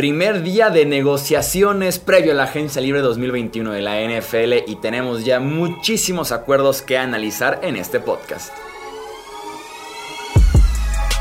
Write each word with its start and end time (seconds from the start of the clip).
Primer 0.00 0.42
día 0.42 0.70
de 0.70 0.86
negociaciones 0.86 1.98
previo 1.98 2.32
a 2.32 2.34
la 2.34 2.44
agencia 2.44 2.80
libre 2.80 3.02
2021 3.02 3.70
de 3.70 3.82
la 3.82 4.00
NFL 4.00 4.66
y 4.66 4.76
tenemos 4.76 5.26
ya 5.26 5.40
muchísimos 5.40 6.32
acuerdos 6.32 6.80
que 6.80 6.96
analizar 6.96 7.60
en 7.62 7.76
este 7.76 8.00
podcast. 8.00 8.50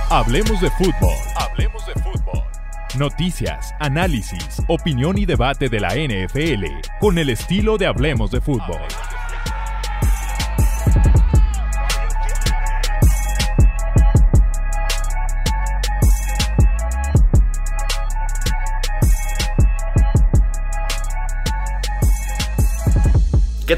Hablemos 0.10 0.62
de 0.62 0.70
fútbol. 0.71 1.14
Hablemos 1.36 1.86
de 1.88 1.94
fútbol. 1.96 2.42
Noticias, 2.98 3.76
análisis, 3.82 4.62
opinión 4.70 5.18
y 5.18 5.25
debate 5.25 5.68
de 5.68 5.82
la 5.82 5.89
NFL 5.96 6.64
con 7.02 7.18
el 7.18 7.32
estilo 7.32 7.77
de 7.77 7.86
Hablemos 7.86 8.32
de 8.32 8.39
fútbol. 8.39 8.80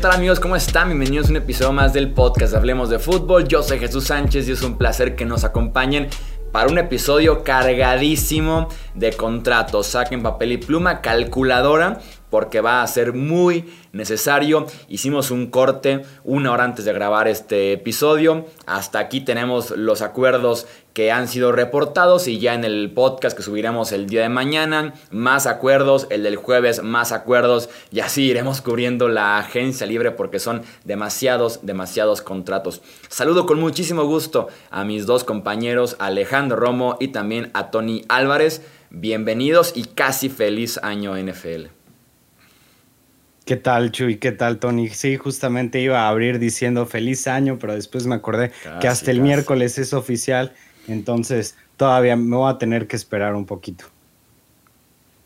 Tal 0.02 0.14
amigos? 0.14 0.40
¿Cómo 0.40 0.56
están? 0.56 0.88
Bienvenidos 0.88 1.28
a 1.28 1.30
un 1.30 1.36
episodio 1.36 1.74
más 1.74 1.94
del 1.94 2.10
podcast 2.12 2.56
Hablemos 2.56 2.90
de 2.90 2.98
Fútbol. 2.98 3.48
Yo 3.48 3.62
soy 3.62 3.78
Jesús 3.78 4.06
Sánchez 4.06 4.50
y 4.50 4.54
es 4.54 4.64
un 4.64 4.80
placer 4.80 5.16
que 5.16 5.26
nos 5.26 5.44
acompañen 5.44 6.10
para 6.52 6.72
un 6.72 6.80
episodio 6.80 7.44
cargadísimo 7.44 8.68
de 8.96 9.14
contratos. 9.14 9.86
Saquen 9.86 10.24
papel 10.24 10.54
y 10.54 10.58
pluma, 10.58 11.02
calculadora, 11.02 12.00
porque 12.32 12.62
va 12.62 12.82
a 12.82 12.88
ser 12.88 13.14
muy 13.14 13.72
necesario. 13.92 14.66
Hicimos 14.88 15.30
un 15.30 15.52
corte 15.52 16.02
una 16.24 16.52
hora 16.52 16.64
antes 16.64 16.86
de 16.86 16.94
grabar 16.94 17.28
este 17.28 17.74
episodio. 17.74 18.48
Hasta 18.66 18.98
aquí 18.98 19.22
tenemos 19.22 19.70
los 19.70 20.02
acuerdos 20.02 20.66
que 20.94 21.12
han 21.12 21.28
sido 21.28 21.52
reportados 21.52 22.28
y 22.28 22.40
ya 22.40 22.54
en 22.54 22.64
el 22.64 22.92
podcast 22.92 23.36
que 23.36 23.44
subiremos 23.44 23.92
el 23.92 24.08
día 24.08 24.22
de 24.22 24.30
mañana, 24.30 24.94
más 25.10 25.48
acuerdos, 25.48 26.08
el 26.10 26.24
del 26.24 26.36
jueves, 26.36 26.84
más 26.84 27.12
acuerdos 27.12 27.70
y 27.92 28.02
así 28.02 28.24
iremos 28.24 28.62
cubriendo 28.62 29.08
la 29.08 29.38
agencia 29.38 29.88
libre 29.88 30.12
porque 30.12 30.40
son 30.40 30.64
demasiados, 30.84 31.60
demasiados 31.64 32.22
contratos. 32.22 32.82
Saludo 33.10 33.46
con 33.46 33.60
muchísimo 33.60 34.06
gusto 34.06 34.48
a 34.70 34.84
mis 34.84 35.06
dos 35.06 35.24
compañeros, 35.24 35.96
Alejandro 36.00 36.58
Romo 36.58 36.98
y 37.00 37.10
también 37.10 37.52
a 37.54 37.72
Tony 37.72 38.04
Álvarez. 38.10 38.62
Bienvenidos 38.90 39.72
y 39.76 39.86
casi 39.86 40.28
feliz 40.28 40.78
año 40.84 41.16
NFL. 41.16 41.68
¿Qué 43.46 43.56
tal, 43.58 43.92
Chuy? 43.92 44.18
¿Qué 44.18 44.32
tal, 44.32 44.60
Tony? 44.60 44.90
Sí, 44.90 45.18
justamente 45.18 45.80
iba 45.80 46.02
a 46.02 46.10
abrir 46.10 46.40
diciendo 46.40 46.86
feliz 46.86 47.28
año, 47.28 47.58
pero 47.60 47.74
después 47.74 48.06
me 48.06 48.16
acordé 48.16 48.52
que 48.80 48.88
hasta 48.88 49.12
el 49.12 49.20
miércoles 49.20 49.78
es 49.78 49.94
oficial, 49.94 50.54
entonces 50.88 51.56
todavía 51.78 52.16
me 52.16 52.36
voy 52.36 52.52
a 52.52 52.58
tener 52.58 52.88
que 52.88 52.96
esperar 52.96 53.36
un 53.36 53.46
poquito. 53.46 53.86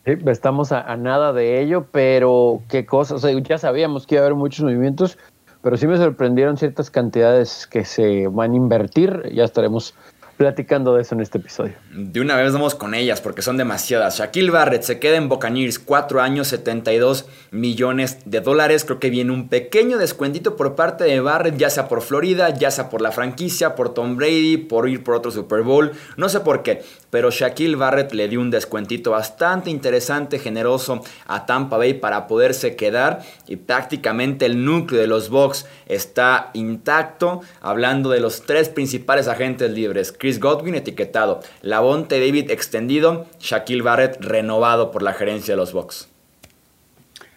Sí, 0.05 0.11
estamos 0.27 0.71
a, 0.71 0.95
nada 0.97 1.33
de 1.33 1.61
ello, 1.61 1.87
pero 1.91 2.61
qué 2.69 2.85
cosa, 2.85 3.15
ya 3.41 3.57
sabíamos 3.57 4.05
que 4.05 4.15
iba 4.15 4.23
a 4.23 4.27
haber 4.27 4.37
muchos 4.37 4.63
movimientos, 4.63 5.17
pero 5.63 5.77
sí 5.77 5.87
me 5.87 5.97
sorprendieron 5.97 6.57
ciertas 6.57 6.91
cantidades 6.91 7.65
que 7.65 7.83
se 7.85 8.27
van 8.27 8.51
a 8.51 8.55
invertir, 8.55 9.31
ya 9.33 9.43
estaremos 9.43 9.95
platicando 10.37 10.95
de 10.95 11.01
eso 11.01 11.15
en 11.15 11.21
este 11.21 11.37
episodio. 11.37 11.73
De 11.91 12.19
una 12.19 12.35
vez 12.35 12.51
vamos 12.51 12.75
con 12.75 12.93
ellas 12.93 13.21
porque 13.21 13.41
son 13.41 13.57
demasiadas. 13.57 14.17
Shaquille 14.17 14.51
Barrett 14.51 14.83
se 14.83 14.99
queda 14.99 15.17
en 15.17 15.29
Buccaneers, 15.29 15.79
4 15.79 16.21
años, 16.21 16.47
72 16.47 17.25
millones 17.51 18.19
de 18.25 18.41
dólares. 18.41 18.83
Creo 18.85 18.99
que 18.99 19.09
viene 19.09 19.31
un 19.31 19.47
pequeño 19.49 19.97
descuentito 19.97 20.55
por 20.55 20.75
parte 20.75 21.05
de 21.05 21.19
Barrett, 21.19 21.57
ya 21.57 21.69
sea 21.69 21.87
por 21.87 22.01
Florida, 22.01 22.49
ya 22.49 22.71
sea 22.71 22.89
por 22.89 23.01
la 23.01 23.11
franquicia, 23.11 23.75
por 23.75 23.93
Tom 23.93 24.17
Brady, 24.17 24.57
por 24.57 24.89
ir 24.89 25.03
por 25.03 25.15
otro 25.15 25.31
Super 25.31 25.61
Bowl. 25.61 25.91
No 26.17 26.29
sé 26.29 26.41
por 26.41 26.63
qué, 26.63 26.83
pero 27.15 27.31
Shaquille 27.31 27.77
Barrett 27.77 28.11
le 28.11 28.27
dio 28.27 28.41
un 28.41 28.51
descuentito 28.51 29.11
bastante 29.11 29.69
interesante, 29.69 30.37
generoso 30.37 31.01
a 31.27 31.45
Tampa 31.45 31.77
Bay 31.77 31.93
para 31.93 32.27
poderse 32.27 32.75
quedar 32.75 33.21
y 33.47 33.55
prácticamente 33.55 34.45
el 34.45 34.65
núcleo 34.65 34.99
de 34.99 35.07
los 35.07 35.29
Bucks 35.29 35.65
está 35.85 36.49
intacto. 36.51 37.39
Hablando 37.61 38.09
de 38.09 38.19
los 38.19 38.41
tres 38.41 38.67
principales 38.67 39.29
agentes 39.29 39.71
libres, 39.71 40.11
Chris 40.11 40.41
Godwin 40.41 40.75
etiquetado, 40.75 41.39
Lavonte 41.61 42.19
David 42.19 42.51
extendido, 42.51 43.27
Shaquille 43.39 43.81
Barrett 43.81 44.21
renovado 44.21 44.91
por 44.91 45.01
la 45.01 45.13
gerencia 45.13 45.53
de 45.53 45.57
los 45.57 45.71
Bucks. 45.71 46.09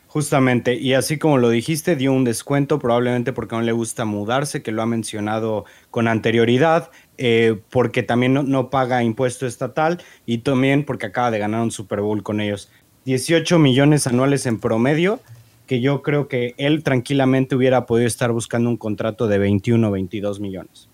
Justamente, 0.09 0.75
y 0.75 0.95
así 0.95 1.19
como 1.19 1.37
lo 1.37 1.51
dijiste, 1.51 1.95
dio 1.95 2.13
un 2.13 2.25
descuento 2.25 2.79
probablemente 2.79 3.35
porque 3.35 3.55
no 3.55 3.63
le 3.63 3.73
gusta 3.73 4.07
mudarse, 4.07 4.63
que 4.63 4.73
lo 4.73 4.83
ha 4.83 4.87
mencionado 4.87 5.67
con 5.91 6.09
anterioridad, 6.09 6.91
eh, 7.19 7.61
porque 7.71 8.03
también 8.03 8.35
no, 8.35 8.71
paga 8.71 9.03
impuesto 9.03 9.47
estatal 9.47 10.01
y 10.25 10.39
también 10.39 10.85
porque 10.85 11.07
acaba 11.07 11.31
de 11.31 11.39
ganar 11.39 11.63
un 11.63 11.71
Super 11.71 12.01
Bowl 12.01 12.23
con 12.23 12.41
ellos. 12.41 12.71
18 13.05 13.59
millones 13.59 14.07
anuales 14.07 14.47
en 14.47 14.61
promedio, 14.61 15.21
que 15.67 15.81
yo 15.81 16.03
creo 16.03 16.29
que 16.29 16.55
él 16.57 16.83
tranquilamente 16.83 17.55
hubiera 17.55 17.87
podido 17.87 18.07
estar 18.07 18.33
buscando 18.33 18.71
un 18.71 18.77
contrato 18.77 19.29
de 19.29 19.39
21 19.39 19.89
o 19.89 19.91
22 19.91 20.41
millones 20.41 20.89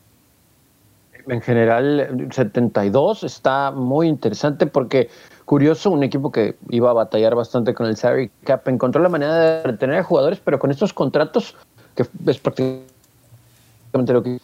en 1.28 1.40
general 1.40 2.28
72 2.30 3.24
está 3.24 3.70
muy 3.70 4.08
interesante 4.08 4.66
porque 4.66 5.08
curioso, 5.44 5.90
un 5.90 6.02
equipo 6.02 6.32
que 6.32 6.56
iba 6.70 6.90
a 6.90 6.94
batallar 6.94 7.34
bastante 7.34 7.74
con 7.74 7.86
el 7.86 7.96
salary 7.96 8.30
cap 8.44 8.66
encontró 8.68 9.02
la 9.02 9.08
manera 9.08 9.34
de 9.34 9.62
retener 9.62 9.98
a 9.98 10.02
jugadores, 10.02 10.40
pero 10.44 10.58
con 10.58 10.70
estos 10.70 10.92
contratos 10.92 11.56
que 11.94 12.04
es 12.26 12.38
prácticamente 12.38 14.12
lo 14.12 14.22
que 14.22 14.38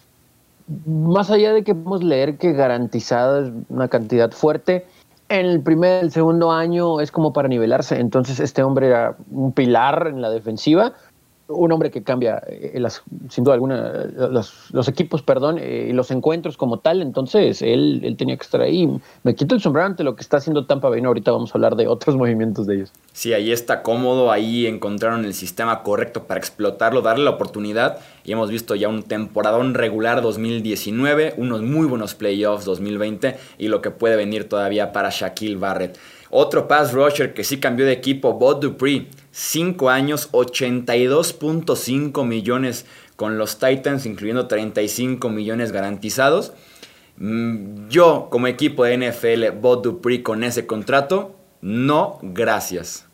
más 0.87 1.31
allá 1.31 1.53
de 1.53 1.65
que 1.65 1.75
podemos 1.75 2.03
leer 2.03 2.39
que 2.39 2.53
garantizada 2.53 3.47
es 3.47 3.53
una 3.69 3.89
cantidad 3.89 4.31
fuerte, 4.31 4.87
en 5.29 5.47
el 5.47 5.63
primer, 5.63 6.03
el 6.05 6.11
segundo 6.11 6.51
año 6.51 7.01
es 7.01 7.13
como 7.13 7.33
para 7.33 7.47
nivelarse. 7.47 8.01
Entonces 8.01 8.41
este 8.41 8.65
hombre 8.65 8.89
era 8.89 9.17
un 9.31 9.53
pilar 9.53 10.09
en 10.09 10.21
la 10.21 10.29
defensiva 10.29 10.93
un 11.51 11.73
hombre 11.73 11.91
que 11.91 12.03
cambia, 12.03 12.43
eh, 12.47 12.79
las, 12.79 13.03
sin 13.29 13.45
duda 13.45 13.55
alguna, 13.55 13.93
los, 14.31 14.89
equipos, 14.89 15.23
perdón, 15.23 15.59
eh, 15.59 15.89
y 15.91 15.93
los 15.93 16.11
encuentros 16.11 16.57
como 16.57 16.79
tal, 16.79 17.03
entonces 17.03 17.63
él, 17.63 18.01
él 18.05 18.17
tenía 18.17 18.37
que 18.37 18.43
estar 18.43 18.61
ahí. 18.61 18.89
Me 19.23 19.35
quito 19.35 19.55
el 19.55 19.61
sombrero 19.61 19.87
ante 19.87 20.05
lo 20.05 20.17
que 20.17 20.23
está 20.23 20.39
haciendo 20.39 20.67
Tampa 20.67 20.89
Bay, 20.89 21.03
ahorita 21.03 21.33
vamos 21.33 21.55
a 21.55 21.59
hablar 21.59 21.77
de 21.77 21.89
otros 21.89 22.17
movimientos 22.21 22.67
de 22.67 22.77
ellos. 22.77 22.93
Sí, 23.13 23.33
ahí 23.33 23.53
está 23.53 23.83
cómodo, 23.83 24.31
ahí 24.31 24.67
encontraron 24.67 25.25
el 25.25 25.35
sistema 25.35 25.83
correcto 25.83 26.25
para 26.25 26.39
explotarlo, 26.39 27.03
darle 27.03 27.25
la 27.25 27.31
oportunidad, 27.31 27.99
y 28.25 28.33
hemos 28.33 28.51
visto 28.51 28.75
ya 28.75 28.89
un 28.89 29.03
temporadón 29.03 29.75
regular 29.75 30.23
2019, 30.23 31.35
unos 31.37 31.63
muy 31.63 31.87
buenos 31.87 32.15
playoffs 32.15 32.65
2020, 32.65 33.37
y 33.59 33.69
lo 33.69 33.83
que 33.83 33.91
puede 33.91 34.17
venir 34.17 34.49
todavía 34.49 34.93
para 34.93 35.11
Shaquille 35.11 35.57
Barrett. 35.57 35.99
Otro 36.31 36.69
pass 36.69 36.93
rusher 36.93 37.35
que 37.35 37.43
sí 37.43 37.59
cambió 37.59 37.85
de 37.85 37.93
equipo, 37.93 38.35
Bob 38.35 38.61
Dupree, 38.61 39.09
5 39.33 39.91
años, 39.91 40.31
82.5 40.33 42.27
millones 42.27 42.87
con 43.17 43.39
los 43.39 43.59
Titans, 43.59 44.07
incluyendo 44.07 44.49
35 44.49 45.29
millones 45.29 45.73
garantizados. 45.73 46.53
Mm, 47.17 47.89
yo, 47.89 48.29
como 48.31 48.47
equipo 48.47 48.85
de 48.85 48.97
NFL, 48.97 49.51
Bob 49.61 49.83
Dupree 49.83 50.23
con 50.23 50.43
ese 50.43 50.67
contrato, 50.67 51.37
no, 51.61 52.19
gracias. 52.23 53.07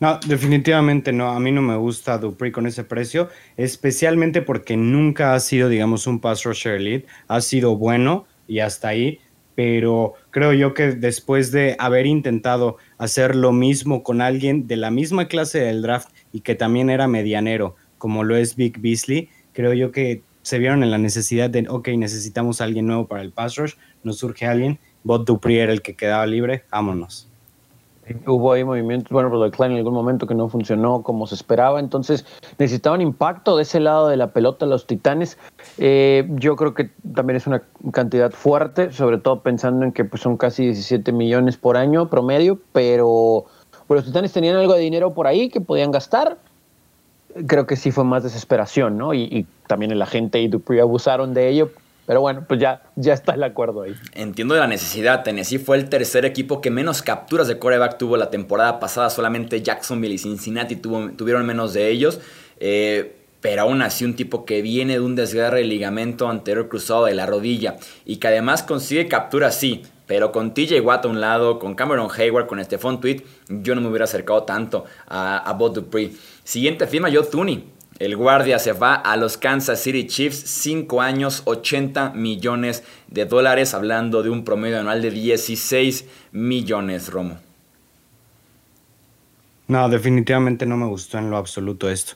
No, 0.00 0.18
definitivamente 0.26 1.12
no. 1.12 1.30
A 1.30 1.40
mí 1.40 1.52
no 1.52 1.62
me 1.62 1.76
gusta 1.76 2.18
Dupree 2.18 2.52
con 2.52 2.66
ese 2.66 2.84
precio, 2.84 3.28
especialmente 3.56 4.42
porque 4.42 4.76
nunca 4.76 5.34
ha 5.34 5.40
sido, 5.40 5.68
digamos, 5.68 6.06
un 6.06 6.20
pass 6.20 6.44
rusher 6.44 6.74
elite. 6.74 7.06
Ha 7.28 7.40
sido 7.40 7.76
bueno 7.76 8.26
y 8.46 8.60
hasta 8.60 8.88
ahí 8.88 9.20
pero 9.56 10.12
creo 10.30 10.52
yo 10.52 10.74
que 10.74 10.92
después 10.92 11.50
de 11.50 11.74
haber 11.80 12.06
intentado 12.06 12.76
hacer 12.98 13.36
lo 13.36 13.52
mismo 13.52 14.02
con 14.02 14.20
alguien 14.20 14.66
de 14.66 14.76
la 14.76 14.90
misma 14.90 15.28
clase 15.28 15.60
del 15.60 15.82
draft 15.82 16.08
y 16.32 16.40
que 16.40 16.54
también 16.54 16.90
era 16.90 17.08
medianero, 17.08 17.76
como 17.98 18.24
lo 18.24 18.36
es 18.36 18.56
Vic 18.56 18.80
Beasley, 18.80 19.28
creo 19.52 19.72
yo 19.72 19.92
que 19.92 20.22
se 20.42 20.58
vieron 20.58 20.82
en 20.82 20.90
la 20.90 20.98
necesidad 20.98 21.50
de, 21.50 21.66
ok, 21.68 21.88
necesitamos 21.96 22.60
a 22.60 22.64
alguien 22.64 22.86
nuevo 22.86 23.08
para 23.08 23.22
el 23.22 23.32
pass 23.32 23.56
rush, 23.56 23.74
nos 24.04 24.18
surge 24.18 24.46
alguien, 24.46 24.78
Bot 25.02 25.26
Dupree 25.26 25.60
era 25.60 25.72
el 25.72 25.82
que 25.82 25.94
quedaba 25.94 26.26
libre, 26.26 26.64
vámonos. 26.70 27.28
Hubo 28.26 28.52
ahí 28.52 28.62
movimientos, 28.62 29.10
bueno, 29.10 29.30
pero 29.30 29.50
Klein 29.50 29.72
en 29.72 29.78
algún 29.78 29.94
momento 29.94 30.26
que 30.26 30.34
no 30.34 30.48
funcionó 30.48 31.02
como 31.02 31.26
se 31.26 31.34
esperaba, 31.34 31.80
entonces 31.80 32.24
necesitaban 32.56 33.00
impacto 33.00 33.56
de 33.56 33.62
ese 33.62 33.80
lado 33.80 34.06
de 34.08 34.16
la 34.16 34.28
pelota 34.28 34.64
los 34.64 34.86
Titanes. 34.86 35.38
Eh, 35.78 36.28
yo 36.34 36.54
creo 36.54 36.72
que 36.72 36.90
también 37.14 37.36
es 37.36 37.48
una 37.48 37.62
cantidad 37.92 38.30
fuerte, 38.30 38.92
sobre 38.92 39.18
todo 39.18 39.40
pensando 39.40 39.84
en 39.84 39.90
que 39.90 40.04
pues, 40.04 40.22
son 40.22 40.36
casi 40.36 40.64
17 40.64 41.10
millones 41.10 41.56
por 41.56 41.76
año 41.76 42.08
promedio, 42.08 42.60
pero 42.72 43.46
los 43.88 44.04
Titanes 44.04 44.32
tenían 44.32 44.56
algo 44.56 44.74
de 44.74 44.80
dinero 44.80 45.12
por 45.12 45.26
ahí 45.26 45.48
que 45.48 45.60
podían 45.60 45.90
gastar. 45.90 46.38
Creo 47.48 47.66
que 47.66 47.74
sí 47.74 47.90
fue 47.90 48.04
más 48.04 48.22
desesperación, 48.22 48.96
¿no? 48.96 49.14
Y, 49.14 49.22
y 49.22 49.46
también 49.66 49.90
el 49.90 50.00
agente 50.00 50.40
y 50.40 50.46
Dupree 50.48 50.80
abusaron 50.80 51.34
de 51.34 51.48
ello 51.48 51.70
pero 52.06 52.20
bueno, 52.20 52.44
pues 52.46 52.60
ya, 52.60 52.82
ya 52.94 53.12
está 53.12 53.34
el 53.34 53.42
acuerdo 53.42 53.82
ahí. 53.82 53.94
Entiendo 54.14 54.54
la 54.54 54.68
necesidad. 54.68 55.24
Tennessee 55.24 55.58
fue 55.58 55.76
el 55.76 55.88
tercer 55.88 56.24
equipo 56.24 56.60
que 56.60 56.70
menos 56.70 57.02
capturas 57.02 57.48
de 57.48 57.58
coreback 57.58 57.98
tuvo 57.98 58.16
la 58.16 58.30
temporada 58.30 58.78
pasada. 58.78 59.10
Solamente 59.10 59.60
Jacksonville 59.60 60.14
y 60.14 60.18
Cincinnati 60.18 60.76
tuvieron 60.76 61.44
menos 61.44 61.72
de 61.74 61.88
ellos. 61.88 62.20
Eh, 62.60 63.16
pero 63.40 63.62
aún 63.62 63.82
así 63.82 64.04
un 64.04 64.14
tipo 64.14 64.44
que 64.44 64.62
viene 64.62 64.94
de 64.94 65.00
un 65.00 65.14
desgarre 65.14 65.58
de 65.58 65.66
ligamento 65.66 66.28
anterior 66.28 66.68
cruzado 66.68 67.04
de 67.04 67.14
la 67.14 67.26
rodilla 67.26 67.76
y 68.04 68.16
que 68.16 68.28
además 68.28 68.62
consigue 68.62 69.08
capturas, 69.08 69.54
sí, 69.54 69.82
Pero 70.06 70.30
con 70.30 70.54
TJ 70.54 70.80
Watt 70.80 71.04
a 71.04 71.08
un 71.08 71.20
lado, 71.20 71.58
con 71.58 71.74
Cameron 71.74 72.08
Hayward, 72.16 72.46
con 72.46 72.64
Stephon 72.64 73.00
Tweet, 73.00 73.22
yo 73.48 73.74
no 73.74 73.80
me 73.80 73.88
hubiera 73.88 74.04
acercado 74.04 74.44
tanto 74.44 74.84
a, 75.06 75.38
a 75.38 75.52
Bob 75.52 75.74
Dupree. 75.74 76.12
Siguiente 76.44 76.86
firma, 76.86 77.08
Joe 77.12 77.24
Thuney. 77.24 77.75
El 77.98 78.14
guardia 78.14 78.58
se 78.58 78.72
va 78.72 78.94
a 78.94 79.16
los 79.16 79.38
Kansas 79.38 79.80
City 79.82 80.06
Chiefs, 80.06 80.36
5 80.36 81.00
años, 81.00 81.42
80 81.46 82.10
millones 82.10 82.84
de 83.08 83.24
dólares, 83.24 83.72
hablando 83.72 84.22
de 84.22 84.28
un 84.28 84.44
promedio 84.44 84.80
anual 84.80 85.00
de 85.00 85.10
16 85.10 86.04
millones, 86.32 87.08
Romo. 87.08 87.38
No, 89.68 89.88
definitivamente 89.88 90.66
no 90.66 90.76
me 90.76 90.86
gustó 90.86 91.18
en 91.18 91.30
lo 91.30 91.38
absoluto 91.38 91.90
esto. 91.90 92.14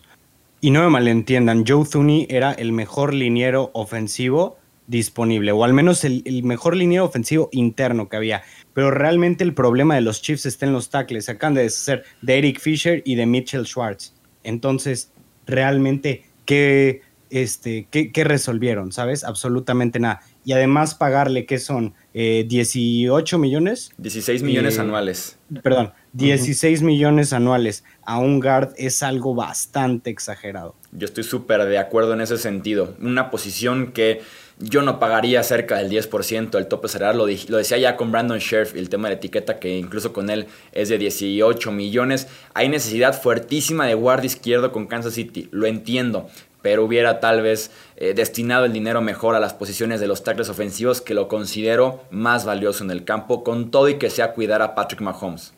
Y 0.61 0.71
no 0.71 0.83
me 0.83 0.91
malentiendan, 0.91 1.65
Joe 1.67 1.87
Thuney 1.91 2.27
era 2.29 2.53
el 2.53 2.73
mejor 2.73 3.15
liniero 3.15 3.71
ofensivo 3.73 4.59
disponible, 4.87 5.53
o 5.53 5.65
al 5.65 5.73
menos 5.73 6.05
el, 6.05 6.43
mejor 6.43 6.77
liniero 6.77 7.07
ofensivo 7.07 7.49
interno 7.53 8.09
que 8.11 8.17
había. 8.17 8.43
Pero 8.75 8.91
realmente 8.91 9.45
el 9.45 9.55
problema 9.55 9.95
de 9.95 10.03
los 10.03 10.21
Chiefs 10.21 10.45
está 10.45 10.67
en 10.67 10.75
los 10.75 10.91
tackles. 10.91 11.31
Acaban 11.31 11.55
de 11.55 11.71
ser 11.71 12.05
de 12.21 12.39
Eric 12.39 12.61
Fisher 12.61 13.03
y 13.07 13.15
de 13.15 13.25
Mitchell 13.25 13.67
Schwartz. 13.67 14.13
Entonces, 14.43 15.13
realmente, 15.51 16.25
¿qué, 16.45 17.03
este, 17.31 17.87
qué, 17.91 18.25
resolvieron? 18.25 18.93
¿Sabes? 18.93 19.25
Absolutamente 19.25 20.01
nada. 20.01 20.21
Y 20.45 20.53
además 20.53 20.95
pagarle, 20.95 21.47
¿qué 21.47 21.59
son? 21.59 21.95
18 22.15 23.37
eh, 23.37 23.39
millones. 23.39 23.93
16 23.99 24.43
millones 24.43 24.79
eh, 24.79 24.81
anuales. 24.81 25.39
Perdón, 25.63 25.93
16 26.13 26.83
millones 26.83 27.33
anuales 27.33 27.85
a 28.03 28.19
un 28.19 28.41
guard 28.41 28.73
es 28.77 29.03
algo 29.03 29.35
bastante 29.35 30.11
exagerado. 30.11 30.75
Yo 30.93 31.05
estoy 31.05 31.25
súper 31.25 31.65
de 31.65 31.79
acuerdo 31.79 32.15
en 32.15 32.21
ese 32.21 32.39
sentido. 32.39 32.97
Una 33.01 33.31
posición 33.31 33.93
que 33.93 34.23
yo 34.61 34.83
no 34.83 34.99
pagaría 34.99 35.43
cerca 35.43 35.79
del 35.79 35.91
10% 35.91 36.51
del 36.51 36.67
tope 36.67 36.89
salarial. 36.89 37.17
Lo, 37.49 37.57
decía 37.57 37.79
ya 37.79 37.97
con 37.97 38.13
Brandon 38.13 38.39
Sheriff, 38.39 38.77
el 38.77 38.89
tema 38.89 39.09
de 39.09 39.15
la 39.15 39.19
etiqueta, 39.19 39.59
que 39.59 39.77
incluso 39.77 40.13
con 40.13 40.29
él 40.29 40.47
es 40.73 40.91
de 40.91 40.99
18 40.99 41.73
millones. 41.73 42.29
Hay 42.55 42.69
necesidad 42.69 43.21
fuertísima 43.21 43.87
de 43.87 43.95
guardia 43.95 44.27
izquierdo 44.27 44.71
con 44.71 44.87
Kansas 44.87 45.15
City, 45.15 45.49
lo 45.51 45.67
entiendo. 45.67 46.29
Pero 46.63 46.85
hubiera 46.85 47.21
tal 47.21 47.41
vez 47.41 47.71
eh, 47.97 48.13
destinado 48.13 48.67
el 48.67 48.75
dinero 48.75 49.01
mejor 49.01 49.35
a 49.35 49.41
las 49.41 49.55
posiciones 49.55 49.99
de 49.99 50.07
los 50.07 50.23
tackles 50.23 50.51
ofensivos, 50.51 51.01
que 51.01 51.15
lo 51.15 51.27
considero 51.27 52.03
más 52.11 52.45
valioso 52.45 52.85
en 52.85 52.91
el 52.91 53.05
campo, 53.05 53.43
con 53.43 53.71
todo 53.71 53.89
y 53.89 53.95
que 53.95 54.11
sea 54.11 54.35
cuidar 54.35 54.61
a 54.61 54.75
Patrick 54.75 55.01
Mahomes. 55.01 55.55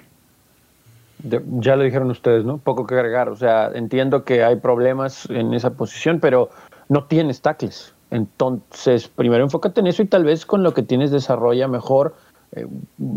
ya 1.24 1.74
lo 1.74 1.82
dijeron 1.82 2.08
ustedes, 2.12 2.44
¿no? 2.44 2.58
Poco 2.58 2.86
que 2.86 2.94
agregar. 2.94 3.28
O 3.30 3.36
sea, 3.36 3.72
entiendo 3.74 4.24
que 4.24 4.44
hay 4.44 4.56
problemas 4.56 5.28
en 5.28 5.54
esa 5.54 5.70
posición, 5.70 6.20
pero 6.20 6.50
no 6.88 7.04
tienes 7.06 7.40
tackles. 7.40 7.91
Entonces, 8.12 9.08
primero 9.08 9.42
enfócate 9.42 9.80
en 9.80 9.86
eso 9.86 10.02
y 10.02 10.06
tal 10.06 10.24
vez 10.24 10.44
con 10.44 10.62
lo 10.62 10.74
que 10.74 10.82
tienes 10.82 11.10
desarrolla 11.10 11.66
mejor 11.66 12.14
eh, 12.54 12.66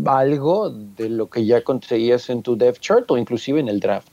algo 0.06 0.70
de 0.70 1.10
lo 1.10 1.28
que 1.28 1.44
ya 1.44 1.60
conseguías 1.60 2.30
en 2.30 2.42
tu 2.42 2.56
depth 2.56 2.80
chart 2.80 3.10
o 3.10 3.18
inclusive 3.18 3.60
en 3.60 3.68
el 3.68 3.78
draft. 3.78 4.08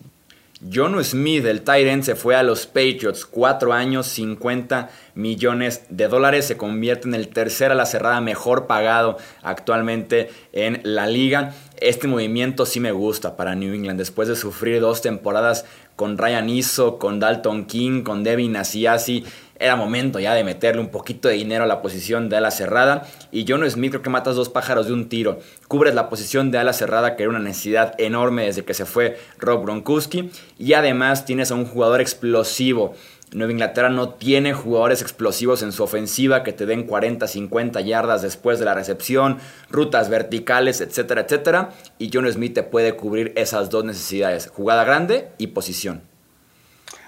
John 0.74 1.01
Smith, 1.03 1.45
el 1.45 1.62
Tyrant, 1.62 2.03
se 2.03 2.15
fue 2.15 2.35
a 2.35 2.44
los 2.44 2.68
Patriots, 2.68 3.25
cuatro 3.25 3.74
años, 3.74 4.07
50 4.07 4.89
millones 5.15 5.83
de 5.89 6.07
dólares. 6.07 6.45
Se 6.45 6.57
convierte 6.57 7.07
en 7.07 7.15
el 7.15 7.29
tercer 7.29 7.71
a 7.71 7.75
la 7.75 7.86
cerrada 7.86 8.21
mejor 8.21 8.65
pagado 8.65 9.18
actualmente 9.41 10.29
en 10.53 10.79
la 10.83 11.07
liga. 11.07 11.53
Este 11.81 12.07
movimiento 12.07 12.65
sí 12.65 12.79
me 12.79 12.94
gusta 12.94 13.36
para 13.36 13.56
New 13.56 13.74
England. 13.74 14.00
Después 14.00 14.29
de 14.29 14.38
sufrir 14.38 14.79
dos 14.79 15.01
temporadas 15.01 15.65
con 15.97 16.18
Ryan 16.18 16.50
Iso, 16.50 16.97
con 16.97 17.19
Dalton 17.19 17.65
King, 17.65 18.03
con 18.03 18.24
Devin 18.24 18.56
Asiasi 18.56 19.25
era 19.59 19.75
momento 19.75 20.19
ya 20.19 20.33
de 20.33 20.44
meterle 20.44 20.81
un 20.81 20.89
poquito 20.89 21.27
de 21.27 21.35
dinero 21.35 21.63
a 21.63 21.67
la 21.67 21.81
posición 21.81 22.29
de 22.29 22.38
ala 22.38 22.51
cerrada. 22.51 23.03
Y 23.31 23.45
John 23.47 23.69
Smith 23.69 23.91
creo 23.91 24.01
que 24.01 24.09
matas 24.09 24.35
dos 24.35 24.50
pájaros 24.50 24.88
de 24.88 24.94
un 24.94 25.09
tiro. 25.09 25.39
Cubres 25.67 25.95
la 25.95 26.09
posición 26.09 26.51
de 26.51 26.57
ala 26.57 26.73
cerrada, 26.73 27.15
que 27.15 27.23
era 27.23 27.29
una 27.29 27.39
necesidad 27.39 27.94
enorme 27.97 28.45
desde 28.45 28.65
que 28.65 28.73
se 28.73 28.85
fue 28.85 29.17
Rob 29.38 29.63
Gronkowski. 29.63 30.31
Y 30.57 30.73
además 30.73 31.25
tienes 31.25 31.51
a 31.51 31.55
un 31.55 31.65
jugador 31.65 32.01
explosivo. 32.01 32.94
Nueva 33.33 33.51
Inglaterra 33.51 33.89
no 33.89 34.09
tiene 34.09 34.53
jugadores 34.53 35.01
explosivos 35.01 35.63
en 35.63 35.71
su 35.71 35.83
ofensiva 35.83 36.44
que 36.44 36.53
te 36.53 36.65
den 36.65 36.83
40, 36.83 37.27
50 37.27 37.81
yardas 37.81 38.21
después 38.21 38.59
de 38.59 38.65
la 38.65 38.75
recepción, 38.75 39.39
rutas 39.69 40.09
verticales, 40.09 40.81
etcétera, 40.81 41.21
etcétera. 41.21 41.69
Y 41.97 42.11
John 42.13 42.31
Smith 42.31 42.53
te 42.53 42.63
puede 42.63 42.95
cubrir 42.95 43.33
esas 43.35 43.69
dos 43.69 43.85
necesidades, 43.85 44.50
jugada 44.53 44.83
grande 44.83 45.29
y 45.38 45.47
posición. 45.47 46.12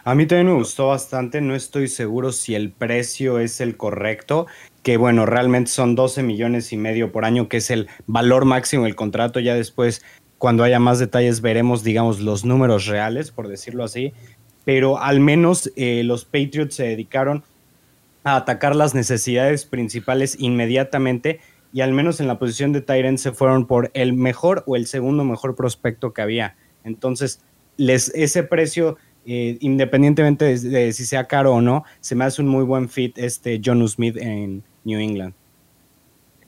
A 0.07 0.13
mí 0.13 0.28
también 0.28 0.50
me 0.50 0.54
gustó 0.54 0.90
bastante, 0.90 1.42
no 1.42 1.56
estoy 1.56 1.88
seguro 1.88 2.31
si 2.31 2.54
el 2.54 2.69
precio 2.69 3.40
es 3.40 3.60
el 3.60 3.75
correcto, 3.75 4.46
que 4.84 4.98
bueno, 4.98 5.25
realmente 5.25 5.72
son 5.72 5.96
12 5.96 6.22
millones 6.22 6.72
y 6.72 6.78
medio 6.78 7.12
por 7.12 7.25
año, 7.25 7.50
que 7.50 7.57
es 7.57 7.72
el 7.72 7.88
valor 8.06 8.46
máximo 8.46 8.84
del 8.84 8.96
contrato, 8.96 9.40
ya 9.40 9.56
después 9.56 10.04
cuando 10.38 10.63
haya 10.63 10.78
más 10.78 11.00
detalles 11.00 11.42
veremos, 11.42 11.84
digamos, 11.84 12.19
los 12.19 12.46
números 12.46 12.86
reales, 12.86 13.31
por 13.31 13.48
decirlo 13.48 13.84
así, 13.84 14.13
pero 14.63 15.00
al 15.00 15.22
menos 15.22 15.72
eh, 15.75 16.04
los 16.04 16.24
Patriots 16.24 16.75
se 16.75 16.84
dedicaron 16.84 17.44
a 18.24 18.36
atacar 18.36 18.75
las 18.75 18.94
necesidades 18.94 19.66
principales 19.66 20.38
inmediatamente 20.40 21.40
y 21.74 21.81
al 21.81 21.94
menos 21.94 22.19
en 22.19 22.28
la 22.28 22.38
posición 22.38 22.74
de 22.74 22.81
Tyrant 22.81 23.18
se 23.18 23.31
fueron 23.31 23.66
por 23.66 23.90
el 23.96 24.13
mejor 24.13 24.63
o 24.68 24.75
el 24.75 24.86
segundo 24.86 25.24
mejor 25.24 25.56
prospecto 25.56 26.13
que 26.13 26.22
había. 26.22 26.56
Entonces, 26.84 27.42
les, 27.78 28.10
ese 28.10 28.44
precio 28.44 28.98
eh, 29.25 29.57
independientemente 29.62 30.45
de, 30.45 30.94
si 30.94 31.06
sea 31.06 31.25
caro 31.25 31.54
o 31.56 31.62
no, 31.62 31.83
se 32.00 32.16
me 32.16 32.25
hace 32.25 32.42
un 32.42 32.48
muy 32.48 32.63
buen 32.63 32.89
fit 32.89 33.18
este 33.18 33.60
John 33.63 33.88
Smith 33.88 34.18
en 34.18 34.63
New 34.83 35.00
England. 35.00 35.33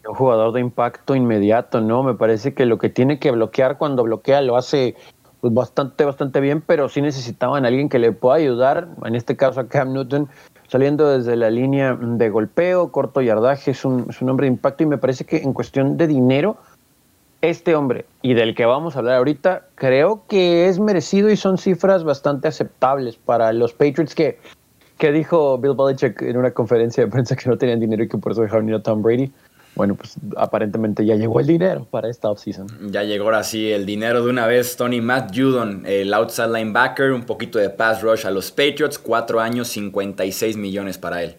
Un 0.08 0.16
jugador 0.16 0.54
de 0.54 0.62
impacto 0.62 1.16
inmediato, 1.16 1.82
¿no? 1.82 2.04
Me 2.04 2.14
parece 2.14 2.54
que 2.54 2.66
lo 2.66 2.78
que 2.78 2.90
tiene 2.90 3.20
que 3.20 3.32
bloquear 3.32 3.78
cuando 3.78 4.04
bloquea 4.04 4.42
lo 4.42 4.56
hace 4.56 4.96
pues, 5.42 5.54
bastante, 5.54 6.06
bastante 6.06 6.40
bien, 6.40 6.62
pero 6.62 6.88
sí 6.88 7.02
necesitaban 7.02 7.66
a 7.66 7.68
alguien 7.68 7.90
que 7.90 8.00
le 8.00 8.12
pueda 8.12 8.38
ayudar, 8.38 8.88
en 9.04 9.16
este 9.16 9.36
caso 9.36 9.60
a 9.60 9.68
Cam 9.68 9.94
Newton, 9.94 10.30
saliendo 10.68 11.10
desde 11.10 11.36
la 11.36 11.50
línea 11.50 11.98
de 12.00 12.30
golpeo, 12.30 12.92
corto 12.92 13.22
yardaje, 13.22 13.72
es 13.72 13.84
un, 13.86 14.06
es 14.10 14.22
un 14.22 14.30
hombre 14.30 14.46
de 14.46 14.54
impacto 14.54 14.84
y 14.84 14.86
me 14.86 14.98
parece 14.98 15.26
que 15.26 15.38
en 15.38 15.54
cuestión 15.54 15.98
de 15.98 16.08
dinero 16.08 16.58
este 17.42 17.76
hombre 17.76 18.06
y 18.22 18.34
del 18.34 18.56
que 18.56 18.66
vamos 18.66 18.96
a 18.96 19.00
hablar 19.00 19.18
ahorita, 19.18 19.68
creo 19.76 20.24
que 20.28 20.68
es 20.68 20.80
merecido 20.80 21.30
y 21.30 21.38
son 21.38 21.58
cifras 21.58 22.04
bastante 22.04 22.48
aceptables 22.48 23.18
para 23.18 23.54
los 23.54 23.74
Patriots 23.74 24.16
que, 24.16 24.40
que 24.98 25.12
dijo 25.12 25.58
Bill 25.58 25.76
Belichick 25.76 26.22
en 26.22 26.38
una 26.38 26.52
conferencia 26.52 27.06
de 27.06 27.12
prensa 27.12 27.36
que 27.36 27.50
no 27.50 27.58
tenían 27.58 27.80
dinero 27.80 28.04
y 28.04 28.10
que 28.10 28.18
por 28.18 28.32
eso 28.32 28.42
dejaron 28.42 28.68
ir 28.70 28.76
a 28.76 28.82
Tom 28.82 29.02
Brady. 29.02 29.32
Bueno, 29.76 29.94
pues 29.94 30.16
aparentemente 30.38 31.06
ya 31.06 31.14
llegó 31.14 31.40
el 31.40 31.46
dinero 31.46 31.86
para 31.92 32.10
esta 32.10 32.32
offseason. 32.32 32.92
Ya 32.92 33.04
llegó 33.04 33.26
ahora 33.26 33.44
sí 33.44 33.72
el 33.72 33.86
dinero 33.86 34.24
de 34.24 34.32
una 34.32 34.48
vez. 34.48 34.76
Tony 34.76 35.02
Matt 35.02 35.36
Judon, 35.36 35.84
el 35.86 36.12
outside 36.16 36.48
linebacker, 36.48 37.12
un 37.12 37.26
poquito 37.26 37.60
de 37.60 37.70
pass 37.70 38.02
rush 38.02 38.26
a 38.26 38.32
los 38.32 38.50
Patriots, 38.50 38.98
cuatro 38.98 39.40
años, 39.40 39.68
56 39.68 40.58
millones 40.58 40.98
para 40.98 41.22
él. 41.22 41.36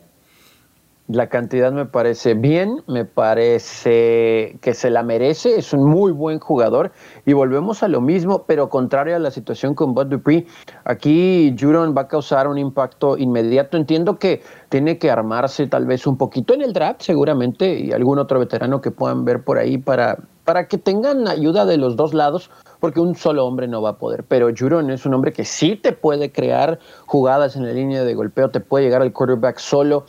La 1.11 1.31
cantidad 1.31 1.73
me 1.73 1.87
parece 1.87 2.35
bien, 2.35 2.83
me 2.87 3.07
parece 3.07 4.59
que 4.61 4.75
se 4.75 4.91
la 4.91 5.03
merece, 5.03 5.57
es 5.57 5.73
un 5.73 5.89
muy 5.89 6.13
buen 6.13 6.39
jugador 6.39 6.93
y 7.25 7.33
volvemos 7.33 7.83
a 7.83 7.89
lo 7.89 8.03
mismo, 8.03 8.45
pero 8.47 8.69
contrario 8.69 9.17
a 9.17 9.19
la 9.19 9.31
situación 9.31 9.75
con 9.75 9.95
Bud 9.95 10.09
Dupree, 10.09 10.47
aquí 10.85 11.57
Judon 11.59 11.95
va 11.97 12.03
a 12.03 12.09
causar 12.09 12.47
un 12.47 12.59
impacto 12.59 13.17
inmediato. 13.17 13.79
Entiendo 13.79 14.19
que 14.19 14.43
tiene 14.69 14.99
que 14.99 15.11
armarse 15.11 15.67
tal 15.67 15.87
vez 15.87 16.07
un 16.07 16.19
poquito 16.19 16.53
en 16.53 16.61
el 16.61 16.75
draft, 16.75 17.01
seguramente, 17.01 17.81
y 17.81 17.93
algún 17.93 18.19
otro 18.19 18.39
veterano 18.39 18.83
que 18.83 18.91
puedan 18.91 19.25
ver 19.25 19.43
por 19.43 19.57
ahí 19.57 19.79
para, 19.79 20.19
para 20.45 20.69
que 20.69 20.77
tengan 20.77 21.27
ayuda 21.27 21.65
de 21.65 21.79
los 21.79 21.97
dos 21.97 22.13
lados, 22.13 22.51
porque 22.81 23.01
un 23.01 23.15
solo 23.15 23.47
hombre 23.47 23.67
no 23.67 23.81
va 23.81 23.91
a 23.91 23.99
poder. 23.99 24.25
Pero 24.25 24.51
Judon 24.55 24.91
es 24.91 25.07
un 25.07 25.15
hombre 25.15 25.33
que 25.33 25.47
sí 25.47 25.75
te 25.75 25.93
puede 25.93 26.33
crear 26.33 26.79
jugadas 27.07 27.57
en 27.57 27.65
la 27.65 27.73
línea 27.73 28.05
de 28.05 28.15
golpeo, 28.15 28.51
te 28.51 28.61
puede 28.61 28.85
llegar 28.85 29.01
al 29.01 29.15
quarterback 29.15 29.57
solo 29.57 30.05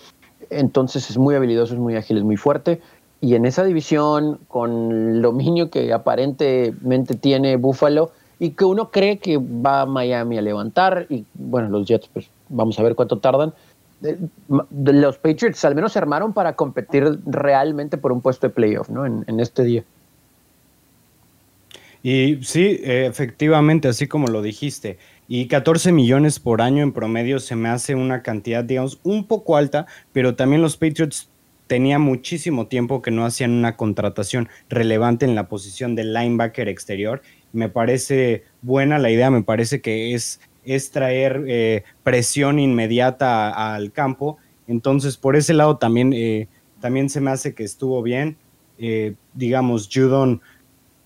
entonces 0.50 1.10
es 1.10 1.18
muy 1.18 1.36
habilidoso, 1.36 1.74
es 1.74 1.79
muy 1.79 1.96
ágil, 1.96 2.18
es 2.18 2.24
muy 2.24 2.38
fuerte. 2.38 2.82
Y 3.22 3.36
en 3.36 3.46
esa 3.46 3.65
división, 3.65 4.39
con 4.48 4.91
el 4.91 5.22
dominio 5.22 5.70
que 5.70 5.91
aparentemente 5.91 7.15
tiene 7.15 7.58
Buffalo 7.58 8.12
y 8.39 8.51
que 8.51 8.63
uno 8.63 8.91
cree 8.91 9.18
que 9.18 9.38
va 9.38 9.82
a 9.82 9.86
Miami 9.86 10.38
a 10.38 10.41
levantar, 10.41 11.06
y 11.10 11.25
bueno, 11.34 11.70
los 11.70 11.86
Jets, 11.86 12.08
pues 12.13 12.29
vamos 12.48 12.79
a 12.79 12.84
ver 12.84 12.96
cuánto 12.96 13.20
tardan. 13.20 13.53
Eh, 14.01 14.18
los 14.48 15.18
Patriots 15.18 15.65
al 15.65 15.75
menos 15.75 15.91
se 15.91 16.00
armaron 16.00 16.32
para 16.32 16.56
competir 16.56 17.20
realmente 17.25 17.98
por 17.98 18.13
un 18.13 18.22
puesto 18.22 18.48
de 18.48 18.53
playoff, 18.53 18.89
¿no? 18.89 19.06
En, 19.06 19.25
en 19.27 19.41
este 19.41 19.63
día. 19.63 19.84
Y 22.01 22.39
sí, 22.44 22.79
efectivamente, 22.82 23.89
así 23.89 24.08
como 24.08 24.27
lo 24.27 24.41
dijiste, 24.41 24.98
y 25.32 25.46
14 25.46 25.92
millones 25.92 26.40
por 26.40 26.60
año 26.60 26.82
en 26.82 26.92
promedio 26.92 27.40
se 27.40 27.56
me 27.56 27.70
hace 27.70 27.94
una 27.94 28.24
cantidad, 28.24 28.64
digamos, 28.64 29.00
un 29.04 29.28
poco 29.28 29.58
alta, 29.58 29.86
pero 30.12 30.36
también 30.36 30.64
los 30.64 30.76
Patriots 30.76 31.30
tenían 31.68 32.02
muchísimo 32.02 32.66
tiempo 32.66 33.04
que 33.04 33.12
no 33.12 33.24
hacían 33.24 33.52
una 33.52 33.78
contratación 33.78 34.50
relevante 34.70 35.26
en 35.26 35.36
la 35.36 35.48
posición 35.48 35.96
de 35.96 36.04
linebacker 36.04 36.68
exterior. 36.68 37.22
Me 37.54 37.70
parece 37.70 38.44
buena 38.64 38.98
la 38.98 39.12
idea, 39.12 39.30
me 39.30 39.44
parece 39.44 39.82
que 39.82 40.16
es, 40.16 40.42
es 40.66 40.90
traer 40.90 41.44
eh, 41.48 41.84
presión 42.02 42.58
inmediata 42.58 43.76
al 43.76 43.92
campo. 43.92 44.38
Entonces, 44.68 45.16
por 45.16 45.36
ese 45.36 45.54
lado 45.54 45.78
también, 45.78 46.12
eh, 46.12 46.48
también 46.82 47.08
se 47.08 47.22
me 47.22 47.30
hace 47.30 47.54
que 47.54 47.64
estuvo 47.64 48.02
bien. 48.02 48.36
eh, 48.80 49.14
digamos, 49.36 49.90
Judon 49.94 50.42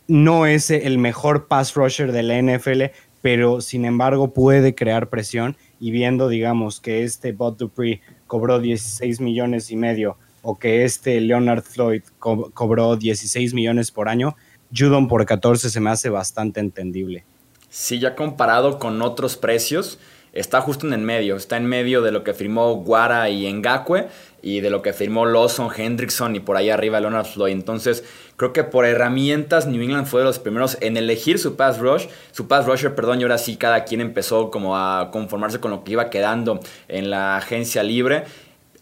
no 0.08 0.46
es 0.46 0.70
el 0.70 0.98
mejor 0.98 1.48
pass 1.48 1.74
rusher 1.76 2.12
de 2.12 2.24
la 2.24 2.38
NFL, 2.42 2.84
pero 3.24 3.62
sin 3.62 3.86
embargo 3.86 4.34
puede 4.34 4.76
crear 4.76 5.10
presión 5.10 5.56
y 5.80 5.92
viendo, 5.92 6.28
digamos, 6.28 6.82
que 6.82 7.04
este 7.04 7.32
Bot 7.32 7.58
Dupree 7.58 8.02
cobró 8.28 8.60
16 8.60 9.22
millones 9.22 9.72
y 9.72 9.78
medio 9.78 10.18
o 10.42 10.60
que 10.60 10.84
este 10.84 11.22
Leonard 11.22 11.64
Floyd 11.64 12.04
cobró 12.20 12.98
16 12.98 13.54
millones 13.54 13.92
por 13.92 14.10
año, 14.10 14.36
Judon 14.76 15.08
por 15.08 15.26
14 15.26 15.70
se 15.70 15.80
me 15.80 15.90
hace 15.90 16.10
bastante 16.10 16.60
entendible. 16.60 17.24
Sí, 17.70 17.98
ya 17.98 18.14
comparado 18.14 18.78
con 18.78 19.02
otros 19.02 19.38
precios, 19.38 20.00
está 20.34 20.60
justo 20.60 20.86
en 20.86 20.92
el 20.92 21.00
medio. 21.00 21.38
Está 21.38 21.56
en 21.56 21.66
medio 21.66 22.02
de 22.02 22.12
lo 22.12 22.26
que 22.26 22.34
firmó 22.34 22.76
Guara 22.76 23.30
y 23.30 23.52
Ngakwe 23.54 24.10
y 24.44 24.60
de 24.60 24.70
lo 24.70 24.82
que 24.82 24.92
firmó 24.92 25.26
Lawson, 25.26 25.70
Hendrickson 25.76 26.36
y 26.36 26.42
por 26.42 26.58
ahí 26.58 26.70
arriba 26.70 27.00
Leonard 27.00 27.26
Floyd. 27.26 27.54
Entonces, 27.54 28.04
creo 28.36 28.52
que 28.52 28.66
por 28.66 28.86
herramientas 28.86 29.68
New 29.68 29.82
England 29.82 30.06
fue 30.06 30.20
de 30.20 30.26
los 30.26 30.38
primeros 30.38 30.78
en 30.82 30.98
elegir 30.98 31.40
su 31.40 31.56
pass 31.56 31.80
rush, 31.80 32.08
su 32.32 32.50
pass 32.50 32.66
rusher, 32.66 32.94
perdón, 32.94 33.22
y 33.22 33.24
ahora 33.24 33.38
sí 33.38 33.56
cada 33.56 33.86
quien 33.86 34.02
empezó 34.02 34.52
como 34.52 34.78
a 34.78 35.12
conformarse 35.12 35.62
con 35.62 35.72
lo 35.72 35.86
que 35.86 35.94
iba 35.94 36.10
quedando 36.10 36.60
en 36.90 37.10
la 37.10 37.38
agencia 37.38 37.84
libre. 37.84 38.26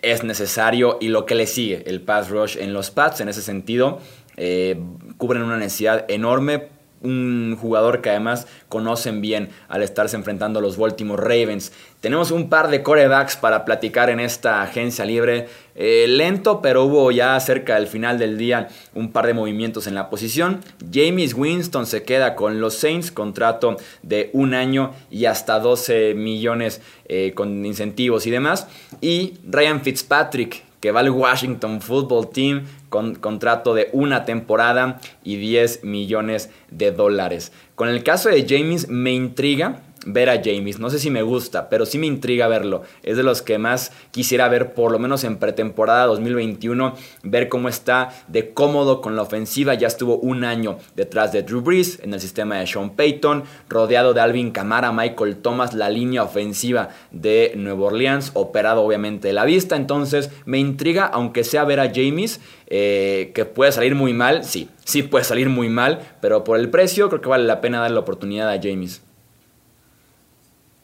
Es 0.01 0.23
necesario 0.23 0.97
y 0.99 1.09
lo 1.09 1.27
que 1.27 1.35
le 1.35 1.45
sigue, 1.45 1.83
el 1.85 2.01
pass 2.01 2.29
rush 2.29 2.57
en 2.57 2.73
los 2.73 2.89
Pats, 2.89 3.21
en 3.21 3.29
ese 3.29 3.43
sentido, 3.43 3.99
eh, 4.37 4.81
cubren 5.17 5.43
una 5.43 5.57
necesidad 5.57 6.05
enorme 6.07 6.69
un 7.01 7.57
jugador 7.59 8.01
que 8.01 8.09
además 8.09 8.47
conocen 8.69 9.21
bien 9.21 9.49
al 9.67 9.83
estarse 9.83 10.15
enfrentando 10.15 10.59
a 10.59 10.61
los 10.61 10.77
Baltimore 10.77 11.21
Ravens. 11.21 11.71
Tenemos 11.99 12.31
un 12.31 12.49
par 12.49 12.69
de 12.69 12.83
corebacks 12.83 13.35
para 13.35 13.65
platicar 13.65 14.09
en 14.09 14.19
esta 14.19 14.61
agencia 14.61 15.05
libre. 15.05 15.47
Eh, 15.75 16.05
lento, 16.07 16.61
pero 16.61 16.83
hubo 16.83 17.11
ya 17.11 17.39
cerca 17.39 17.75
del 17.75 17.87
final 17.87 18.19
del 18.19 18.37
día 18.37 18.67
un 18.93 19.11
par 19.11 19.27
de 19.27 19.33
movimientos 19.33 19.87
en 19.87 19.95
la 19.95 20.09
posición. 20.09 20.61
James 20.91 21.33
Winston 21.33 21.85
se 21.85 22.03
queda 22.03 22.35
con 22.35 22.59
los 22.59 22.75
Saints, 22.75 23.11
contrato 23.11 23.77
de 24.01 24.29
un 24.33 24.53
año 24.53 24.91
y 25.09 25.25
hasta 25.25 25.59
12 25.59 26.13
millones 26.13 26.81
eh, 27.05 27.33
con 27.35 27.65
incentivos 27.65 28.25
y 28.25 28.31
demás. 28.31 28.67
Y 28.99 29.35
Ryan 29.47 29.81
Fitzpatrick, 29.81 30.63
que 30.81 30.91
va 30.91 30.99
al 30.99 31.11
Washington 31.11 31.79
Football 31.79 32.29
Team 32.31 32.65
con 32.89 33.15
contrato 33.15 33.73
de 33.73 33.89
una 33.93 34.25
temporada 34.25 34.99
y 35.23 35.37
10 35.37 35.85
millones 35.85 36.49
de 36.69 36.91
dólares. 36.91 37.53
Con 37.75 37.87
el 37.87 38.03
caso 38.03 38.29
de 38.29 38.45
James 38.47 38.89
me 38.89 39.13
intriga 39.13 39.83
ver 40.05 40.29
a 40.29 40.41
James. 40.43 40.79
No 40.79 40.89
sé 40.89 40.99
si 40.99 41.09
me 41.09 41.21
gusta, 41.21 41.69
pero 41.69 41.85
sí 41.85 41.97
me 41.97 42.07
intriga 42.07 42.47
verlo. 42.47 42.81
Es 43.03 43.17
de 43.17 43.23
los 43.23 43.41
que 43.41 43.57
más 43.57 43.91
quisiera 44.11 44.47
ver, 44.49 44.73
por 44.73 44.91
lo 44.91 44.99
menos 44.99 45.23
en 45.23 45.37
pretemporada 45.37 46.05
2021, 46.07 46.95
ver 47.23 47.49
cómo 47.49 47.69
está 47.69 48.09
de 48.27 48.53
cómodo 48.53 49.01
con 49.01 49.15
la 49.15 49.21
ofensiva. 49.21 49.73
Ya 49.73 49.87
estuvo 49.87 50.17
un 50.17 50.43
año 50.43 50.77
detrás 50.95 51.31
de 51.31 51.43
Drew 51.43 51.61
Brees 51.61 51.99
en 52.01 52.13
el 52.13 52.19
sistema 52.19 52.57
de 52.57 52.67
Sean 52.67 52.91
Payton, 52.91 53.43
rodeado 53.69 54.13
de 54.13 54.21
Alvin 54.21 54.51
Kamara, 54.51 54.91
Michael 54.91 55.37
Thomas, 55.37 55.73
la 55.73 55.89
línea 55.89 56.23
ofensiva 56.23 56.89
de 57.11 57.53
Nueva 57.55 57.87
Orleans, 57.87 58.31
operado 58.33 58.81
obviamente 58.81 59.27
de 59.27 59.33
la 59.33 59.45
vista. 59.45 59.75
Entonces 59.75 60.31
me 60.45 60.57
intriga, 60.57 61.05
aunque 61.05 61.43
sea 61.43 61.63
ver 61.63 61.79
a 61.79 61.91
James, 61.93 62.39
eh, 62.67 63.31
que 63.35 63.45
puede 63.45 63.71
salir 63.71 63.95
muy 63.95 64.13
mal. 64.13 64.43
Sí, 64.43 64.69
sí 64.83 65.03
puede 65.03 65.25
salir 65.25 65.49
muy 65.49 65.69
mal, 65.69 65.99
pero 66.21 66.43
por 66.43 66.57
el 66.59 66.69
precio 66.69 67.09
creo 67.09 67.21
que 67.21 67.29
vale 67.29 67.45
la 67.45 67.61
pena 67.61 67.81
dar 67.81 67.91
la 67.91 67.99
oportunidad 67.99 68.49
a 68.49 68.59
James. 68.61 69.01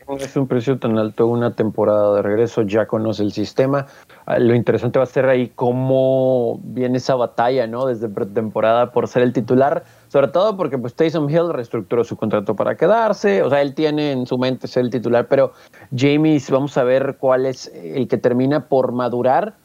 Es 0.09 0.37
un 0.37 0.47
precio 0.47 0.79
tan 0.79 0.97
alto, 0.97 1.27
una 1.27 1.53
temporada 1.53 2.15
de 2.15 2.21
regreso, 2.21 2.61
ya 2.61 2.85
conoce 2.85 3.23
el 3.23 3.33
sistema. 3.33 3.87
Ah, 4.25 4.39
lo 4.39 4.55
interesante 4.55 4.99
va 4.99 5.03
a 5.03 5.07
ser 5.07 5.25
ahí 5.25 5.51
cómo 5.53 6.61
viene 6.63 6.97
esa 6.97 7.15
batalla, 7.15 7.67
¿no? 7.67 7.85
Desde 7.85 8.07
pretemporada 8.07 8.93
por 8.93 9.09
ser 9.09 9.23
el 9.23 9.33
titular, 9.33 9.83
sobre 10.07 10.29
todo 10.29 10.55
porque 10.55 10.77
pues 10.77 10.93
Taysom 10.93 11.29
Hill 11.29 11.51
reestructuró 11.51 12.05
su 12.05 12.15
contrato 12.15 12.55
para 12.55 12.75
quedarse, 12.75 13.43
o 13.43 13.49
sea, 13.49 13.61
él 13.61 13.75
tiene 13.75 14.13
en 14.13 14.25
su 14.25 14.37
mente 14.37 14.67
ser 14.67 14.85
el 14.85 14.91
titular, 14.91 15.27
pero 15.27 15.51
James, 15.93 16.49
vamos 16.49 16.77
a 16.77 16.85
ver 16.85 17.17
cuál 17.19 17.45
es 17.45 17.67
el 17.75 18.07
que 18.07 18.17
termina 18.17 18.69
por 18.69 18.93
madurar 18.93 19.55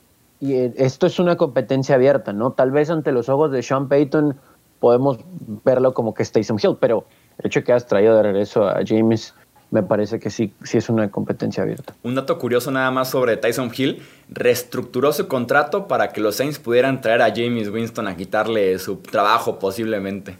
y 0.40 0.54
eh, 0.54 0.74
esto 0.76 1.06
es 1.06 1.20
una 1.20 1.36
competencia 1.36 1.94
abierta, 1.94 2.32
¿no? 2.32 2.50
Tal 2.50 2.72
vez 2.72 2.90
ante 2.90 3.12
los 3.12 3.28
ojos 3.28 3.52
de 3.52 3.62
Sean 3.62 3.86
Payton 3.86 4.36
podemos 4.80 5.20
verlo 5.64 5.94
como 5.94 6.14
que 6.14 6.24
es 6.24 6.32
Taysom 6.32 6.58
Hill, 6.60 6.76
pero 6.80 7.04
el 7.38 7.46
hecho 7.46 7.62
que 7.62 7.72
has 7.72 7.86
traído 7.86 8.16
de 8.16 8.24
regreso 8.24 8.66
a 8.66 8.80
James 8.84 9.32
me 9.72 9.82
parece 9.82 10.20
que 10.20 10.28
sí, 10.28 10.52
sí 10.62 10.76
es 10.76 10.90
una 10.90 11.10
competencia 11.10 11.62
abierta. 11.62 11.94
Un 12.02 12.14
dato 12.14 12.38
curioso 12.38 12.70
nada 12.70 12.90
más 12.90 13.08
sobre 13.08 13.38
Tyson 13.38 13.72
Hill, 13.74 14.02
reestructuró 14.28 15.14
su 15.14 15.28
contrato 15.28 15.88
para 15.88 16.12
que 16.12 16.20
los 16.20 16.36
Saints 16.36 16.58
pudieran 16.58 17.00
traer 17.00 17.22
a 17.22 17.34
James 17.34 17.70
Winston 17.70 18.06
a 18.06 18.14
quitarle 18.14 18.78
su 18.78 18.98
trabajo 18.98 19.58
posiblemente. 19.58 20.36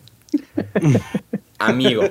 Amigo. 1.59 2.03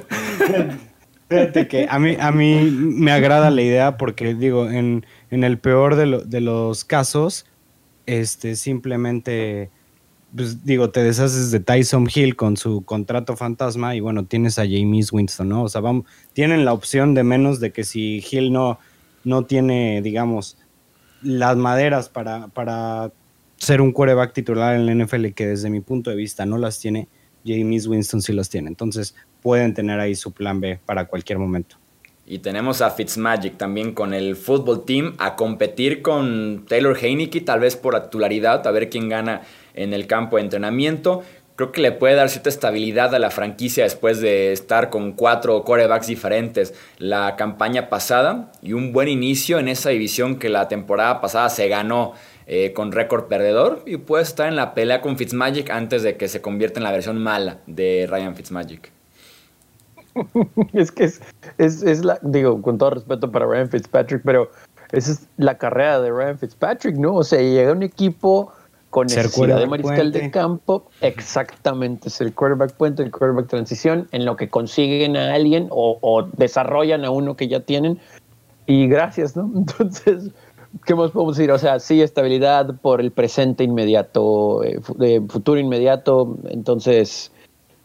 Fíjate 1.30 1.68
que 1.68 1.88
a 1.88 2.00
mí, 2.00 2.18
a 2.20 2.32
mí 2.32 2.56
me 2.72 3.12
agrada 3.12 3.52
la 3.52 3.62
idea 3.62 3.98
porque 3.98 4.34
digo, 4.34 4.68
en, 4.68 5.06
el 5.30 5.60
peor 5.60 5.98
de, 5.98 6.24
de 6.26 6.42
los 6.42 6.84
casos, 6.86 7.46
este 8.08 8.56
simplemente 8.56 9.70
pues 10.36 10.66
digo, 10.66 10.90
te 10.92 11.04
deshaces 11.04 11.52
de 11.52 11.60
Tyson 11.60 12.08
Hill 12.14 12.36
con 12.36 12.56
su 12.58 12.84
contrato 12.84 13.36
fantasma 13.36 13.96
y 13.96 14.00
bueno, 14.00 14.26
tienes 14.26 14.60
a 14.60 14.64
James 14.64 15.12
Winston, 15.12 15.50
¿no? 15.50 15.64
O 15.64 15.70
sea, 15.70 15.82
vamos, 15.82 16.06
tienen 16.34 16.64
la 16.64 16.74
opción 16.74 17.14
de 17.14 17.24
menos 17.24 17.60
de 17.60 17.72
que 17.72 17.84
si 17.84 18.24
Hill 18.30 18.52
no, 18.54 18.80
no 19.24 19.44
tiene, 19.46 20.02
digamos, 20.02 20.58
las 21.22 21.58
maderas 21.58 22.10
para, 22.10 22.48
para 22.48 23.12
ser 23.58 23.82
un 23.82 23.92
quarterback 23.92 24.34
titular 24.34 24.76
en 24.76 24.86
la 24.86 25.06
NFL, 25.06 25.28
que 25.30 25.48
desde 25.48 25.70
mi 25.70 25.82
punto 25.82 26.10
de 26.10 26.16
vista 26.16 26.46
no 26.46 26.58
las 26.58 26.80
tiene, 26.80 27.08
James 27.46 27.88
Winston 27.88 28.22
sí 28.22 28.34
las 28.34 28.50
tiene. 28.50 28.70
Entonces 28.70 29.16
pueden 29.42 29.74
tener 29.74 30.00
ahí 30.00 30.16
su 30.16 30.32
plan 30.32 30.62
B 30.62 30.80
para 30.86 31.06
cualquier 31.06 31.40
momento. 31.40 31.76
Y 32.26 32.40
tenemos 32.40 32.82
a 32.82 32.92
Fitzmagic 32.92 33.58
también 33.58 33.94
con 33.94 34.14
el 34.14 34.38
fútbol 34.38 34.86
team 34.86 35.16
a 35.18 35.36
competir 35.36 36.02
con 36.02 36.66
Taylor 36.68 36.98
Heineke, 36.98 37.42
tal 37.42 37.60
vez 37.60 37.76
por 37.76 37.94
la 37.94 38.04
titularidad, 38.04 38.66
a 38.66 38.72
ver 38.72 38.90
quién 38.90 39.10
gana 39.10 39.42
en 39.74 39.94
el 39.94 40.08
campo 40.08 40.38
de 40.38 40.44
entrenamiento. 40.44 41.24
Creo 41.56 41.72
que 41.72 41.82
le 41.82 41.92
puede 41.92 42.16
dar 42.16 42.30
cierta 42.30 42.50
estabilidad 42.50 43.14
a 43.14 43.20
la 43.20 43.30
franquicia 43.30 43.84
después 43.84 44.20
de 44.22 44.52
estar 44.52 44.90
con 44.90 45.12
cuatro 45.12 45.64
corebacks 45.64 46.08
diferentes 46.08 46.74
la 46.98 47.36
campaña 47.36 47.90
pasada 47.90 48.52
y 48.62 48.74
un 48.74 48.94
buen 48.94 49.08
inicio 49.08 49.60
en 49.60 49.68
esa 49.68 49.90
división 49.90 50.40
que 50.40 50.50
la 50.50 50.68
temporada 50.68 51.22
pasada 51.22 51.50
se 51.50 51.68
ganó 51.68 52.14
eh, 52.48 52.74
con 52.74 52.92
récord 52.92 53.26
perdedor 53.28 53.84
y 53.86 53.98
puede 53.98 54.24
estar 54.24 54.48
en 54.48 54.56
la 54.56 54.74
pelea 54.74 55.02
con 55.02 55.18
Fitzmagic 55.18 55.70
antes 55.70 56.04
de 56.04 56.18
que 56.18 56.28
se 56.28 56.42
convierta 56.42 56.80
en 56.80 56.84
la 56.84 56.92
versión 56.92 57.18
mala 57.18 57.60
de 57.68 58.08
Ryan 58.10 58.36
Fitzmagic. 58.36 58.92
es 60.74 60.92
que 60.92 61.06
es, 61.06 61.22
es, 61.58 61.84
es, 61.84 62.04
la, 62.04 62.20
digo, 62.22 62.62
con 62.62 62.78
todo 62.78 62.92
respeto 62.92 63.32
para 63.32 63.46
Ryan 63.46 63.70
Fitzpatrick, 63.70 64.22
pero 64.24 64.52
esa 64.92 65.12
es 65.12 65.28
la 65.38 65.58
carrera 65.58 66.02
de 66.02 66.12
Ryan 66.12 66.38
Fitzpatrick, 66.38 66.96
¿no? 66.96 67.16
O 67.16 67.24
sea, 67.24 67.40
llega 67.40 67.72
un 67.72 67.84
equipo 67.84 68.52
con 68.92 69.08
necesidad 69.08 69.58
de 69.58 69.68
mariscal 69.68 70.12
de 70.12 70.30
campo, 70.30 70.90
exactamente, 71.00 72.10
es 72.10 72.20
el 72.20 72.34
quarterback 72.34 72.74
puente, 72.74 73.02
el 73.02 73.10
quarterback 73.10 73.48
transición, 73.48 74.10
en 74.12 74.26
lo 74.26 74.36
que 74.36 74.50
consiguen 74.50 75.16
a 75.16 75.34
alguien 75.34 75.68
o, 75.72 76.28
desarrollan 76.36 77.06
a 77.06 77.10
uno 77.10 77.38
que 77.38 77.48
ya 77.48 77.62
tienen, 77.62 78.00
y 78.68 78.88
gracias, 78.88 79.38
¿no? 79.38 79.50
Entonces, 79.56 80.32
¿qué 80.86 80.94
más 80.94 81.12
podemos 81.12 81.38
decir? 81.38 81.52
O 81.52 81.58
sea, 81.58 81.80
sí, 81.80 82.02
estabilidad 82.02 82.76
por 82.82 83.00
el 83.00 83.12
presente 83.12 83.64
inmediato, 83.64 84.62
eh, 84.66 84.82
futuro 85.30 85.58
inmediato, 85.58 86.38
entonces, 86.50 87.32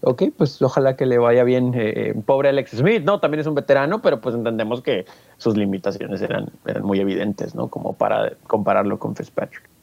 ok, 0.00 0.24
pues 0.36 0.60
ojalá 0.60 0.96
que 0.96 1.06
le 1.06 1.18
vaya 1.18 1.44
bien. 1.44 1.72
Eh, 1.76 2.14
pobre 2.26 2.48
Alex 2.48 2.72
Smith, 2.72 3.04
¿no? 3.04 3.20
También 3.20 3.42
es 3.42 3.46
un 3.46 3.54
veterano, 3.54 4.02
pero 4.02 4.20
pues 4.20 4.34
entendemos 4.34 4.82
que 4.82 5.06
sus 5.36 5.56
limitaciones 5.56 6.20
eran, 6.20 6.50
eran 6.66 6.82
muy 6.82 6.98
evidentes, 6.98 7.54
¿no? 7.54 7.68
Como 7.68 7.92
para 7.92 8.32
compararlo 8.48 8.98
con 8.98 9.14
Fitzpatrick. 9.14 9.75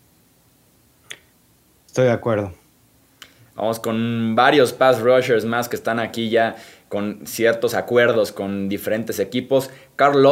Estoy 1.94 2.06
de 2.06 2.12
acuerdo. 2.12 2.52
Vamos 3.54 3.80
con 3.80 4.36
varios 4.36 4.74
pass 4.74 5.00
rushers 5.00 5.46
más 5.46 5.70
que 5.70 5.76
están 5.76 6.00
aquí 6.00 6.32
ya 6.32 6.56
con 6.90 7.28
ciertos 7.28 7.76
acuerdos 7.76 8.32
con 8.32 8.68
diferentes 8.68 9.20
equipos. 9.20 9.70
Carl 9.96 10.26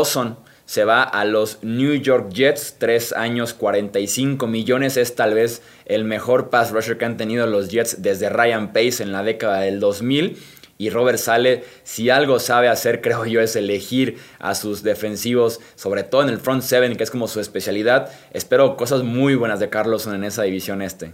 se 0.66 0.86
va 0.86 1.04
a 1.04 1.24
los 1.24 1.60
New 1.62 1.94
York 1.94 2.32
Jets, 2.34 2.78
3 2.80 3.14
años 3.14 3.54
45 3.54 4.48
millones. 4.48 4.98
Es 4.98 5.14
tal 5.14 5.36
vez 5.36 5.62
el 5.86 6.04
mejor 6.04 6.50
pass 6.50 6.72
rusher 6.72 6.98
que 6.98 7.06
han 7.06 7.18
tenido 7.18 7.46
los 7.46 7.70
Jets 7.70 8.02
desde 8.02 8.30
Ryan 8.30 8.74
Pace 8.74 9.04
en 9.04 9.12
la 9.12 9.22
década 9.22 9.60
del 9.60 9.80
2000. 9.80 10.40
Y 10.80 10.90
Robert 10.90 11.20
Sale, 11.20 11.64
si 11.84 12.10
algo 12.10 12.40
sabe 12.40 12.70
hacer, 12.70 13.02
creo 13.04 13.28
yo, 13.28 13.40
es 13.40 13.56
elegir 13.56 14.18
a 14.40 14.56
sus 14.56 14.82
defensivos, 14.82 15.60
sobre 15.76 16.02
todo 16.02 16.24
en 16.24 16.30
el 16.30 16.40
front 16.40 16.64
seven, 16.64 16.96
que 16.96 17.04
es 17.04 17.12
como 17.12 17.28
su 17.28 17.40
especialidad. 17.40 18.12
Espero 18.32 18.76
cosas 18.78 19.04
muy 19.04 19.36
buenas 19.36 19.60
de 19.60 19.70
Carlson 19.70 20.16
en 20.16 20.24
esa 20.24 20.42
división 20.42 20.82
este. 20.82 21.14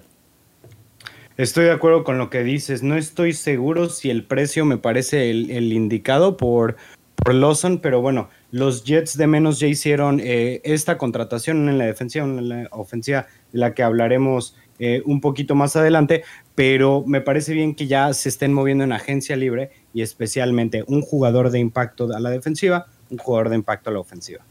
Estoy 1.38 1.65
de 1.65 1.72
acuerdo 1.72 2.03
con 2.03 2.17
lo 2.17 2.32
que 2.32 2.44
dices. 2.44 2.82
No 2.82 2.98
estoy 2.98 3.34
seguro 3.34 3.89
si 3.89 4.10
el 4.10 4.24
precio 4.24 4.65
me 4.65 4.79
parece 4.79 5.29
el, 5.29 5.72
indicado 5.72 6.36
por, 6.36 6.77
por, 7.15 7.36
Lawson, 7.36 7.77
pero 7.77 8.01
bueno, 8.01 8.29
los 8.50 8.84
Jets 8.84 9.15
de 9.17 9.27
menos 9.27 9.60
ya 9.60 9.67
hicieron 9.67 10.20
eh, 10.20 10.62
esta 10.63 10.98
contratación 10.98 11.70
en 11.70 11.77
la 11.77 11.86
defensiva, 11.86 12.25
en 12.25 12.50
la 12.50 12.67
ofensiva, 12.72 13.27
de 13.51 13.60
la 13.60 13.75
que 13.75 13.84
hablaremos 13.84 14.56
eh, 14.79 15.03
un 15.06 15.22
poquito 15.22 15.53
más 15.53 15.75
adelante. 15.75 16.24
pero 16.56 17.03
me 17.06 17.22
parece 17.22 17.53
bien 17.53 17.75
que 17.75 17.86
ya 17.86 18.12
se 18.13 18.29
estén 18.29 18.51
moviendo 18.51 18.84
en 18.84 18.91
agencia 18.91 19.36
libre 19.36 19.70
y 19.94 20.01
especialmente 20.01 20.84
un 20.88 21.03
jugador 21.03 21.51
de 21.51 21.60
impacto 21.60 22.12
a 22.15 22.20
la 22.20 22.32
defensiva, 22.32 22.88
un 23.12 23.20
jugador 23.20 23.50
de 23.50 23.58
impacto 23.58 23.91
a 23.91 23.94
la 23.94 24.00
ofensiva. 24.00 24.44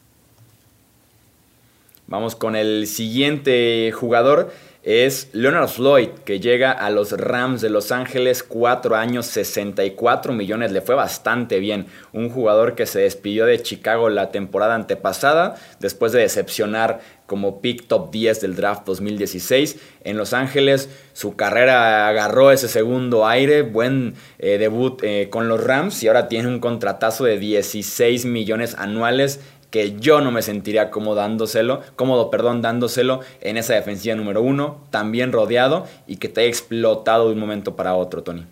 Vamos 2.06 2.36
con 2.36 2.54
el 2.54 2.86
siguiente 2.86 3.90
jugador 3.92 4.52
es 4.86 5.30
Leonard 5.32 5.66
Floyd, 5.66 6.10
que 6.24 6.38
llega 6.38 6.70
a 6.70 6.90
los 6.90 7.10
Rams 7.10 7.60
de 7.60 7.70
Los 7.70 7.90
Ángeles, 7.90 8.44
4 8.44 8.94
años, 8.94 9.26
64 9.26 10.32
millones, 10.32 10.70
le 10.70 10.80
fue 10.80 10.94
bastante 10.94 11.58
bien. 11.58 11.86
Un 12.12 12.30
jugador 12.30 12.76
que 12.76 12.86
se 12.86 13.00
despidió 13.00 13.46
de 13.46 13.60
Chicago 13.60 14.08
la 14.10 14.30
temporada 14.30 14.76
antepasada, 14.76 15.56
después 15.80 16.12
de 16.12 16.20
decepcionar 16.20 17.00
como 17.26 17.60
pick 17.60 17.88
top 17.88 18.12
10 18.12 18.40
del 18.40 18.54
draft 18.54 18.86
2016. 18.86 19.76
En 20.04 20.16
Los 20.16 20.32
Ángeles 20.32 20.88
su 21.12 21.34
carrera 21.34 22.06
agarró 22.06 22.52
ese 22.52 22.68
segundo 22.68 23.26
aire, 23.26 23.62
buen 23.62 24.14
eh, 24.38 24.58
debut 24.58 25.02
eh, 25.02 25.28
con 25.30 25.48
los 25.48 25.64
Rams 25.64 26.00
y 26.04 26.08
ahora 26.08 26.28
tiene 26.28 26.46
un 26.46 26.60
contratazo 26.60 27.24
de 27.24 27.38
16 27.40 28.24
millones 28.26 28.76
anuales 28.78 29.40
que 29.70 29.98
yo 29.98 30.20
no 30.20 30.30
me 30.30 30.42
sentiría 30.42 30.90
cómodo 30.90 31.16
dándoselo, 31.16 31.80
cómodo, 31.96 32.30
perdón, 32.30 32.62
dándoselo 32.62 33.20
en 33.40 33.56
esa 33.56 33.74
defensiva 33.74 34.14
número 34.14 34.42
uno, 34.42 34.78
también 34.90 35.32
rodeado 35.32 35.84
y 36.06 36.16
que 36.16 36.28
te 36.28 36.40
haya 36.40 36.48
explotado 36.48 37.26
de 37.28 37.34
un 37.34 37.40
momento 37.40 37.76
para 37.76 37.94
otro, 37.94 38.22
Tony. 38.22 38.46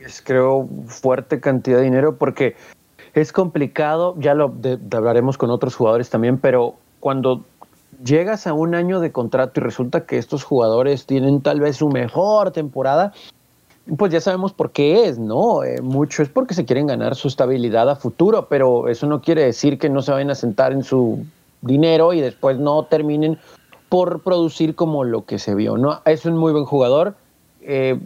Es 0.00 0.22
creo 0.22 0.68
fuerte 0.86 1.40
cantidad 1.40 1.78
de 1.78 1.84
dinero 1.84 2.16
porque 2.16 2.56
es 3.14 3.32
complicado, 3.32 4.14
ya 4.18 4.34
lo 4.34 4.52
hablaremos 4.92 5.38
con 5.38 5.50
otros 5.50 5.76
jugadores 5.76 6.10
también, 6.10 6.38
pero 6.38 6.74
cuando 7.00 7.44
llegas 8.02 8.46
a 8.46 8.52
un 8.52 8.74
año 8.74 9.00
de 9.00 9.12
contrato 9.12 9.60
y 9.60 9.62
resulta 9.62 10.04
que 10.04 10.18
estos 10.18 10.44
jugadores 10.44 11.06
tienen 11.06 11.40
tal 11.40 11.60
vez 11.60 11.76
su 11.76 11.88
mejor 11.88 12.50
temporada, 12.50 13.12
pues 13.96 14.12
ya 14.12 14.20
sabemos 14.20 14.52
por 14.52 14.70
qué 14.70 15.06
es, 15.06 15.18
¿no? 15.18 15.62
Eh, 15.62 15.80
mucho 15.82 16.22
es 16.22 16.28
porque 16.28 16.54
se 16.54 16.64
quieren 16.64 16.86
ganar 16.86 17.14
su 17.14 17.28
estabilidad 17.28 17.88
a 17.90 17.96
futuro, 17.96 18.48
pero 18.48 18.88
eso 18.88 19.06
no 19.06 19.20
quiere 19.20 19.44
decir 19.44 19.78
que 19.78 19.90
no 19.90 20.00
se 20.02 20.12
vayan 20.12 20.30
a 20.30 20.34
sentar 20.34 20.72
en 20.72 20.82
su 20.82 21.24
dinero 21.60 22.12
y 22.12 22.20
después 22.20 22.58
no 22.58 22.84
terminen 22.84 23.38
por 23.88 24.22
producir 24.22 24.74
como 24.74 25.04
lo 25.04 25.24
que 25.24 25.38
se 25.38 25.54
vio, 25.54 25.76
¿no? 25.76 26.00
Es 26.04 26.24
un 26.24 26.36
muy 26.36 26.52
buen 26.52 26.64
jugador. 26.64 27.14
Eh, 27.60 27.98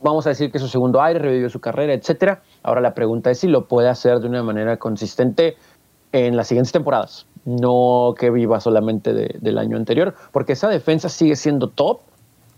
vamos 0.00 0.26
a 0.26 0.30
decir 0.30 0.52
que 0.52 0.58
su 0.58 0.68
segundo 0.68 1.02
aire, 1.02 1.18
revivió 1.18 1.50
su 1.50 1.60
carrera, 1.60 1.92
etcétera. 1.92 2.42
Ahora 2.62 2.80
la 2.80 2.94
pregunta 2.94 3.30
es 3.30 3.40
si 3.40 3.48
lo 3.48 3.66
puede 3.66 3.88
hacer 3.88 4.20
de 4.20 4.28
una 4.28 4.42
manera 4.42 4.76
consistente 4.78 5.56
en 6.12 6.36
las 6.36 6.48
siguientes 6.48 6.72
temporadas, 6.72 7.26
no 7.44 8.14
que 8.18 8.30
viva 8.30 8.60
solamente 8.60 9.12
del 9.12 9.58
año 9.58 9.76
anterior, 9.76 10.14
porque 10.32 10.54
esa 10.54 10.68
defensa 10.68 11.08
sigue 11.08 11.36
siendo 11.36 11.68
top 11.68 12.00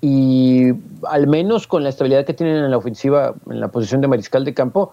y 0.05 0.73
al 1.09 1.29
menos 1.29 1.69
con 1.69 1.85
la 1.85 1.89
estabilidad 1.89 2.27
que 2.27 2.35
tienen 2.35 2.57
en 2.57 2.71
la 2.73 2.77
ofensiva, 2.77 3.35
en 3.49 3.61
la 3.61 3.69
posición 3.69 4.01
de 4.01 4.09
mariscal 4.09 4.45
de 4.45 4.53
campo, 4.53 4.93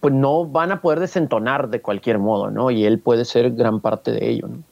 pues 0.00 0.12
no 0.12 0.44
van 0.44 0.72
a 0.72 0.82
poder 0.82 1.00
desentonar 1.00 1.70
de 1.70 1.80
cualquier 1.80 2.18
modo, 2.18 2.50
¿no? 2.50 2.70
Y 2.70 2.84
él 2.84 2.98
puede 2.98 3.24
ser 3.24 3.52
gran 3.52 3.80
parte 3.80 4.12
de 4.12 4.28
ello, 4.28 4.46
¿no? 4.46 4.62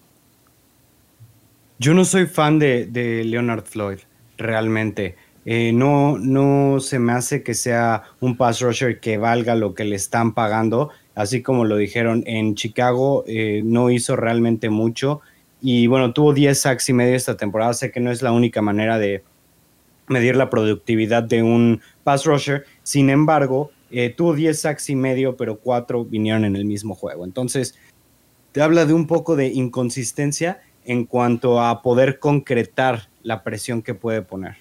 Yo 1.78 1.94
no 1.94 2.04
soy 2.04 2.26
fan 2.26 2.58
de, 2.58 3.22
Leonard 3.24 3.64
Floyd, 3.64 4.00
realmente. 4.36 5.16
Eh, 5.46 5.72
no, 5.72 6.18
no 6.18 6.78
se 6.80 6.98
me 6.98 7.12
hace 7.12 7.42
que 7.42 7.54
sea 7.54 8.04
un 8.20 8.36
pass 8.36 8.60
rusher 8.60 9.00
que 9.00 9.16
valga 9.16 9.54
lo 9.54 9.74
que 9.74 9.84
le 9.84 9.96
están 9.96 10.34
pagando. 10.34 10.90
Así 11.14 11.42
como 11.42 11.64
lo 11.64 11.76
dijeron 11.76 12.22
en 12.26 12.54
Chicago, 12.54 13.24
eh, 13.26 13.62
no 13.64 13.90
hizo 13.90 14.14
realmente 14.14 14.68
mucho. 14.68 15.22
Y 15.62 15.86
bueno, 15.86 16.12
tuvo 16.12 16.34
10 16.34 16.58
sacks 16.58 16.90
y 16.90 16.92
medio 16.92 17.16
esta 17.16 17.36
temporada. 17.36 17.72
Sé 17.72 17.90
que 17.90 18.00
no 18.00 18.10
es 18.10 18.22
la 18.22 18.32
única 18.32 18.62
manera 18.62 18.98
de, 18.98 19.24
medir 20.08 20.36
la 20.36 20.50
productividad 20.50 21.22
de 21.22 21.42
un 21.42 21.80
pass 22.02 22.24
rusher. 22.24 22.64
Sin 22.82 23.10
embargo, 23.10 23.70
eh, 23.90 24.10
tuvo 24.10 24.34
10 24.34 24.60
sacks 24.60 24.90
y 24.90 24.96
medio, 24.96 25.36
pero 25.36 25.58
4 25.58 26.04
vinieron 26.04 26.44
en 26.44 26.56
el 26.56 26.64
mismo 26.64 26.94
juego. 26.94 27.24
Entonces, 27.24 27.74
te 28.52 28.62
habla 28.62 28.86
de 28.86 28.94
un 28.94 29.06
poco 29.06 29.36
de 29.36 29.48
inconsistencia 29.48 30.60
en 30.84 31.04
cuanto 31.04 31.60
a 31.60 31.82
poder 31.82 32.18
concretar 32.18 33.08
la 33.22 33.42
presión 33.42 33.82
que 33.82 33.94
puede 33.94 34.22
poner. 34.22 34.56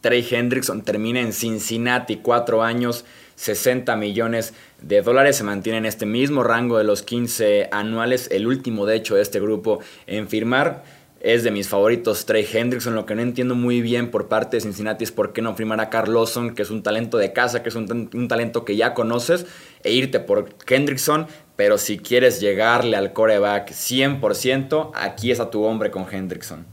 Trey 0.00 0.26
Hendrickson 0.30 0.82
termina 0.82 1.20
en 1.20 1.32
Cincinnati, 1.32 2.16
4 2.16 2.62
años, 2.62 3.04
60 3.34 3.96
millones 3.96 4.54
de 4.80 5.02
dólares. 5.02 5.36
Se 5.36 5.44
mantiene 5.44 5.78
en 5.78 5.86
este 5.86 6.06
mismo 6.06 6.44
rango 6.44 6.78
de 6.78 6.84
los 6.84 7.02
15 7.02 7.68
anuales, 7.72 8.28
el 8.30 8.46
último 8.46 8.86
de 8.86 8.96
hecho 8.96 9.16
de 9.16 9.22
este 9.22 9.40
grupo 9.40 9.80
en 10.06 10.28
firmar 10.28 10.84
es 11.20 11.42
de 11.42 11.50
mis 11.50 11.68
favoritos 11.68 12.26
Trey 12.26 12.46
Hendrickson. 12.50 12.94
Lo 12.94 13.06
que 13.06 13.14
no 13.14 13.22
entiendo 13.22 13.54
muy 13.54 13.80
bien 13.80 14.10
por 14.10 14.28
parte 14.28 14.56
de 14.56 14.60
Cincinnati 14.60 15.04
es 15.04 15.12
por 15.12 15.32
qué 15.32 15.42
no 15.42 15.54
firmar 15.54 15.80
a 15.80 15.90
Carl 15.90 16.16
que 16.54 16.62
es 16.62 16.70
un 16.70 16.82
talento 16.82 17.18
de 17.18 17.32
casa, 17.32 17.62
que 17.62 17.68
es 17.68 17.74
un, 17.74 18.28
talento 18.28 18.64
que 18.64 18.76
ya 18.76 18.94
conoces, 18.94 19.46
e 19.82 19.92
irte 19.92 20.20
por 20.20 20.48
Hendrickson. 20.66 21.26
Pero 21.56 21.78
si 21.78 21.98
quieres 21.98 22.40
llegarle 22.40 22.96
al 22.96 23.12
coreback 23.12 23.70
100%, 23.70 24.92
aquí 24.94 25.32
es 25.32 25.40
a 25.40 25.50
tu 25.50 25.64
hombre 25.64 25.90
con 25.90 26.06
Hendrickson. 26.10 26.64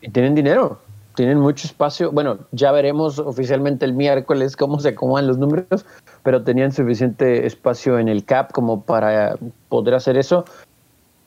Y 0.00 0.10
tienen 0.10 0.34
dinero, 0.34 0.80
tienen 1.16 1.38
mucho 1.38 1.66
espacio. 1.66 2.12
Bueno, 2.12 2.38
ya 2.52 2.70
veremos 2.72 3.18
oficialmente 3.18 3.84
el 3.84 3.94
miércoles 3.94 4.56
cómo 4.56 4.78
se 4.78 4.90
acomodan 4.90 5.26
los 5.26 5.38
números, 5.38 5.84
pero 6.22 6.42
tenían 6.44 6.72
suficiente 6.72 7.46
espacio 7.46 7.98
en 7.98 8.08
el 8.08 8.24
cap 8.24 8.52
como 8.52 8.84
para 8.84 9.36
poder 9.68 9.94
hacer 9.94 10.16
eso. 10.16 10.44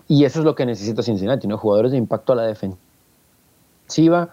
Y 0.08 0.26
eso 0.26 0.40
es 0.40 0.46
lo 0.46 0.56
que 0.56 0.66
necesita 0.66 1.02
Cincinnati, 1.02 1.48
¿no? 1.48 1.58
Jugadores 1.58 1.92
de 1.92 1.98
impacto 1.98 2.34
a 2.34 2.36
la 2.36 2.44
defensiva, 2.44 4.30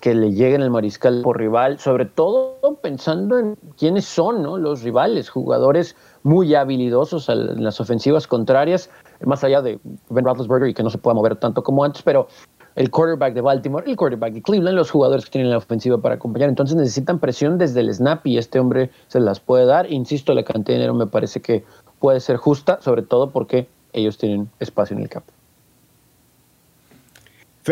que 0.00 0.14
le 0.14 0.32
lleguen 0.32 0.62
el 0.62 0.70
mariscal 0.70 1.22
por 1.22 1.38
rival, 1.38 1.78
sobre 1.78 2.06
todo 2.06 2.78
pensando 2.82 3.38
en 3.38 3.56
quiénes 3.78 4.04
son 4.04 4.42
¿no? 4.42 4.58
los 4.58 4.82
rivales, 4.82 5.30
jugadores 5.30 5.96
muy 6.22 6.54
habilidosos 6.54 7.28
en 7.28 7.62
las 7.62 7.80
ofensivas 7.80 8.26
contrarias, 8.26 8.90
más 9.24 9.44
allá 9.44 9.62
de 9.62 9.78
Ben 10.08 10.24
Roethlisberger 10.24 10.68
y 10.68 10.74
que 10.74 10.82
no 10.82 10.90
se 10.90 10.98
pueda 10.98 11.14
mover 11.14 11.36
tanto 11.36 11.62
como 11.62 11.84
antes, 11.84 12.02
pero 12.02 12.28
el 12.74 12.90
quarterback 12.90 13.34
de 13.34 13.40
Baltimore, 13.40 13.88
el 13.88 13.96
quarterback 13.96 14.32
de 14.32 14.42
Cleveland, 14.42 14.76
los 14.76 14.90
jugadores 14.90 15.26
que 15.26 15.32
tienen 15.32 15.50
la 15.50 15.58
ofensiva 15.58 15.98
para 15.98 16.16
acompañar. 16.16 16.48
Entonces 16.48 16.76
necesitan 16.76 17.20
presión 17.20 17.58
desde 17.58 17.80
el 17.80 17.94
snap 17.94 18.26
y 18.26 18.38
este 18.38 18.58
hombre 18.58 18.90
se 19.06 19.20
las 19.20 19.38
puede 19.38 19.66
dar. 19.66 19.90
Insisto, 19.92 20.34
la 20.34 20.42
cantidad 20.42 20.74
de 20.74 20.82
dinero 20.82 20.94
me 20.94 21.06
parece 21.06 21.40
que 21.40 21.64
puede 22.00 22.18
ser 22.18 22.36
justa, 22.36 22.80
sobre 22.80 23.02
todo 23.02 23.30
porque 23.30 23.68
ellos 23.94 24.18
tienen 24.18 24.50
espacio 24.60 24.96
en 24.96 25.02
el 25.02 25.08
cap. 25.08 25.24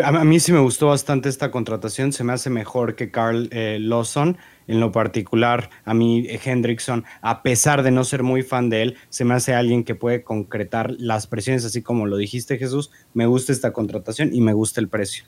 A 0.03 0.23
mí 0.23 0.39
sí 0.39 0.51
me 0.51 0.59
gustó 0.59 0.87
bastante 0.87 1.29
esta 1.29 1.51
contratación, 1.51 2.13
se 2.13 2.23
me 2.23 2.33
hace 2.33 2.49
mejor 2.49 2.95
que 2.95 3.11
Carl 3.11 3.47
eh, 3.51 3.77
Lawson. 3.79 4.37
En 4.65 4.79
lo 4.79 4.91
particular, 4.91 5.69
a 5.85 5.93
mí 5.93 6.25
Hendrickson, 6.27 7.03
a 7.21 7.43
pesar 7.43 7.83
de 7.83 7.91
no 7.91 8.03
ser 8.03 8.23
muy 8.23 8.41
fan 8.41 8.69
de 8.69 8.81
él, 8.81 8.97
se 9.09 9.23
me 9.23 9.35
hace 9.35 9.53
alguien 9.53 9.83
que 9.83 9.93
puede 9.93 10.23
concretar 10.23 10.95
las 10.97 11.27
presiones, 11.27 11.63
así 11.65 11.83
como 11.83 12.07
lo 12.07 12.17
dijiste 12.17 12.57
Jesús. 12.57 12.89
Me 13.13 13.27
gusta 13.27 13.51
esta 13.51 13.71
contratación 13.71 14.33
y 14.33 14.41
me 14.41 14.53
gusta 14.53 14.81
el 14.81 14.87
precio. 14.87 15.25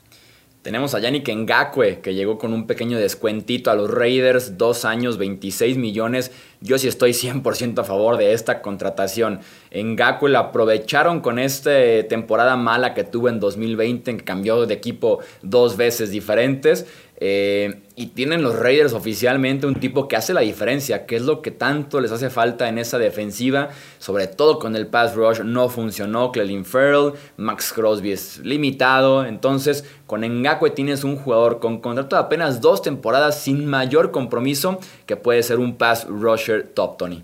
Tenemos 0.66 0.96
a 0.96 0.98
Yannick 0.98 1.28
Ngakwe, 1.28 2.00
que 2.00 2.12
llegó 2.12 2.38
con 2.38 2.52
un 2.52 2.66
pequeño 2.66 2.98
descuentito 2.98 3.70
a 3.70 3.76
los 3.76 3.88
Raiders, 3.88 4.58
dos 4.58 4.84
años, 4.84 5.16
26 5.16 5.76
millones. 5.76 6.32
Yo 6.60 6.76
sí 6.76 6.88
estoy 6.88 7.12
100% 7.12 7.78
a 7.78 7.84
favor 7.84 8.16
de 8.16 8.32
esta 8.32 8.62
contratación. 8.62 9.38
Ngakwe 9.72 10.28
la 10.28 10.40
aprovecharon 10.40 11.20
con 11.20 11.38
esta 11.38 11.70
temporada 12.08 12.56
mala 12.56 12.94
que 12.94 13.04
tuvo 13.04 13.28
en 13.28 13.38
2020, 13.38 14.10
en 14.10 14.16
que 14.16 14.24
cambió 14.24 14.66
de 14.66 14.74
equipo 14.74 15.20
dos 15.40 15.76
veces 15.76 16.10
diferentes. 16.10 16.86
Eh, 17.18 17.82
y 17.94 18.08
tienen 18.08 18.42
los 18.42 18.58
Raiders 18.58 18.92
oficialmente 18.92 19.66
un 19.66 19.76
tipo 19.76 20.06
que 20.06 20.16
hace 20.16 20.34
la 20.34 20.42
diferencia, 20.42 21.06
que 21.06 21.16
es 21.16 21.22
lo 21.22 21.40
que 21.40 21.50
tanto 21.50 22.00
les 22.00 22.12
hace 22.12 22.28
falta 22.28 22.68
en 22.68 22.76
esa 22.76 22.98
defensiva, 22.98 23.70
sobre 23.98 24.26
todo 24.26 24.58
con 24.58 24.76
el 24.76 24.86
pass 24.86 25.14
rush 25.14 25.40
no 25.40 25.70
funcionó, 25.70 26.30
Clelin 26.30 26.66
Farrell, 26.66 27.14
Max 27.38 27.72
Crosby 27.72 28.12
es 28.12 28.38
limitado, 28.40 29.24
entonces 29.24 29.86
con 30.06 30.20
Ngakwe 30.20 30.70
tienes 30.70 31.04
un 31.04 31.16
jugador 31.16 31.58
con 31.58 31.80
contrato 31.80 32.16
de 32.16 32.22
apenas 32.22 32.60
dos 32.60 32.82
temporadas 32.82 33.40
sin 33.40 33.64
mayor 33.64 34.10
compromiso 34.10 34.78
que 35.06 35.16
puede 35.16 35.42
ser 35.42 35.58
un 35.58 35.76
pass 35.76 36.06
rusher 36.06 36.68
top, 36.68 36.98
Tony. 36.98 37.22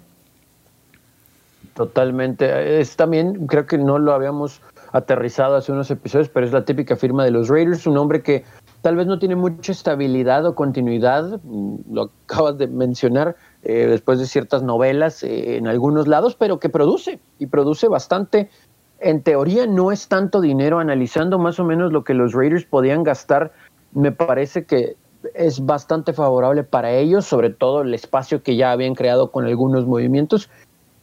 Totalmente, 1.74 2.80
es 2.80 2.96
también, 2.96 3.46
creo 3.46 3.66
que 3.66 3.76
no 3.76 3.98
lo 3.98 4.12
habíamos 4.12 4.62
aterrizado 4.92 5.56
hace 5.56 5.72
unos 5.72 5.90
episodios, 5.90 6.28
pero 6.28 6.46
es 6.46 6.52
la 6.52 6.64
típica 6.64 6.96
firma 6.96 7.24
de 7.24 7.30
los 7.30 7.48
Raiders, 7.48 7.86
un 7.86 7.96
hombre 7.96 8.22
que 8.22 8.44
tal 8.82 8.96
vez 8.96 9.06
no 9.06 9.18
tiene 9.18 9.36
mucha 9.36 9.72
estabilidad 9.72 10.44
o 10.44 10.54
continuidad, 10.54 11.40
mm, 11.42 11.94
lo 11.94 12.10
acabas 12.26 12.58
de 12.58 12.66
mencionar, 12.66 13.36
eh, 13.62 13.86
después 13.88 14.18
de 14.18 14.26
ciertas 14.26 14.62
novelas 14.62 15.22
eh, 15.22 15.56
en 15.56 15.68
algunos 15.68 16.08
lados, 16.08 16.34
pero 16.34 16.58
que 16.58 16.68
produce 16.68 17.20
y 17.38 17.46
produce 17.46 17.88
bastante. 17.88 18.50
En 18.98 19.22
teoría 19.22 19.66
no 19.66 19.92
es 19.92 20.08
tanto 20.08 20.40
dinero, 20.40 20.80
analizando 20.80 21.38
más 21.38 21.58
o 21.58 21.64
menos 21.64 21.92
lo 21.92 22.04
que 22.04 22.14
los 22.14 22.32
Raiders 22.34 22.64
podían 22.64 23.04
gastar, 23.04 23.52
me 23.92 24.12
parece 24.12 24.64
que 24.64 24.96
es 25.34 25.64
bastante 25.64 26.12
favorable 26.12 26.64
para 26.64 26.90
ellos, 26.90 27.24
sobre 27.24 27.50
todo 27.50 27.82
el 27.82 27.94
espacio 27.94 28.42
que 28.42 28.56
ya 28.56 28.72
habían 28.72 28.94
creado 28.94 29.30
con 29.30 29.44
algunos 29.44 29.86
movimientos. 29.86 30.50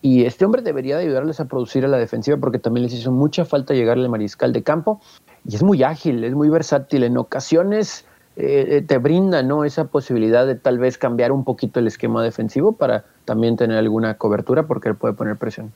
Y 0.01 0.25
este 0.25 0.45
hombre 0.45 0.61
debería 0.61 0.97
de 0.97 1.03
ayudarles 1.03 1.39
a 1.39 1.45
producir 1.45 1.83
a 1.83 1.87
la 1.87 1.97
defensiva 1.97 2.37
porque 2.37 2.59
también 2.59 2.85
les 2.85 2.93
hizo 2.93 3.11
mucha 3.11 3.43
falta 3.43 3.73
llegarle 3.73 4.05
al 4.05 4.09
mariscal 4.09 4.53
de 4.53 4.63
campo 4.63 5.01
y 5.47 5.55
es 5.55 5.63
muy 5.63 5.83
ágil, 5.83 6.23
es 6.23 6.33
muy 6.33 6.49
versátil. 6.49 7.03
En 7.03 7.17
ocasiones 7.17 8.05
eh, 8.37 8.81
te 8.87 8.97
brinda 8.97 9.43
¿no? 9.43 9.65
esa 9.65 9.87
posibilidad 9.87 10.47
de 10.47 10.55
tal 10.55 10.79
vez 10.79 10.97
cambiar 10.97 11.33
un 11.33 11.43
poquito 11.43 11.81
el 11.81 11.87
esquema 11.87 12.23
defensivo 12.23 12.71
para 12.71 13.03
también 13.25 13.57
tener 13.57 13.77
alguna 13.77 14.17
cobertura 14.17 14.65
porque 14.65 14.89
él 14.89 14.95
puede 14.95 15.13
poner 15.13 15.35
presión. 15.35 15.73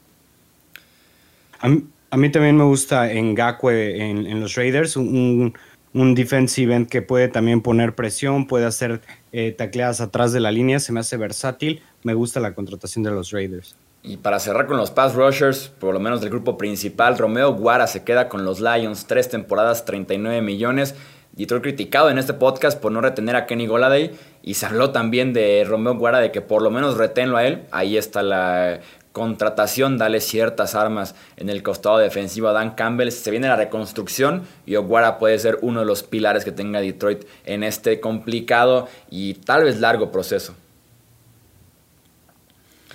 A 1.59 2.17
mí, 2.17 2.29
también 2.29 2.55
me 2.57 2.63
gusta 2.63 3.12
en 3.12 3.36
Gakwe 3.36 4.09
en, 4.09 4.39
los 4.39 4.55
Raiders, 4.55 4.97
un, 4.97 5.53
un, 5.93 6.15
defensive 6.15 6.75
end 6.75 6.88
que 6.89 7.01
puede 7.01 7.29
también 7.29 7.62
poner 7.62 7.95
presión, 7.95 8.47
puede 8.47 8.65
hacer 8.65 9.01
eh, 9.31 9.53
tacleadas 9.57 10.01
atrás 10.01 10.33
de 10.33 10.41
la 10.41 10.51
línea, 10.51 10.79
se 10.79 10.91
me 10.91 10.99
hace 10.99 11.15
versátil, 11.15 11.81
me 12.03 12.13
gusta 12.13 12.41
la 12.41 12.53
contratación 12.53 13.03
de 13.03 13.12
los 13.12 13.31
Raiders. 13.31 13.77
Y 14.05 14.17
para 14.17 14.39
cerrar 14.39 14.67
con 14.67 14.75
los 14.75 14.91
pass 14.91 15.15
rushers, 15.15 15.69
por 15.79 15.93
lo 15.93 15.99
menos 16.01 16.19
del 16.19 16.29
grupo 16.29 16.57
principal, 16.57 17.17
Romeo 17.17 17.53
Guara 17.53 17.87
se 17.87 18.03
queda 18.03 18.27
con 18.27 18.43
los 18.43 18.59
Lions, 18.59 19.07
tres 19.07 19.29
temporadas, 19.29 19.85
39 19.85 20.41
millones. 20.41 20.93
Detroit 21.31 21.63
criticado 21.63 22.09
en 22.09 22.17
este 22.17 22.33
podcast 22.33 22.79
por 22.79 22.91
no 22.91 23.01
retener 23.01 23.35
a 23.35 23.47
Kenny 23.47 23.65
Goladay 23.65 24.11
y 24.43 24.53
se 24.53 24.67
habló 24.67 24.91
también 24.91 25.33
de 25.33 25.63
Romeo 25.65 25.95
Guara 25.95 26.19
de 26.19 26.31
que 26.31 26.41
por 26.41 26.61
lo 26.61 26.69
menos 26.69 26.97
reténlo 26.97 27.37
a 27.37 27.45
él. 27.45 27.63
Ahí 27.71 27.97
está 27.97 28.21
la 28.21 28.81
contratación, 29.13 29.97
dale 29.97 30.19
ciertas 30.19 30.75
armas 30.75 31.15
en 31.37 31.49
el 31.49 31.63
costado 31.63 31.97
defensivo 31.97 32.49
a 32.49 32.51
Dan 32.51 32.71
Campbell. 32.71 33.09
Se 33.09 33.31
viene 33.31 33.47
la 33.47 33.55
reconstrucción 33.55 34.43
y 34.65 34.75
Oguara 34.75 35.17
puede 35.17 35.39
ser 35.39 35.59
uno 35.61 35.79
de 35.79 35.85
los 35.85 36.03
pilares 36.03 36.43
que 36.43 36.51
tenga 36.51 36.81
Detroit 36.81 37.23
en 37.45 37.63
este 37.63 38.01
complicado 38.01 38.89
y 39.09 39.35
tal 39.35 39.63
vez 39.63 39.79
largo 39.79 40.11
proceso. 40.11 40.55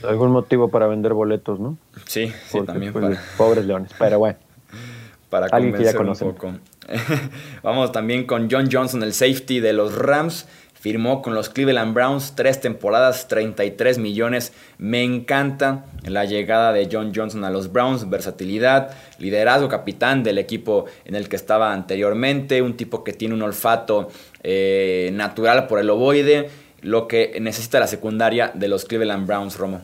Algún 0.07 0.31
motivo 0.31 0.69
para 0.69 0.87
vender 0.87 1.15
boletos, 1.15 1.59
¿no? 1.59 1.77
Sí, 2.07 2.33
sí, 2.47 2.61
también. 2.63 2.93
Pues, 2.93 3.19
pobres 3.37 3.65
leones, 3.65 3.93
pero 3.99 4.19
bueno. 4.19 4.39
Para 5.31 5.47
Alguien 5.49 5.75
que 5.75 5.85
ya 5.85 5.99
un 6.01 6.17
poco. 6.17 6.55
Vamos 7.63 7.93
también 7.93 8.25
con 8.25 8.49
John 8.51 8.69
Johnson, 8.73 9.03
el 9.03 9.13
safety 9.13 9.61
de 9.61 9.75
los 9.75 9.95
Rams. 9.95 10.47
Firmó 10.81 11.23
con 11.23 11.35
los 11.35 11.49
Cleveland 11.49 11.93
Browns 11.93 12.35
tres 12.37 12.61
temporadas, 12.61 13.27
33 13.27 13.99
millones. 13.99 14.53
Me 14.79 15.03
encanta 15.03 15.87
la 16.05 16.25
llegada 16.25 16.73
de 16.73 16.89
John 16.91 17.13
Johnson 17.13 17.43
a 17.45 17.51
los 17.51 17.73
Browns, 17.73 18.09
versatilidad, 18.09 18.95
liderazgo, 19.19 19.69
capitán 19.69 20.23
del 20.23 20.39
equipo 20.39 20.85
en 21.05 21.17
el 21.17 21.29
que 21.29 21.35
estaba 21.35 21.73
anteriormente, 21.73 22.63
un 22.63 22.77
tipo 22.77 23.03
que 23.03 23.13
tiene 23.13 23.35
un 23.35 23.43
olfato 23.43 24.09
eh, 24.45 25.11
natural 25.13 25.67
por 25.67 25.81
el 25.81 25.91
ovoide, 25.91 26.49
lo 26.83 27.09
que 27.09 27.39
necesita 27.41 27.81
la 27.81 27.87
secundaria 27.87 28.53
de 28.55 28.69
los 28.69 28.85
Cleveland 28.85 29.27
Browns, 29.27 29.57
Romo. 29.57 29.81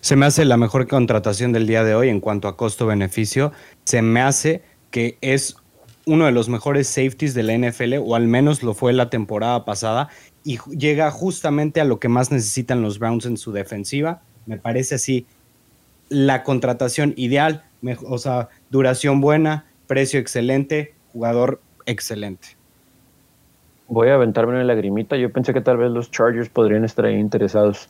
Se 0.00 0.16
me 0.16 0.26
hace 0.26 0.44
la 0.44 0.56
mejor 0.56 0.88
contratación 0.88 1.52
del 1.52 1.66
día 1.66 1.84
de 1.84 1.94
hoy 1.94 2.08
en 2.08 2.20
cuanto 2.20 2.48
a 2.48 2.56
costo-beneficio. 2.56 3.52
Se 3.84 4.00
me 4.00 4.22
hace 4.22 4.62
que 4.90 5.18
es 5.20 5.56
uno 6.06 6.24
de 6.24 6.32
los 6.32 6.48
mejores 6.48 6.88
safeties 6.88 7.34
de 7.34 7.42
la 7.42 7.56
NFL, 7.56 7.94
o 8.02 8.14
al 8.14 8.26
menos 8.26 8.62
lo 8.62 8.74
fue 8.74 8.92
la 8.92 9.10
temporada 9.10 9.64
pasada, 9.64 10.08
y 10.42 10.58
llega 10.70 11.10
justamente 11.10 11.80
a 11.80 11.84
lo 11.84 12.00
que 12.00 12.08
más 12.08 12.30
necesitan 12.30 12.82
los 12.82 12.98
Browns 12.98 13.26
en 13.26 13.36
su 13.36 13.52
defensiva. 13.52 14.22
Me 14.46 14.56
parece 14.56 14.94
así 14.94 15.26
la 16.08 16.42
contratación 16.42 17.14
ideal, 17.16 17.64
o 18.04 18.18
sea, 18.18 18.48
duración 18.70 19.20
buena, 19.20 19.66
precio 19.86 20.18
excelente, 20.18 20.94
jugador 21.12 21.60
excelente. 21.86 22.59
Voy 23.92 24.08
a 24.08 24.14
aventarme 24.14 24.52
una 24.52 24.62
lagrimita. 24.62 25.16
Yo 25.16 25.32
pensé 25.32 25.52
que 25.52 25.60
tal 25.60 25.76
vez 25.76 25.90
los 25.90 26.12
Chargers 26.12 26.48
podrían 26.48 26.84
estar 26.84 27.04
ahí 27.06 27.16
interesados, 27.16 27.88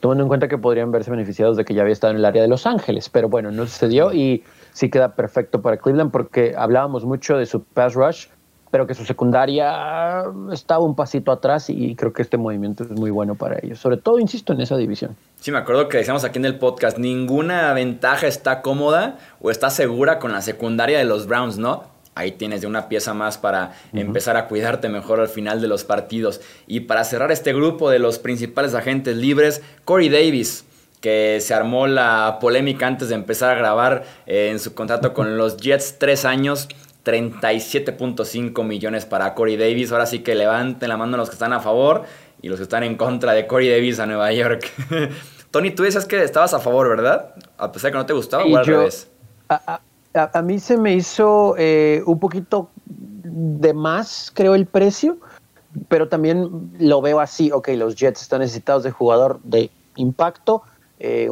tomando 0.00 0.24
en 0.24 0.28
cuenta 0.28 0.48
que 0.48 0.56
podrían 0.56 0.90
verse 0.90 1.10
beneficiados 1.10 1.58
de 1.58 1.66
que 1.66 1.74
ya 1.74 1.82
había 1.82 1.92
estado 1.92 2.12
en 2.12 2.20
el 2.20 2.24
área 2.24 2.40
de 2.40 2.48
Los 2.48 2.66
Ángeles, 2.66 3.10
pero 3.10 3.28
bueno, 3.28 3.50
no 3.50 3.66
sucedió 3.66 4.14
y 4.14 4.44
sí 4.72 4.88
queda 4.88 5.14
perfecto 5.14 5.60
para 5.60 5.76
Cleveland 5.76 6.10
porque 6.10 6.54
hablábamos 6.56 7.04
mucho 7.04 7.36
de 7.36 7.44
su 7.44 7.62
pass 7.62 7.92
rush, 7.92 8.28
pero 8.70 8.86
que 8.86 8.94
su 8.94 9.04
secundaria 9.04 10.24
estaba 10.50 10.82
un 10.82 10.96
pasito 10.96 11.30
atrás 11.30 11.68
y 11.68 11.96
creo 11.96 12.14
que 12.14 12.22
este 12.22 12.38
movimiento 12.38 12.84
es 12.84 12.90
muy 12.90 13.10
bueno 13.10 13.34
para 13.34 13.58
ellos. 13.62 13.78
Sobre 13.78 13.98
todo, 13.98 14.18
insisto, 14.18 14.54
en 14.54 14.62
esa 14.62 14.78
división. 14.78 15.14
Sí, 15.38 15.52
me 15.52 15.58
acuerdo 15.58 15.86
que 15.90 15.98
decíamos 15.98 16.24
aquí 16.24 16.38
en 16.38 16.46
el 16.46 16.58
podcast, 16.58 16.96
ninguna 16.96 17.74
ventaja 17.74 18.26
está 18.26 18.62
cómoda 18.62 19.18
o 19.42 19.50
está 19.50 19.68
segura 19.68 20.18
con 20.18 20.32
la 20.32 20.40
secundaria 20.40 20.96
de 20.96 21.04
los 21.04 21.26
Browns, 21.26 21.58
¿no? 21.58 21.91
Ahí 22.14 22.32
tienes 22.32 22.60
de 22.60 22.66
una 22.66 22.88
pieza 22.88 23.14
más 23.14 23.38
para 23.38 23.72
empezar 23.92 24.36
a 24.36 24.46
cuidarte 24.46 24.88
mejor 24.88 25.20
al 25.20 25.28
final 25.28 25.60
de 25.62 25.68
los 25.68 25.84
partidos. 25.84 26.40
Y 26.66 26.80
para 26.80 27.04
cerrar 27.04 27.32
este 27.32 27.54
grupo 27.54 27.88
de 27.88 27.98
los 27.98 28.18
principales 28.18 28.74
agentes 28.74 29.16
libres, 29.16 29.62
Corey 29.84 30.08
Davis 30.08 30.64
que 31.00 31.40
se 31.40 31.52
armó 31.52 31.88
la 31.88 32.38
polémica 32.40 32.86
antes 32.86 33.08
de 33.08 33.16
empezar 33.16 33.50
a 33.50 33.58
grabar 33.58 34.04
eh, 34.24 34.50
en 34.50 34.60
su 34.60 34.72
contrato 34.72 35.12
con 35.12 35.36
los 35.36 35.56
Jets, 35.56 35.98
tres 35.98 36.24
años, 36.24 36.68
37.5 37.04 38.64
millones 38.64 39.04
para 39.04 39.34
Corey 39.34 39.56
Davis. 39.56 39.90
Ahora 39.90 40.06
sí 40.06 40.20
que 40.20 40.36
levanten 40.36 40.88
la 40.88 40.96
mano 40.96 41.16
los 41.16 41.28
que 41.28 41.34
están 41.34 41.52
a 41.52 41.58
favor 41.58 42.04
y 42.40 42.48
los 42.48 42.58
que 42.58 42.62
están 42.62 42.84
en 42.84 42.96
contra 42.96 43.32
de 43.32 43.48
Corey 43.48 43.68
Davis 43.68 43.98
a 43.98 44.06
Nueva 44.06 44.32
York. 44.32 44.70
Tony, 45.50 45.72
tú 45.72 45.82
decías 45.82 46.06
que 46.06 46.22
estabas 46.22 46.54
a 46.54 46.60
favor, 46.60 46.88
¿verdad? 46.88 47.34
A 47.58 47.72
pesar 47.72 47.88
de 47.88 47.92
que 47.92 47.98
no 47.98 48.06
te 48.06 48.12
gustaba, 48.12 48.44
o 48.44 48.56
al 48.56 48.64
revés. 48.64 49.10
A, 49.48 49.80
mí 50.42 50.58
se 50.58 50.76
me 50.76 50.94
hizo 50.94 51.54
eh, 51.58 52.02
un 52.06 52.18
poquito 52.18 52.70
de 52.84 53.72
más, 53.72 54.30
creo, 54.34 54.54
el 54.54 54.66
precio, 54.66 55.18
pero 55.88 56.08
también 56.08 56.70
lo 56.78 57.00
veo 57.00 57.20
así. 57.20 57.50
Ok, 57.50 57.68
los 57.76 57.96
Jets 57.96 58.22
están 58.22 58.40
necesitados 58.40 58.82
de 58.82 58.90
jugador 58.90 59.40
de 59.42 59.70
impacto 59.96 60.62
eh, 61.04 61.28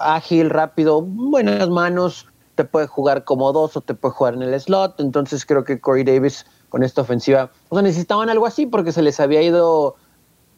ágil, 0.00 0.50
rápido, 0.50 1.00
buenas 1.00 1.70
manos, 1.70 2.26
te 2.56 2.64
puede 2.64 2.88
jugar 2.88 3.22
como 3.22 3.52
dos 3.52 3.76
o 3.76 3.80
te 3.80 3.94
puede 3.94 4.14
jugar 4.14 4.34
en 4.34 4.42
el 4.42 4.60
slot. 4.60 4.98
Entonces 4.98 5.46
creo 5.46 5.62
que 5.62 5.80
Corey 5.80 6.02
Davis 6.02 6.44
con 6.70 6.82
esta 6.82 7.02
ofensiva, 7.02 7.50
o 7.68 7.76
sea, 7.76 7.82
necesitaban 7.82 8.28
algo 8.30 8.46
así 8.46 8.66
porque 8.66 8.90
se 8.90 9.00
les 9.00 9.20
había 9.20 9.40
ido. 9.40 9.94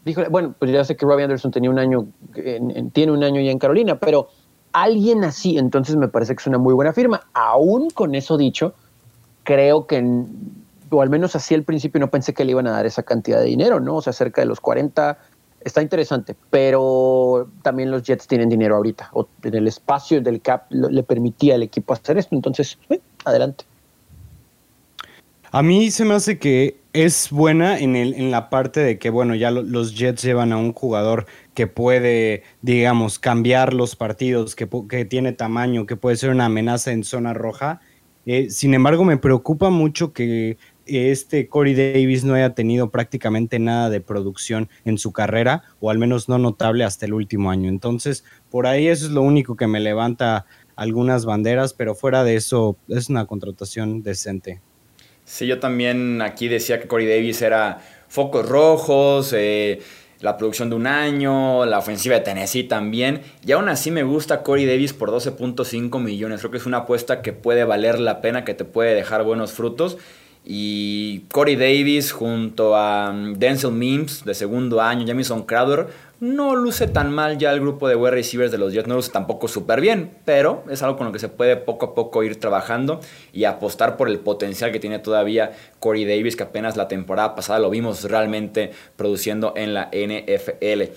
Dijo, 0.06 0.22
bueno, 0.30 0.54
pues 0.58 0.70
ya 0.70 0.82
sé 0.82 0.96
que 0.96 1.04
Robbie 1.04 1.24
Anderson 1.24 1.50
tenía 1.50 1.68
un 1.68 1.78
año, 1.78 2.06
tiene 2.94 3.12
un 3.12 3.22
año 3.22 3.42
ya 3.42 3.50
en 3.50 3.58
Carolina, 3.58 3.98
pero 3.98 4.28
alguien 4.74 5.24
así, 5.24 5.56
entonces 5.56 5.96
me 5.96 6.08
parece 6.08 6.34
que 6.34 6.40
es 6.40 6.46
una 6.46 6.58
muy 6.58 6.74
buena 6.74 6.92
firma. 6.92 7.26
Aún 7.32 7.88
con 7.90 8.14
eso 8.14 8.36
dicho, 8.36 8.74
creo 9.44 9.86
que, 9.86 10.04
o 10.90 11.00
al 11.00 11.08
menos 11.08 11.34
así 11.36 11.54
al 11.54 11.62
principio 11.62 12.00
no 12.00 12.10
pensé 12.10 12.34
que 12.34 12.44
le 12.44 12.50
iban 12.50 12.66
a 12.66 12.72
dar 12.72 12.84
esa 12.84 13.04
cantidad 13.04 13.38
de 13.38 13.46
dinero, 13.46 13.80
¿no? 13.80 13.96
O 13.96 14.02
sea, 14.02 14.12
cerca 14.12 14.42
de 14.42 14.46
los 14.46 14.60
40, 14.60 15.16
está 15.60 15.80
interesante, 15.80 16.36
pero 16.50 17.48
también 17.62 17.90
los 17.90 18.02
Jets 18.02 18.26
tienen 18.26 18.48
dinero 18.48 18.76
ahorita, 18.76 19.10
o 19.12 19.28
en 19.44 19.54
el 19.54 19.68
espacio 19.68 20.20
del 20.20 20.40
cap 20.40 20.66
le 20.70 21.02
permitía 21.04 21.54
al 21.54 21.62
equipo 21.62 21.94
hacer 21.94 22.18
esto, 22.18 22.34
entonces, 22.34 22.76
eh, 22.90 23.00
adelante. 23.24 23.64
A 25.52 25.62
mí 25.62 25.92
se 25.92 26.04
me 26.04 26.14
hace 26.14 26.36
que 26.38 26.80
es 26.94 27.30
buena 27.30 27.78
en, 27.80 27.96
el, 27.96 28.14
en 28.14 28.30
la 28.30 28.48
parte 28.48 28.80
de 28.80 28.98
que, 28.98 29.10
bueno, 29.10 29.34
ya 29.34 29.50
los 29.50 29.96
Jets 29.96 30.22
llevan 30.22 30.52
a 30.52 30.56
un 30.56 30.72
jugador 30.72 31.26
que 31.52 31.66
puede, 31.66 32.44
digamos, 32.62 33.18
cambiar 33.18 33.74
los 33.74 33.96
partidos, 33.96 34.54
que, 34.54 34.68
que 34.88 35.04
tiene 35.04 35.32
tamaño, 35.32 35.86
que 35.86 35.96
puede 35.96 36.16
ser 36.16 36.30
una 36.30 36.46
amenaza 36.46 36.92
en 36.92 37.02
zona 37.02 37.34
roja. 37.34 37.80
Eh, 38.26 38.48
sin 38.48 38.74
embargo, 38.74 39.04
me 39.04 39.16
preocupa 39.16 39.70
mucho 39.70 40.12
que 40.12 40.56
este 40.86 41.48
Corey 41.48 41.74
Davis 41.74 42.24
no 42.24 42.34
haya 42.34 42.54
tenido 42.54 42.90
prácticamente 42.90 43.58
nada 43.58 43.90
de 43.90 44.00
producción 44.00 44.68
en 44.84 44.96
su 44.96 45.12
carrera, 45.12 45.64
o 45.80 45.90
al 45.90 45.98
menos 45.98 46.28
no 46.28 46.38
notable 46.38 46.84
hasta 46.84 47.06
el 47.06 47.14
último 47.14 47.50
año. 47.50 47.68
Entonces, 47.70 48.24
por 48.50 48.68
ahí 48.68 48.86
eso 48.86 49.06
es 49.06 49.12
lo 49.12 49.22
único 49.22 49.56
que 49.56 49.66
me 49.66 49.80
levanta 49.80 50.46
algunas 50.76 51.24
banderas, 51.24 51.74
pero 51.74 51.96
fuera 51.96 52.22
de 52.22 52.36
eso 52.36 52.76
es 52.86 53.08
una 53.08 53.26
contratación 53.26 54.04
decente. 54.04 54.60
Sí, 55.24 55.46
yo 55.46 55.58
también 55.58 56.20
aquí 56.20 56.48
decía 56.48 56.80
que 56.80 56.86
Corey 56.86 57.06
Davis 57.06 57.40
era 57.40 57.80
focos 58.08 58.46
rojos, 58.46 59.32
eh, 59.32 59.80
la 60.20 60.36
producción 60.36 60.70
de 60.70 60.76
un 60.76 60.86
año, 60.86 61.64
la 61.64 61.78
ofensiva 61.78 62.14
de 62.14 62.20
Tennessee 62.20 62.64
también. 62.64 63.22
Y 63.44 63.52
aún 63.52 63.68
así 63.68 63.90
me 63.90 64.02
gusta 64.02 64.42
Corey 64.42 64.66
Davis 64.66 64.92
por 64.92 65.10
12.5 65.10 66.00
millones. 66.00 66.40
Creo 66.40 66.50
que 66.50 66.58
es 66.58 66.66
una 66.66 66.78
apuesta 66.78 67.22
que 67.22 67.32
puede 67.32 67.64
valer 67.64 68.00
la 68.00 68.20
pena, 68.20 68.44
que 68.44 68.54
te 68.54 68.64
puede 68.64 68.94
dejar 68.94 69.24
buenos 69.24 69.52
frutos. 69.52 69.98
Y 70.46 71.20
Corey 71.32 71.56
Davis 71.56 72.12
junto 72.12 72.76
a 72.76 73.10
mm, 73.12 73.34
Denzel 73.34 73.72
Mims 73.72 74.24
de 74.24 74.34
segundo 74.34 74.82
año, 74.82 75.06
Jamison 75.06 75.44
Crowder, 75.44 75.86
no 76.20 76.54
luce 76.54 76.86
tan 76.86 77.12
mal 77.12 77.38
ya 77.38 77.50
el 77.52 77.60
grupo 77.60 77.88
de 77.88 77.96
wide 77.96 78.12
receivers 78.12 78.52
de 78.52 78.58
los 78.58 78.72
Jets, 78.72 78.86
no 78.86 78.94
luce 78.94 79.10
tampoco 79.10 79.48
súper 79.48 79.80
bien, 79.80 80.10
pero 80.24 80.64
es 80.70 80.82
algo 80.82 80.96
con 80.96 81.06
lo 81.06 81.12
que 81.12 81.18
se 81.18 81.28
puede 81.28 81.56
poco 81.56 81.86
a 81.86 81.94
poco 81.94 82.22
ir 82.22 82.38
trabajando 82.38 83.00
y 83.32 83.44
apostar 83.44 83.96
por 83.96 84.08
el 84.08 84.18
potencial 84.20 84.70
que 84.70 84.80
tiene 84.80 84.98
todavía 84.98 85.52
Corey 85.80 86.04
Davis, 86.04 86.36
que 86.36 86.42
apenas 86.42 86.76
la 86.76 86.88
temporada 86.88 87.34
pasada 87.34 87.58
lo 87.58 87.70
vimos 87.70 88.04
realmente 88.04 88.70
produciendo 88.96 89.54
en 89.56 89.74
la 89.74 89.90
NFL. 89.92 90.92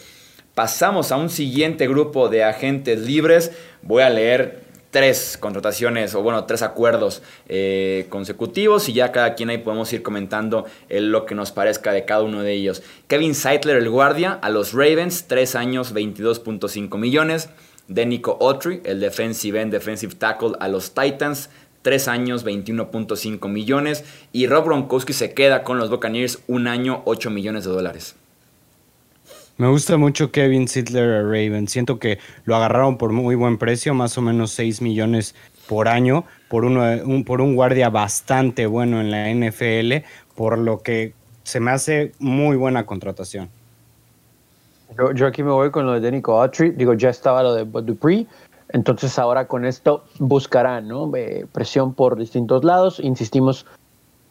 Pasamos 0.54 1.12
a 1.12 1.18
un 1.18 1.30
siguiente 1.30 1.88
grupo 1.88 2.30
de 2.30 2.44
agentes 2.44 3.02
libres. 3.02 3.52
Voy 3.84 4.02
a 4.04 4.10
leer 4.10 4.67
tres 4.98 5.38
contrataciones 5.40 6.16
o 6.16 6.24
bueno, 6.24 6.46
tres 6.46 6.64
acuerdos 6.64 7.22
eh, 7.48 8.08
consecutivos 8.10 8.90
y 8.90 8.94
ya 8.94 9.12
cada 9.12 9.36
quien 9.36 9.52
ahí 9.52 9.60
podemos 9.60 9.94
ir 9.94 10.02
comentando 10.02 10.66
lo 10.90 11.28
que 11.28 11.36
nos 11.36 11.52
parezca 11.52 11.92
de 11.92 12.04
cada 12.04 12.24
uno 12.24 12.42
de 12.42 12.54
ellos. 12.54 12.82
Kevin 13.08 13.36
Seitler, 13.36 13.78
el 13.78 13.92
guardia, 13.92 14.32
a 14.42 14.50
los 14.50 14.74
Ravens, 14.74 15.26
tres 15.28 15.54
años, 15.54 15.94
22.5 15.94 16.98
millones. 16.98 17.50
De 17.88 18.08
Nico 18.08 18.40
Autry, 18.42 18.82
el 18.86 19.00
defensive 19.00 19.62
end, 19.62 19.72
defensive 19.72 20.16
tackle, 20.16 20.54
a 20.60 20.68
los 20.68 20.96
Titans, 20.96 21.52
3 21.84 22.08
años, 22.08 22.44
21.5 22.44 23.48
millones. 23.48 24.04
Y 24.34 24.48
Rob 24.48 24.66
Gronkowski 24.66 25.14
se 25.14 25.36
queda 25.36 25.64
con 25.64 25.78
los 25.78 25.92
Buccaneers 25.92 26.40
un 26.48 26.68
año, 26.68 27.04
8 27.06 27.30
millones 27.30 27.66
de 27.66 27.72
dólares. 27.72 28.17
Me 29.58 29.68
gusta 29.68 29.98
mucho 29.98 30.32
Kevin 30.32 30.68
Sidler 30.68 31.10
a 31.10 31.22
Raven. 31.24 31.68
Siento 31.68 31.98
que 31.98 32.20
lo 32.46 32.56
agarraron 32.56 32.98
por 32.98 33.12
muy 33.12 33.34
buen 33.34 33.58
precio, 33.58 33.96
más 33.96 34.16
o 34.18 34.22
menos 34.22 34.52
6 34.52 34.84
millones 34.84 35.34
por 35.68 35.88
año, 35.88 36.26
por, 36.48 36.64
uno, 36.64 36.84
un, 37.04 37.24
por 37.24 37.42
un 37.42 37.56
guardia 37.56 37.90
bastante 37.90 38.68
bueno 38.68 39.02
en 39.02 39.10
la 39.10 39.30
NFL, 39.30 40.06
por 40.36 40.60
lo 40.60 40.80
que 40.80 41.14
se 41.44 41.60
me 41.60 41.72
hace 41.72 42.12
muy 42.20 42.56
buena 42.56 42.86
contratación. 42.86 43.50
Yo, 45.16 45.28
aquí 45.28 45.44
me 45.44 45.52
voy 45.52 45.72
con 45.72 45.86
lo 45.86 46.00
de 46.00 46.12
Nico 46.12 46.42
Autry. 46.42 46.72
Digo, 46.72 46.94
ya 46.94 47.10
estaba 47.10 47.42
lo 47.44 47.54
de 47.54 47.66
Dupree. 47.66 48.28
Entonces 48.70 49.18
ahora 49.18 49.48
con 49.48 49.66
esto 49.66 50.04
buscarán 50.20 50.88
¿no? 50.88 51.12
presión 51.52 51.94
por 51.94 52.18
distintos 52.18 52.64
lados. 52.64 53.00
Insistimos, 53.00 53.66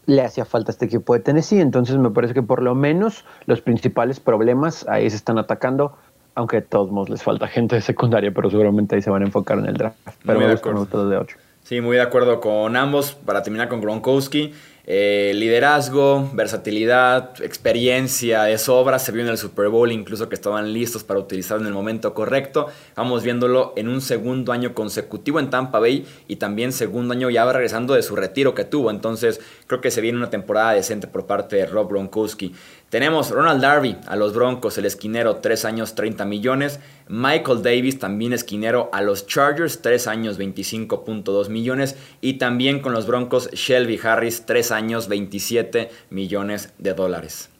le 0.06 0.22
hacía 0.22 0.44
falta 0.44 0.70
a 0.70 0.72
este 0.72 0.86
equipo 0.86 1.14
de 1.14 1.20
Tennessee. 1.20 1.60
Entonces 1.60 1.96
me 1.96 2.10
parece 2.10 2.34
que 2.34 2.42
por 2.42 2.62
lo 2.62 2.74
menos 2.74 3.24
los 3.46 3.60
principales 3.60 4.20
problemas 4.20 4.86
ahí 4.88 5.08
se 5.10 5.16
están 5.16 5.38
atacando. 5.38 5.96
Aunque 6.34 6.58
a 6.58 6.64
todos 6.64 6.90
modos 6.90 7.08
les 7.08 7.22
falta 7.22 7.48
gente 7.48 7.76
de 7.76 7.80
secundaria, 7.80 8.30
pero 8.30 8.50
seguramente 8.50 8.94
ahí 8.94 9.02
se 9.02 9.08
van 9.08 9.22
a 9.22 9.24
enfocar 9.24 9.58
en 9.58 9.66
el 9.66 9.74
draft. 9.74 9.96
Pero 10.24 10.38
me 10.38 10.54
gusta 10.54 11.04
de 11.04 11.16
8. 11.16 11.36
Sí, 11.62 11.80
muy 11.80 11.96
de 11.96 12.02
acuerdo 12.02 12.40
con 12.40 12.76
ambos. 12.76 13.14
Para 13.14 13.42
terminar 13.42 13.68
con 13.68 13.80
Gronkowski, 13.80 14.52
eh, 14.88 15.32
liderazgo, 15.34 16.30
versatilidad, 16.32 17.42
experiencia 17.42 18.44
de 18.44 18.56
sobra. 18.56 19.00
Se 19.00 19.10
vio 19.10 19.22
en 19.22 19.28
el 19.28 19.36
Super 19.36 19.68
Bowl 19.68 19.90
incluso 19.90 20.28
que 20.28 20.36
estaban 20.36 20.72
listos 20.72 21.02
para 21.02 21.18
utilizarlo 21.18 21.62
en 21.62 21.68
el 21.68 21.74
momento 21.74 22.14
correcto. 22.14 22.68
Vamos 22.94 23.24
viéndolo 23.24 23.72
en 23.76 23.88
un 23.88 24.00
segundo 24.00 24.52
año 24.52 24.74
consecutivo 24.74 25.40
en 25.40 25.50
Tampa 25.50 25.80
Bay 25.80 26.06
y 26.28 26.36
también 26.36 26.72
segundo 26.72 27.14
año 27.14 27.30
ya 27.30 27.50
regresando 27.50 27.94
de 27.94 28.02
su 28.02 28.14
retiro 28.14 28.54
que 28.54 28.64
tuvo. 28.64 28.92
Entonces 28.92 29.40
creo 29.66 29.80
que 29.80 29.90
se 29.90 30.00
viene 30.00 30.18
una 30.18 30.30
temporada 30.30 30.72
decente 30.72 31.08
por 31.08 31.26
parte 31.26 31.56
de 31.56 31.66
Rob 31.66 31.88
Gronkowski. 31.90 32.54
Tenemos 32.88 33.30
Ronald 33.30 33.60
Darby 33.60 33.96
a 34.06 34.14
los 34.14 34.32
Broncos, 34.32 34.78
el 34.78 34.84
esquinero, 34.84 35.36
3 35.36 35.64
años 35.64 35.96
30 35.96 36.24
millones. 36.24 36.78
Michael 37.08 37.62
Davis, 37.62 37.98
también 37.98 38.32
esquinero, 38.32 38.90
a 38.92 39.02
los 39.02 39.26
Chargers, 39.26 39.82
3 39.82 40.06
años 40.06 40.38
25.2 40.38 41.48
millones. 41.48 41.96
Y 42.20 42.34
también 42.34 42.78
con 42.80 42.92
los 42.92 43.08
Broncos, 43.08 43.50
Shelby 43.50 43.98
Harris, 44.00 44.46
3 44.46 44.70
años 44.70 44.75
27 45.08 45.90
millones 46.10 46.72
de 46.78 46.94
dólares. 46.94 47.50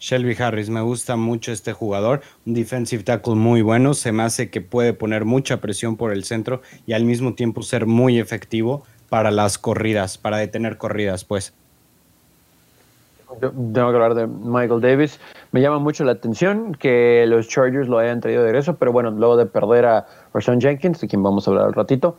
Shelby 0.00 0.36
Harris, 0.38 0.68
me 0.68 0.82
gusta 0.82 1.16
mucho 1.16 1.50
este 1.50 1.72
jugador, 1.72 2.20
un 2.44 2.52
defensive 2.54 3.04
tackle 3.04 3.36
muy 3.36 3.62
bueno, 3.62 3.94
se 3.94 4.12
me 4.12 4.22
hace 4.22 4.50
que 4.50 4.60
puede 4.60 4.92
poner 4.92 5.24
mucha 5.24 5.60
presión 5.60 5.96
por 5.96 6.12
el 6.12 6.24
centro 6.24 6.60
y 6.86 6.92
al 6.92 7.04
mismo 7.04 7.34
tiempo 7.34 7.62
ser 7.62 7.86
muy 7.86 8.18
efectivo 8.18 8.82
para 9.08 9.30
las 9.30 9.56
corridas, 9.56 10.18
para 10.18 10.36
detener 10.38 10.76
corridas, 10.76 11.24
pues 11.24 11.54
tengo 13.40 13.72
que 13.72 13.82
hablar 13.82 14.14
de 14.14 14.26
Michael 14.26 14.80
Davis. 14.80 15.18
Me 15.52 15.60
llama 15.60 15.78
mucho 15.78 16.04
la 16.04 16.12
atención 16.12 16.74
que 16.74 17.24
los 17.26 17.48
Chargers 17.48 17.88
lo 17.88 17.98
hayan 17.98 18.20
traído 18.20 18.42
de 18.42 18.48
regreso, 18.48 18.76
pero 18.76 18.92
bueno, 18.92 19.10
luego 19.10 19.36
de 19.36 19.46
perder 19.46 19.86
a 19.86 20.06
Rashawn 20.32 20.60
Jenkins, 20.60 21.00
de 21.00 21.08
quien 21.08 21.22
vamos 21.22 21.46
a 21.46 21.50
hablar 21.50 21.66
al 21.66 21.72
ratito, 21.72 22.16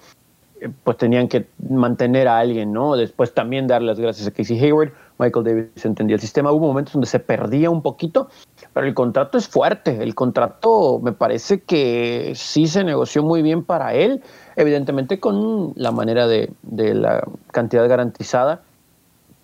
pues 0.84 0.98
tenían 0.98 1.28
que 1.28 1.48
mantener 1.70 2.28
a 2.28 2.40
alguien, 2.40 2.72
¿no? 2.72 2.96
Después 2.96 3.34
también 3.34 3.68
dar 3.68 3.82
las 3.82 4.00
gracias 4.00 4.28
a 4.28 4.32
Casey 4.32 4.60
Hayward. 4.60 4.92
Michael 5.18 5.46
Davis 5.46 5.86
entendía 5.86 6.16
el 6.16 6.22
sistema. 6.22 6.52
Hubo 6.52 6.68
momentos 6.68 6.94
donde 6.94 7.08
se 7.08 7.20
perdía 7.20 7.70
un 7.70 7.82
poquito, 7.82 8.30
pero 8.74 8.88
el 8.88 8.94
contrato 8.94 9.38
es 9.38 9.48
fuerte. 9.48 10.02
El 10.02 10.16
contrato 10.16 11.00
me 11.02 11.12
parece 11.12 11.62
que 11.62 12.34
sí 12.36 12.68
se 12.68 12.84
negoció 12.84 13.24
muy 13.24 13.42
bien 13.42 13.64
para 13.64 13.94
él, 13.94 14.22
evidentemente 14.56 15.20
con 15.20 15.74
la 15.76 15.92
manera 15.92 16.28
de, 16.28 16.52
de 16.64 16.94
la 16.94 17.24
cantidad 17.52 17.88
garantizada 17.88 18.62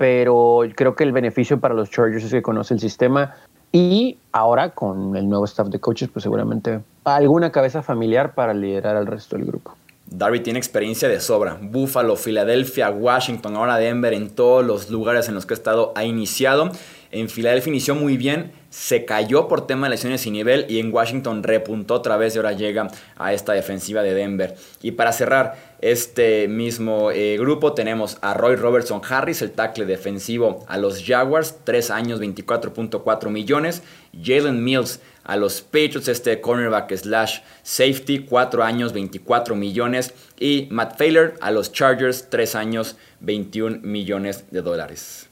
pero 0.01 0.61
creo 0.73 0.95
que 0.95 1.03
el 1.03 1.11
beneficio 1.11 1.59
para 1.59 1.75
los 1.75 1.91
Chargers 1.91 2.23
es 2.23 2.31
que 2.31 2.41
conoce 2.41 2.73
el 2.73 2.79
sistema 2.79 3.35
y 3.71 4.17
ahora 4.31 4.71
con 4.71 5.15
el 5.15 5.29
nuevo 5.29 5.45
staff 5.45 5.67
de 5.67 5.79
coaches, 5.79 6.09
pues 6.09 6.23
seguramente 6.23 6.81
alguna 7.03 7.51
cabeza 7.51 7.83
familiar 7.83 8.33
para 8.33 8.55
liderar 8.55 8.95
al 8.95 9.05
resto 9.05 9.37
del 9.37 9.45
grupo. 9.45 9.75
Darby 10.11 10.41
tiene 10.41 10.59
experiencia 10.59 11.07
de 11.07 11.21
sobra. 11.21 11.57
Buffalo, 11.61 12.17
Filadelfia, 12.17 12.89
Washington, 12.91 13.55
ahora 13.55 13.77
Denver, 13.77 14.13
en 14.13 14.29
todos 14.29 14.65
los 14.65 14.89
lugares 14.89 15.29
en 15.29 15.35
los 15.35 15.45
que 15.45 15.53
ha 15.53 15.55
estado 15.55 15.93
ha 15.95 16.03
iniciado. 16.03 16.69
En 17.11 17.29
Filadelfia 17.29 17.71
inició 17.71 17.95
muy 17.95 18.17
bien, 18.17 18.51
se 18.69 19.05
cayó 19.05 19.47
por 19.47 19.67
tema 19.67 19.87
de 19.87 19.91
lesiones 19.91 20.25
y 20.25 20.31
nivel 20.31 20.65
y 20.69 20.79
en 20.79 20.93
Washington 20.93 21.43
repuntó 21.43 21.95
otra 21.95 22.17
vez 22.17 22.35
y 22.35 22.39
ahora 22.39 22.51
llega 22.51 22.89
a 23.17 23.33
esta 23.33 23.53
defensiva 23.53 24.03
de 24.03 24.13
Denver. 24.13 24.55
Y 24.81 24.91
para 24.91 25.13
cerrar 25.13 25.55
este 25.81 26.47
mismo 26.47 27.11
eh, 27.11 27.37
grupo 27.37 27.73
tenemos 27.73 28.17
a 28.21 28.33
Roy 28.33 28.55
Robertson 28.55 29.01
Harris, 29.07 29.41
el 29.41 29.51
tackle 29.51 29.85
defensivo 29.85 30.65
a 30.67 30.77
los 30.77 31.03
Jaguars, 31.05 31.59
3 31.63 31.89
años 31.89 32.21
24.4 32.21 33.29
millones. 33.29 33.81
Jalen 34.21 34.63
Mills 34.63 34.99
a 35.23 35.35
los 35.37 35.61
Patriots, 35.61 36.07
este 36.07 36.41
cornerback 36.41 36.95
slash 36.95 37.39
safety, 37.63 38.19
4 38.19 38.63
años 38.63 38.93
24 38.93 39.55
millones. 39.55 40.13
Y 40.39 40.67
Matt 40.71 40.97
Failer 40.97 41.35
a 41.41 41.51
los 41.51 41.71
Chargers, 41.71 42.29
3 42.29 42.55
años 42.55 42.97
21 43.19 43.79
millones 43.81 44.45
de 44.51 44.61
dólares. 44.61 45.29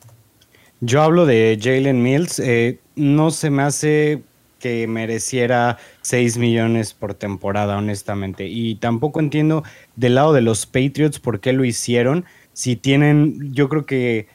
Yo 0.81 1.01
hablo 1.01 1.25
de 1.25 1.59
Jalen 1.61 2.01
Mills. 2.01 2.39
Eh, 2.39 2.79
no 2.95 3.31
se 3.31 3.49
me 3.49 3.63
hace 3.63 4.21
que 4.59 4.87
mereciera 4.87 5.77
6 6.01 6.37
millones 6.37 6.93
por 6.93 7.13
temporada, 7.13 7.77
honestamente. 7.77 8.47
Y 8.47 8.75
tampoco 8.75 9.19
entiendo 9.19 9.63
del 9.95 10.15
lado 10.15 10.33
de 10.33 10.41
los 10.41 10.65
Patriots 10.65 11.19
por 11.19 11.39
qué 11.39 11.53
lo 11.53 11.65
hicieron. 11.65 12.25
Si 12.53 12.75
tienen, 12.75 13.53
yo 13.53 13.69
creo 13.69 13.85
que 13.85 14.27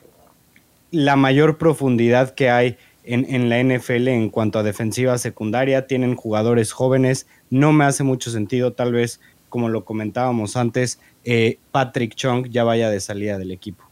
la 0.90 1.16
mayor 1.16 1.58
profundidad 1.58 2.34
que 2.34 2.50
hay 2.50 2.76
en, 3.04 3.48
la 3.48 3.62
NFL 3.62 4.08
en 4.08 4.30
cuanto 4.30 4.58
a 4.58 4.62
defensiva 4.62 5.18
secundaria, 5.18 5.86
tienen 5.86 6.16
jugadores 6.16 6.72
jóvenes, 6.72 7.26
no 7.50 7.72
me 7.72 7.84
hace 7.84 8.04
mucho 8.04 8.30
sentido, 8.30 8.72
tal 8.72 8.92
vez, 8.92 9.20
como 9.48 9.68
lo 9.68 9.84
comentábamos 9.84 10.56
antes, 10.56 10.98
eh, 11.24 11.58
Patrick 11.70 12.14
Chung 12.14 12.48
ya 12.48 12.64
vaya 12.64 12.90
de 12.90 13.00
salida 13.00 13.38
del 13.38 13.50
equipo. 13.50 13.84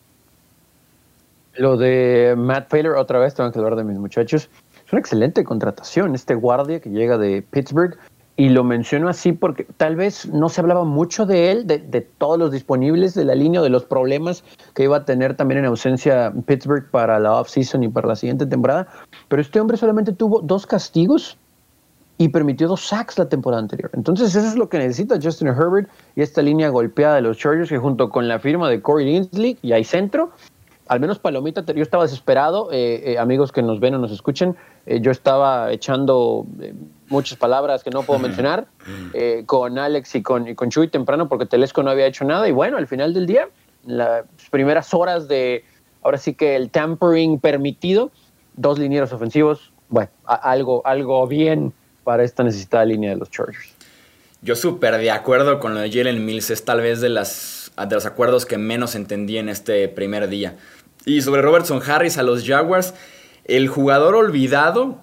Lo 1.54 1.76
de 1.76 2.34
Matt 2.36 2.68
Taylor, 2.70 2.96
otra 2.96 3.18
vez 3.18 3.34
tengo 3.34 3.52
que 3.52 3.58
hablar 3.58 3.76
de 3.76 3.84
mis 3.84 3.98
muchachos. 3.98 4.48
Es 4.86 4.92
una 4.92 5.00
excelente 5.00 5.44
contratación, 5.44 6.14
este 6.14 6.34
guardia 6.34 6.80
que 6.80 6.90
llega 6.90 7.18
de 7.18 7.42
Pittsburgh. 7.42 7.98
Y 8.36 8.48
lo 8.48 8.64
menciono 8.64 9.08
así 9.08 9.32
porque 9.32 9.66
tal 9.76 9.94
vez 9.94 10.26
no 10.26 10.48
se 10.48 10.62
hablaba 10.62 10.84
mucho 10.84 11.26
de 11.26 11.50
él, 11.50 11.66
de, 11.66 12.00
todos 12.18 12.38
los 12.38 12.50
disponibles 12.50 13.14
de 13.14 13.26
la 13.26 13.34
línea, 13.34 13.60
de 13.60 13.68
los 13.68 13.84
problemas 13.84 14.42
que 14.74 14.84
iba 14.84 14.96
a 14.96 15.04
tener 15.04 15.36
también 15.36 15.58
en 15.58 15.66
ausencia 15.66 16.32
Pittsburgh 16.46 16.90
para 16.90 17.18
la 17.20 17.34
off-season 17.34 17.82
y 17.82 17.88
para 17.88 18.08
la 18.08 18.16
siguiente 18.16 18.46
temporada. 18.46 18.88
Pero 19.28 19.42
este 19.42 19.60
hombre 19.60 19.76
solamente 19.76 20.12
tuvo 20.12 20.40
dos 20.40 20.66
castigos 20.66 21.36
y 22.18 22.28
permitió 22.28 22.68
dos 22.68 22.86
sacks 22.86 23.18
la 23.18 23.28
temporada 23.28 23.62
anterior. 23.62 23.90
Entonces 23.94 24.34
eso 24.34 24.46
es 24.46 24.56
lo 24.56 24.68
que 24.68 24.78
necesita 24.78 25.18
Justin 25.20 25.48
Herbert 25.48 25.90
y 26.14 26.22
esta 26.22 26.40
línea 26.40 26.68
golpeada 26.68 27.16
de 27.16 27.22
los 27.22 27.36
Chargers 27.36 27.68
que 27.68 27.78
junto 27.78 28.10
con 28.10 28.28
la 28.28 28.38
firma 28.38 28.70
de 28.70 28.80
Corey 28.80 29.06
Linsley 29.06 29.58
y 29.60 29.72
hay 29.72 29.84
centro, 29.84 30.30
al 30.88 31.00
menos 31.00 31.18
Palomita, 31.18 31.64
yo 31.64 31.82
estaba 31.82 32.02
desesperado, 32.02 32.70
eh, 32.72 33.12
eh, 33.12 33.18
amigos 33.18 33.52
que 33.52 33.62
nos 33.62 33.80
ven 33.80 33.94
o 33.94 33.98
nos 33.98 34.10
escuchen, 34.10 34.56
eh, 34.86 35.00
yo 35.00 35.10
estaba 35.10 35.72
echando 35.72 36.46
muchas 37.08 37.38
palabras 37.38 37.84
que 37.84 37.90
no 37.90 38.02
puedo 38.02 38.18
mencionar 38.18 38.66
con 39.46 39.78
Alex 39.78 40.14
y 40.16 40.22
con, 40.22 40.48
y 40.48 40.54
con 40.54 40.70
Chuy 40.70 40.88
temprano 40.88 41.28
porque 41.28 41.46
Telesco 41.46 41.82
no 41.82 41.90
había 41.90 42.06
hecho 42.06 42.24
nada 42.24 42.48
y 42.48 42.52
bueno, 42.52 42.78
al 42.78 42.86
final 42.86 43.14
del 43.14 43.26
día, 43.26 43.48
las 43.84 44.24
primeras 44.50 44.92
horas 44.94 45.28
de, 45.28 45.64
ahora 46.02 46.18
sí 46.18 46.34
que 46.34 46.56
el 46.56 46.70
tampering 46.70 47.38
permitido, 47.38 48.10
dos 48.56 48.78
linieros 48.78 49.12
ofensivos, 49.12 49.72
bueno, 49.88 50.10
algo, 50.24 50.82
algo 50.84 51.26
bien 51.26 51.72
para 52.02 52.24
esta 52.24 52.42
necesitada 52.42 52.84
línea 52.84 53.10
de 53.10 53.16
los 53.16 53.30
Chargers. 53.30 53.74
Yo 54.40 54.56
súper 54.56 54.98
de 54.98 55.10
acuerdo 55.12 55.60
con 55.60 55.74
lo 55.74 55.80
de 55.80 55.92
Jalen 55.92 56.24
Mills, 56.24 56.50
es 56.50 56.64
tal 56.64 56.80
vez 56.80 57.00
de, 57.00 57.08
las, 57.08 57.61
de 57.76 57.94
los 57.94 58.06
acuerdos 58.06 58.46
que 58.46 58.58
menos 58.58 58.94
entendí 58.94 59.38
en 59.38 59.48
este 59.48 59.88
primer 59.88 60.28
día. 60.28 60.56
Y 61.04 61.22
sobre 61.22 61.42
Robertson 61.42 61.82
Harris 61.84 62.18
a 62.18 62.22
los 62.22 62.46
Jaguars, 62.46 62.94
el 63.44 63.68
jugador 63.68 64.14
olvidado 64.14 64.98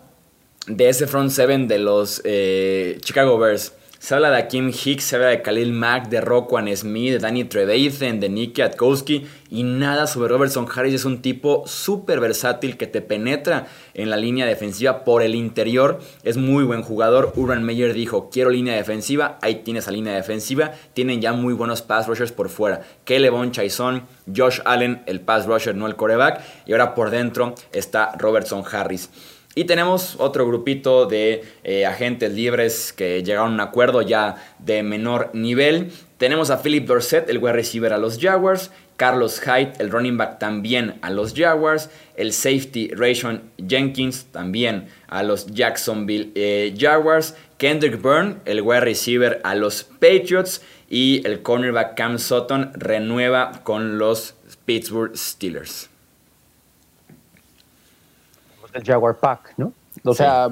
de 0.68 0.90
ese 0.90 1.08
front 1.08 1.32
seven 1.32 1.68
de 1.68 1.80
los 1.80 2.22
eh, 2.24 2.98
Chicago 3.02 3.38
Bears. 3.38 3.74
Se 4.00 4.16
habla 4.16 4.32
de 4.32 4.38
Akim 4.38 4.70
Hicks, 4.70 5.04
se 5.04 5.18
habla 5.18 5.28
de 5.28 5.42
Khalil 5.42 5.74
Mack, 5.74 6.08
de 6.08 6.22
Roquan 6.22 6.74
Smith, 6.74 7.12
de 7.12 7.20
Danny 7.20 7.44
Trevathan, 7.44 8.22
de 8.22 8.30
Nicky 8.30 8.62
Atkowski 8.62 9.28
y 9.50 9.64
nada 9.64 10.08
sobre 10.08 10.30
Robertson 10.30 10.68
Harris. 10.74 10.94
Es 10.94 11.04
un 11.04 11.22
tipo 11.22 11.64
súper 11.68 12.22
versátil 12.22 12.78
que 12.78 12.88
te 12.88 13.02
penetra 13.02 13.68
en 13.94 14.10
la 14.10 14.16
línea 14.16 14.46
defensiva 14.46 15.04
por 15.04 15.22
el 15.22 15.36
interior. 15.36 16.00
Es 16.24 16.38
muy 16.38 16.64
buen 16.64 16.82
jugador. 16.82 17.34
Urban 17.36 17.66
Meyer 17.66 17.94
dijo, 17.94 18.30
quiero 18.30 18.52
línea 18.52 18.74
defensiva. 18.74 19.38
Ahí 19.42 19.64
tienes 19.66 19.86
la 19.86 19.92
línea 19.92 20.16
defensiva. 20.16 20.72
Tienen 20.94 21.20
ya 21.20 21.34
muy 21.34 21.54
buenos 21.54 21.82
pass 21.82 22.08
rushers 22.08 22.32
por 22.32 22.48
fuera. 22.48 22.82
Kelevon 23.04 23.52
Chaison, 23.52 24.08
Josh 24.34 24.62
Allen, 24.64 25.04
el 25.08 25.20
pass 25.20 25.46
rusher, 25.46 25.76
no 25.76 25.88
el 25.88 25.98
coreback. 25.98 26.42
Y 26.66 26.72
ahora 26.72 26.96
por 26.96 27.10
dentro 27.10 27.54
está 27.74 28.14
Robertson 28.18 28.64
Harris. 28.72 29.10
Y 29.60 29.65
tenemos 29.65 30.15
otro 30.19 30.48
grupito 30.48 31.06
de 31.06 31.43
eh, 31.65 31.86
agentes 31.86 32.32
libres 32.32 32.93
que 32.93 33.22
llegaron 33.24 33.52
a 33.52 33.54
un 33.56 33.60
acuerdo 33.60 34.02
ya 34.02 34.38
de 34.60 34.84
menor 34.84 35.32
nivel. 35.34 35.91
Tenemos 36.17 36.50
a 36.50 36.63
Philip 36.63 36.88
Dorset, 36.88 37.30
el 37.30 37.39
wide 37.39 37.52
receiver 37.52 37.91
a 37.91 37.98
los 37.98 38.19
Jaguars. 38.19 38.72
Carlos 38.95 39.41
Hyde, 39.41 39.74
el 39.80 39.91
running 39.91 40.15
back 40.15 40.39
también 40.39 40.98
a 41.02 41.10
los 41.10 41.34
Jaguars. 41.34 41.89
El 42.15 42.32
safety 42.32 42.88
Rayshon 42.95 43.52
Jenkins 43.67 44.28
también 44.32 44.88
a 45.10 45.24
los 45.24 45.48
Jacksonville 45.48 46.32
eh, 46.36 46.74
Jaguars. 46.78 47.36
Kendrick 47.58 48.02
Byrne, 48.02 48.38
el 48.45 48.62
wide 48.62 48.80
receiver 48.80 49.41
a 49.43 49.56
los 49.56 49.84
Patriots. 49.84 50.62
Y 50.89 51.22
el 51.28 51.41
cornerback 51.41 51.98
Cam 51.98 52.17
Sutton 52.17 52.72
renueva 52.76 53.60
con 53.65 53.98
los 53.98 54.36
Pittsburgh 54.63 55.17
Steelers 55.17 55.89
el 58.74 58.84
Jaguar 58.84 59.18
Pack, 59.18 59.54
¿no? 59.58 59.74
O 60.06 60.14
sea, 60.14 60.50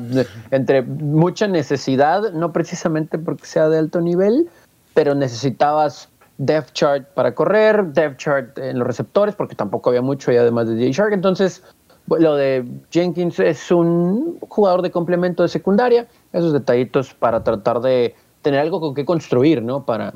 entre 0.52 0.82
mucha 0.82 1.48
necesidad, 1.48 2.34
no 2.34 2.52
precisamente 2.52 3.18
porque 3.18 3.46
sea 3.46 3.70
de 3.70 3.78
alto 3.78 4.02
nivel, 4.02 4.50
pero 4.94 5.16
necesitabas 5.16 6.10
depth 6.38 6.74
chart 6.74 7.08
para 7.14 7.34
correr, 7.34 7.86
depth 7.86 8.18
chart 8.18 8.58
en 8.58 8.80
los 8.80 8.88
receptores, 8.88 9.36
porque 9.36 9.56
tampoco 9.56 9.90
había 9.90 10.02
mucho 10.02 10.32
y 10.32 10.38
además 10.38 10.68
de 10.68 10.76
DJ 10.76 10.92
Shark. 10.92 11.14
Entonces, 11.14 11.64
lo 12.08 12.36
de 12.36 12.66
Jenkins 12.92 13.40
es 13.40 13.72
un 13.72 14.40
jugador 14.42 14.82
de 14.82 14.92
complemento 14.92 15.44
de 15.44 15.50
secundaria, 15.50 16.08
esos 16.34 16.54
detallitos 16.54 17.14
para 17.14 17.44
tratar 17.44 17.82
de 17.82 18.16
tener 18.42 18.60
algo 18.60 18.80
con 18.80 18.94
qué 18.94 19.06
construir, 19.06 19.62
¿no? 19.62 19.86
Para, 19.86 20.14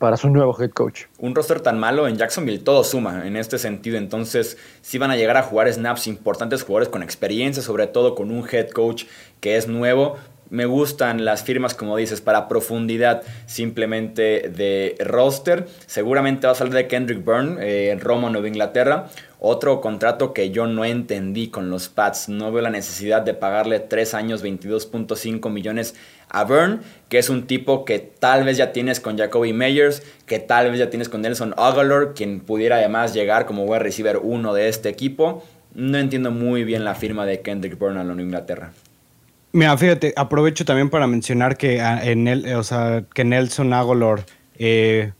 para 0.00 0.16
su 0.16 0.30
nuevo 0.30 0.56
head 0.58 0.70
coach. 0.70 1.02
Un 1.18 1.34
roster 1.34 1.60
tan 1.60 1.78
malo 1.78 2.08
en 2.08 2.16
Jacksonville 2.16 2.60
todo 2.60 2.82
suma 2.84 3.26
en 3.26 3.36
este 3.36 3.58
sentido, 3.58 3.98
entonces 3.98 4.56
sí 4.80 4.96
van 4.96 5.10
a 5.10 5.16
llegar 5.16 5.36
a 5.36 5.42
jugar 5.42 5.70
snaps 5.70 6.06
importantes, 6.06 6.62
jugadores 6.62 6.88
con 6.88 7.02
experiencia, 7.02 7.62
sobre 7.62 7.86
todo 7.86 8.14
con 8.14 8.30
un 8.30 8.48
head 8.50 8.70
coach 8.70 9.04
que 9.40 9.58
es 9.58 9.68
nuevo. 9.68 10.16
Me 10.50 10.66
gustan 10.66 11.24
las 11.24 11.44
firmas, 11.44 11.74
como 11.74 11.96
dices, 11.96 12.20
para 12.20 12.48
profundidad 12.48 13.22
simplemente 13.46 14.50
de 14.50 14.96
roster. 14.98 15.68
Seguramente 15.86 16.48
va 16.48 16.54
a 16.54 16.56
salir 16.56 16.74
de 16.74 16.88
Kendrick 16.88 17.24
Byrne 17.24 17.64
eh, 17.64 17.90
en 17.92 18.00
Roma, 18.00 18.30
Nueva 18.30 18.48
Inglaterra. 18.48 19.06
Otro 19.38 19.80
contrato 19.80 20.34
que 20.34 20.50
yo 20.50 20.66
no 20.66 20.84
entendí 20.84 21.48
con 21.48 21.70
los 21.70 21.88
Pats. 21.88 22.28
No 22.28 22.50
veo 22.50 22.62
la 22.62 22.70
necesidad 22.70 23.22
de 23.22 23.32
pagarle 23.32 23.78
3 23.78 24.14
años 24.14 24.44
22.5 24.44 25.48
millones 25.50 25.94
a 26.28 26.44
Byrne, 26.44 26.80
que 27.08 27.18
es 27.18 27.30
un 27.30 27.46
tipo 27.46 27.84
que 27.84 28.00
tal 28.00 28.42
vez 28.42 28.56
ya 28.56 28.72
tienes 28.72 28.98
con 28.98 29.16
Jacoby 29.16 29.52
Meyers, 29.52 30.02
que 30.26 30.40
tal 30.40 30.70
vez 30.70 30.80
ya 30.80 30.90
tienes 30.90 31.08
con 31.08 31.22
Nelson 31.22 31.54
Aguilar, 31.56 32.12
quien 32.14 32.40
pudiera 32.40 32.76
además 32.76 33.14
llegar 33.14 33.46
como 33.46 33.64
wide 33.64 33.78
receiver 33.78 34.18
uno 34.18 34.52
de 34.52 34.68
este 34.68 34.88
equipo. 34.88 35.44
No 35.74 35.96
entiendo 35.96 36.32
muy 36.32 36.64
bien 36.64 36.84
la 36.84 36.96
firma 36.96 37.24
de 37.24 37.40
Kendrick 37.40 37.78
Byrne 37.78 38.00
a 38.00 38.04
la 38.04 38.20
Inglaterra. 38.20 38.72
Mira, 39.52 39.76
fíjate, 39.76 40.12
aprovecho 40.16 40.64
también 40.64 40.90
para 40.90 41.06
mencionar 41.06 41.56
que, 41.56 41.80
ah, 41.80 42.04
en 42.04 42.28
el, 42.28 42.54
o 42.54 42.62
sea, 42.62 43.04
que 43.12 43.24
Nelson 43.24 43.72
Aguilar 43.72 44.24
eh, 44.56 45.12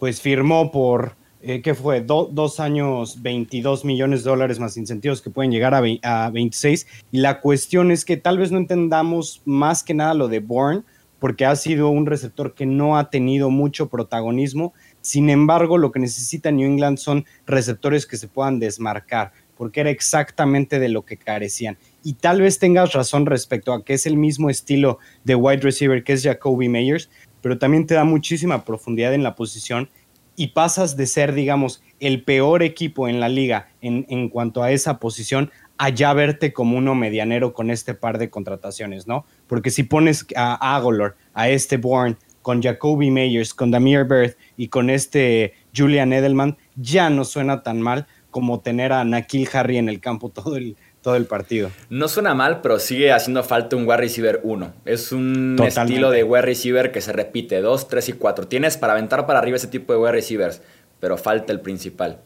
pues 0.00 0.20
firmó 0.20 0.72
por 0.72 1.16
eh, 1.40 1.62
¿qué 1.62 1.74
fue? 1.74 2.00
dos 2.00 2.58
años, 2.58 3.22
22 3.22 3.84
millones 3.84 4.24
de 4.24 4.30
dólares 4.30 4.58
más 4.58 4.76
incentivos 4.76 5.22
que 5.22 5.30
pueden 5.30 5.52
llegar 5.52 5.72
a, 5.74 5.82
a, 6.02 6.30
26. 6.30 6.86
Y 7.12 7.18
la 7.18 7.40
cuestión 7.40 7.92
es 7.92 8.04
que 8.04 8.16
tal 8.16 8.38
vez 8.38 8.50
no 8.50 8.58
entendamos 8.58 9.42
más 9.44 9.84
que 9.84 9.94
nada 9.94 10.14
lo 10.14 10.26
de 10.26 10.40
Bourne, 10.40 10.82
porque 11.20 11.46
ha 11.46 11.54
sido 11.54 11.90
un 11.90 12.06
receptor 12.06 12.54
que 12.54 12.66
no 12.66 12.98
ha 12.98 13.10
tenido 13.10 13.50
mucho 13.50 13.88
protagonismo. 13.88 14.72
Sin 15.00 15.30
embargo, 15.30 15.78
lo 15.78 15.92
que 15.92 16.00
necesita 16.00 16.50
New 16.50 16.68
England 16.68 16.98
son 16.98 17.24
receptores 17.46 18.04
que 18.06 18.16
se 18.16 18.28
puedan 18.28 18.58
desmarcar, 18.58 19.32
porque 19.58 19.80
era 19.80 19.90
exactamente 19.90 20.78
de 20.78 20.88
lo 20.88 21.04
que 21.04 21.16
carecían. 21.16 21.76
Y 22.04 22.14
tal 22.14 22.40
vez 22.40 22.60
tengas 22.60 22.92
razón 22.92 23.26
respecto 23.26 23.72
a 23.74 23.84
que 23.84 23.94
es 23.94 24.06
el 24.06 24.16
mismo 24.16 24.48
estilo 24.48 24.98
de 25.24 25.34
wide 25.34 25.60
receiver 25.60 26.04
que 26.04 26.12
es 26.14 26.22
Jacoby 26.22 26.68
Meyers, 26.68 27.10
pero 27.42 27.58
también 27.58 27.86
te 27.86 27.94
da 27.94 28.04
muchísima 28.04 28.64
profundidad 28.64 29.12
en 29.12 29.24
la 29.24 29.34
posición 29.34 29.90
y 30.36 30.48
pasas 30.48 30.96
de 30.96 31.06
ser, 31.06 31.34
digamos, 31.34 31.82
el 31.98 32.22
peor 32.22 32.62
equipo 32.62 33.08
en 33.08 33.18
la 33.18 33.28
liga 33.28 33.68
en, 33.80 34.06
en 34.08 34.28
cuanto 34.28 34.62
a 34.62 34.70
esa 34.70 35.00
posición 35.00 35.50
a 35.76 35.88
ya 35.88 36.12
verte 36.12 36.52
como 36.52 36.78
uno 36.78 36.94
medianero 36.94 37.52
con 37.52 37.70
este 37.70 37.94
par 37.94 38.18
de 38.18 38.30
contrataciones, 38.30 39.08
¿no? 39.08 39.26
Porque 39.48 39.70
si 39.70 39.82
pones 39.82 40.24
a 40.36 40.76
Agolor, 40.76 41.16
a 41.34 41.48
este 41.48 41.76
Bourne, 41.76 42.16
con 42.42 42.62
Jacoby 42.62 43.10
Meyers, 43.10 43.52
con 43.52 43.70
Damir 43.70 44.04
Bird 44.04 44.34
y 44.56 44.68
con 44.68 44.90
este 44.90 45.54
Julian 45.76 46.12
Edelman, 46.12 46.56
ya 46.76 47.10
no 47.10 47.24
suena 47.24 47.62
tan 47.62 47.82
mal 47.82 48.06
como 48.30 48.60
tener 48.60 48.92
a 48.92 49.04
Nakil 49.04 49.48
Harry 49.52 49.78
en 49.78 49.88
el 49.88 50.00
campo 50.00 50.28
todo 50.28 50.56
el, 50.56 50.76
todo 51.02 51.16
el 51.16 51.26
partido. 51.26 51.70
No 51.90 52.08
suena 52.08 52.34
mal, 52.34 52.60
pero 52.60 52.78
sigue 52.78 53.12
haciendo 53.12 53.42
falta 53.42 53.76
un 53.76 53.84
wide 53.84 53.98
receiver 53.98 54.40
1. 54.42 54.72
Es 54.84 55.12
un 55.12 55.56
estilo 55.64 56.10
de 56.10 56.24
wide 56.24 56.42
receiver 56.42 56.92
que 56.92 57.00
se 57.00 57.12
repite, 57.12 57.60
2, 57.60 57.88
3 57.88 58.08
y 58.08 58.12
4. 58.12 58.48
Tienes 58.48 58.76
para 58.76 58.92
aventar 58.92 59.26
para 59.26 59.38
arriba 59.38 59.56
ese 59.56 59.68
tipo 59.68 59.92
de 59.92 59.98
wide 59.98 60.12
receivers, 60.12 60.62
pero 61.00 61.16
falta 61.16 61.52
el 61.52 61.60
principal. 61.60 62.20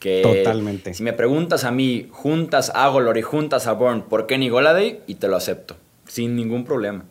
Que 0.00 0.22
Totalmente. 0.22 0.94
Si 0.94 1.02
me 1.02 1.12
preguntas 1.12 1.64
a 1.64 1.72
mí, 1.72 2.06
juntas 2.10 2.70
a 2.74 2.86
Golor 2.88 3.18
y 3.18 3.22
juntas 3.22 3.66
a 3.66 3.72
Bourne 3.72 4.04
por 4.08 4.26
Kenny 4.26 4.48
Goladay, 4.48 5.00
y 5.06 5.16
te 5.16 5.26
lo 5.26 5.36
acepto, 5.36 5.76
sin 6.06 6.36
ningún 6.36 6.64
problema. 6.64 7.04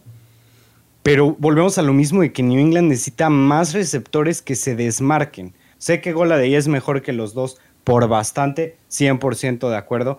Pero 1.04 1.36
volvemos 1.39 1.78
a 1.78 1.82
lo 1.82 1.93
mismo 1.93 2.21
de 2.21 2.34
que 2.34 2.43
New 2.43 2.60
England 2.60 2.89
necesita 2.89 3.30
más 3.30 3.73
receptores 3.73 4.41
que 4.41 4.56
se 4.56 4.76
desmarquen. 4.76 5.54
Sé 5.78 6.02
que 6.02 6.12
Goladay 6.12 6.56
es 6.56 6.67
mejor 6.67 7.02
que 7.02 7.13
los 7.13 7.34
dos 7.34 7.58
por 7.88 8.06
bastante, 8.10 8.76
100% 8.89 9.69
de 9.69 9.78
acuerdo, 9.78 10.17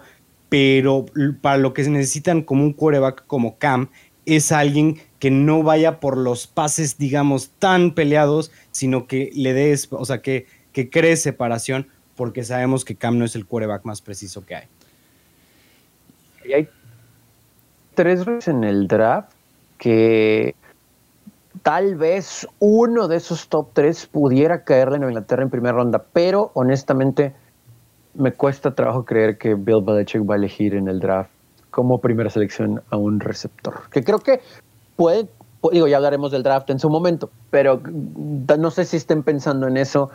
pero 0.49 1.05
para 1.43 1.59
lo 1.59 1.75
que 1.75 1.85
se 1.85 1.91
necesitan 1.91 2.41
como 2.41 2.65
un 2.65 2.73
quarterback 2.73 3.27
como 3.27 3.59
Cam 3.59 3.91
es 4.25 4.53
alguien 4.53 4.97
que 5.19 5.31
no 5.31 5.63
vaya 5.63 6.01
por 6.01 6.17
los 6.17 6.47
pases, 6.47 6.97
digamos, 6.97 7.51
tan 7.59 7.91
peleados, 7.91 8.53
sino 8.71 9.07
que 9.07 9.31
le 9.35 9.53
des, 9.53 9.87
o 9.91 10.07
sea, 10.07 10.23
que, 10.23 10.47
que 10.73 10.89
cree 10.89 11.15
separación, 11.19 11.89
porque 12.17 12.43
sabemos 12.43 12.87
que 12.87 12.97
Cam 12.97 13.19
no 13.19 13.27
es 13.27 13.37
el 13.37 13.45
quarterback 13.45 13.85
más 13.85 14.01
preciso 14.01 14.47
que 14.47 14.55
hay. 14.55 14.67
Y 16.47 16.55
hay 16.55 16.69
tres 17.95 18.25
veces 18.25 18.49
en 18.49 18.65
el 18.65 18.89
draft 18.89 19.33
que 19.77 20.55
tal 21.63 21.97
vez 21.97 22.49
uno 22.61 23.09
de 23.09 23.19
esos 23.19 23.47
top 23.49 23.69
tres 23.75 24.07
pudiera 24.07 24.65
caerle 24.65 24.97
en 24.97 25.03
Inglaterra 25.03 25.43
en 25.43 25.51
primera 25.51 25.75
ronda, 25.75 26.03
pero 26.15 26.51
honestamente 26.55 27.35
me 28.19 28.33
cuesta 28.33 28.75
trabajo 28.75 29.05
creer 29.05 29.39
que 29.39 29.55
Bill 29.55 29.83
Belichick 29.83 30.29
va 30.29 30.35
a 30.35 30.39
elegir 30.39 30.75
en 30.75 30.89
el 30.89 30.99
draft 30.99 31.31
como 31.71 32.01
primera 32.01 32.29
selección 32.29 32.83
a 32.91 32.97
un 32.97 33.21
receptor. 33.21 33.75
Que 33.91 34.03
creo 34.03 34.19
que 34.19 34.41
puede, 34.97 35.29
digo, 35.73 35.87
ya 35.87 35.97
hablaremos 35.97 36.33
del 36.33 36.43
draft 36.43 36.69
en 36.71 36.81
su 36.81 36.91
momento, 36.91 37.31
pero 37.51 37.81
no 37.85 38.71
sé 38.73 38.85
si 38.85 38.97
estén 38.97 39.23
pensando 39.23 39.69
en 39.69 39.77
eso. 39.77 40.11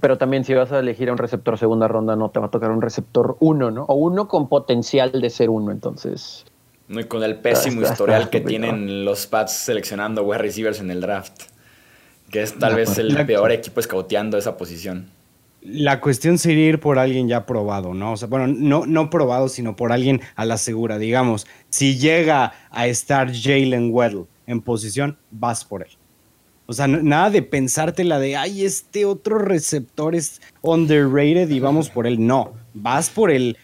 Pero 0.00 0.16
también 0.18 0.44
si 0.44 0.54
vas 0.54 0.70
a 0.70 0.78
elegir 0.78 1.08
a 1.08 1.12
un 1.12 1.18
receptor 1.18 1.58
segunda 1.58 1.88
ronda, 1.88 2.14
no 2.14 2.30
te 2.30 2.38
va 2.38 2.46
a 2.46 2.50
tocar 2.50 2.70
un 2.70 2.80
receptor 2.80 3.36
uno, 3.40 3.72
¿no? 3.72 3.84
O 3.86 3.94
uno 3.94 4.28
con 4.28 4.48
potencial 4.48 5.10
de 5.10 5.28
ser 5.30 5.50
uno, 5.50 5.72
entonces. 5.72 6.46
No, 6.86 7.00
y 7.00 7.04
con 7.04 7.24
el 7.24 7.40
pésimo 7.40 7.82
historial 7.82 8.30
que 8.30 8.40
tienen 8.40 9.04
los 9.04 9.26
Pats 9.26 9.52
seleccionando 9.52 10.22
wide 10.22 10.38
receivers 10.38 10.78
en 10.78 10.92
el 10.92 11.00
draft. 11.00 11.42
Que 12.30 12.42
es 12.42 12.56
tal 12.56 12.76
vez 12.76 12.96
el 12.98 13.26
peor 13.26 13.50
equipo 13.50 13.80
escauteando 13.80 14.38
esa 14.38 14.56
posición 14.56 15.08
la 15.62 16.00
cuestión 16.00 16.38
sería 16.38 16.68
ir 16.68 16.80
por 16.80 16.98
alguien 16.98 17.28
ya 17.28 17.44
probado, 17.44 17.94
¿no? 17.94 18.12
O 18.12 18.16
sea, 18.16 18.28
bueno, 18.28 18.46
no, 18.46 18.86
no 18.86 19.10
probado, 19.10 19.48
sino 19.48 19.76
por 19.76 19.92
alguien 19.92 20.20
a 20.36 20.44
la 20.44 20.56
segura. 20.56 20.98
Digamos, 20.98 21.46
si 21.68 21.98
llega 21.98 22.52
a 22.70 22.86
estar 22.86 23.32
Jalen 23.32 23.90
Weddle 23.92 24.24
en 24.46 24.62
posición, 24.62 25.18
vas 25.30 25.64
por 25.64 25.82
él. 25.82 25.90
O 26.66 26.72
sea, 26.72 26.86
nada 26.86 27.30
de 27.30 27.42
pensarte 27.42 28.04
la 28.04 28.20
de, 28.20 28.36
ay, 28.36 28.64
este 28.64 29.04
otro 29.04 29.38
receptor 29.38 30.14
es 30.14 30.40
underrated 30.62 31.50
y 31.50 31.58
vamos 31.58 31.90
por 31.90 32.06
él. 32.06 32.24
No, 32.24 32.52
vas 32.74 33.10
por 33.10 33.30
el, 33.30 33.56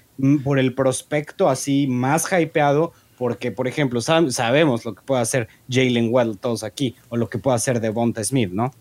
por 0.43 0.59
el 0.59 0.75
prospecto 0.75 1.49
así 1.49 1.87
más 1.87 2.27
hypeado, 2.33 2.93
porque, 3.17 3.53
por 3.53 3.69
ejemplo, 3.69 4.01
sabemos 4.01 4.85
lo 4.85 4.95
que 4.95 5.03
puede 5.03 5.23
hacer 5.23 5.49
Jalen 5.71 6.09
Weddle 6.13 6.37
todos 6.37 6.65
aquí, 6.65 6.97
o 7.09 7.17
lo 7.17 7.31
que 7.31 7.39
puede 7.39 7.55
hacer 7.55 7.81
Devonta 7.81 8.23
Smith, 8.23 8.51
¿no? 8.51 8.73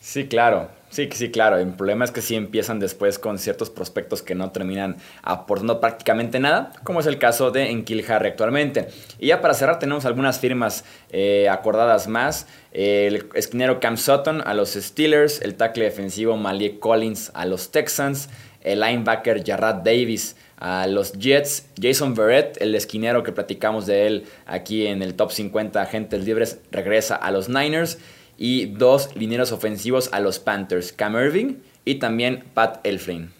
Sí, 0.00 0.26
claro. 0.26 0.81
Sí, 0.92 1.08
sí, 1.10 1.30
claro. 1.30 1.56
El 1.56 1.68
problema 1.68 2.04
es 2.04 2.10
que 2.10 2.20
sí 2.20 2.34
empiezan 2.34 2.78
después 2.78 3.18
con 3.18 3.38
ciertos 3.38 3.70
prospectos 3.70 4.20
que 4.20 4.34
no 4.34 4.50
terminan 4.50 4.98
aportando 5.22 5.80
prácticamente 5.80 6.38
nada, 6.38 6.70
como 6.84 7.00
es 7.00 7.06
el 7.06 7.18
caso 7.18 7.50
de 7.50 7.70
Enkil 7.70 8.04
Harry 8.10 8.28
actualmente. 8.28 8.88
Y 9.18 9.28
ya 9.28 9.40
para 9.40 9.54
cerrar 9.54 9.78
tenemos 9.78 10.04
algunas 10.04 10.38
firmas 10.38 10.84
eh, 11.08 11.48
acordadas 11.48 12.08
más. 12.08 12.46
El 12.72 13.26
esquinero 13.32 13.80
Cam 13.80 13.96
Sutton 13.96 14.42
a 14.44 14.52
los 14.52 14.72
Steelers, 14.74 15.40
el 15.40 15.54
tackle 15.54 15.84
defensivo 15.84 16.36
Malik 16.36 16.78
Collins 16.78 17.30
a 17.32 17.46
los 17.46 17.70
Texans, 17.70 18.28
el 18.60 18.80
linebacker 18.80 19.42
Jarrad 19.46 19.76
Davis 19.76 20.36
a 20.58 20.86
los 20.86 21.14
Jets, 21.14 21.68
Jason 21.80 22.14
Verrett, 22.14 22.60
el 22.60 22.74
esquinero 22.74 23.22
que 23.22 23.32
platicamos 23.32 23.86
de 23.86 24.06
él 24.06 24.26
aquí 24.44 24.86
en 24.86 25.02
el 25.02 25.14
top 25.14 25.32
50 25.32 25.80
agentes 25.80 26.22
libres, 26.22 26.60
regresa 26.70 27.16
a 27.16 27.30
los 27.30 27.48
Niners 27.48 27.96
y 28.36 28.66
dos 28.66 29.14
lineros 29.16 29.52
ofensivos 29.52 30.12
a 30.12 30.20
los 30.20 30.38
Panthers, 30.38 30.92
Cam 30.92 31.14
Irving 31.14 31.56
y 31.84 31.96
también 31.96 32.44
Pat 32.54 32.80
Elflin. 32.84 33.30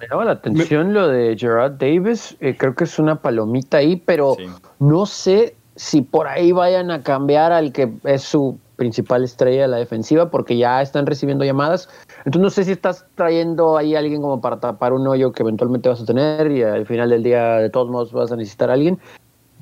Me 0.00 0.06
llama 0.08 0.26
la 0.26 0.32
atención 0.32 0.94
lo 0.94 1.08
de 1.08 1.36
Gerard 1.36 1.72
Davis, 1.72 2.36
eh, 2.40 2.56
creo 2.56 2.74
que 2.74 2.84
es 2.84 2.98
una 2.98 3.20
palomita 3.20 3.78
ahí, 3.78 3.96
pero 3.96 4.36
no 4.78 5.06
sé 5.06 5.56
si 5.74 6.02
por 6.02 6.28
ahí 6.28 6.52
vayan 6.52 6.90
a 6.90 7.02
cambiar 7.02 7.52
al 7.52 7.72
que 7.72 7.92
es 8.04 8.22
su 8.22 8.58
principal 8.78 9.24
estrella 9.24 9.62
de 9.62 9.68
la 9.68 9.76
defensiva, 9.76 10.30
porque 10.30 10.56
ya 10.56 10.80
están 10.80 11.04
recibiendo 11.04 11.44
llamadas. 11.44 11.88
Entonces 12.18 12.40
no 12.40 12.50
sé 12.50 12.64
si 12.64 12.72
estás 12.72 13.04
trayendo 13.16 13.76
ahí 13.76 13.96
a 13.96 13.98
alguien 13.98 14.22
como 14.22 14.40
para 14.40 14.60
tapar 14.60 14.92
un 14.92 15.06
hoyo 15.06 15.32
que 15.32 15.42
eventualmente 15.42 15.88
vas 15.88 16.00
a 16.00 16.04
tener 16.04 16.50
y 16.52 16.62
al 16.62 16.86
final 16.86 17.10
del 17.10 17.24
día 17.24 17.56
de 17.56 17.70
todos 17.70 17.88
modos 17.90 18.12
vas 18.12 18.30
a 18.30 18.36
necesitar 18.36 18.70
a 18.70 18.74
alguien. 18.74 18.98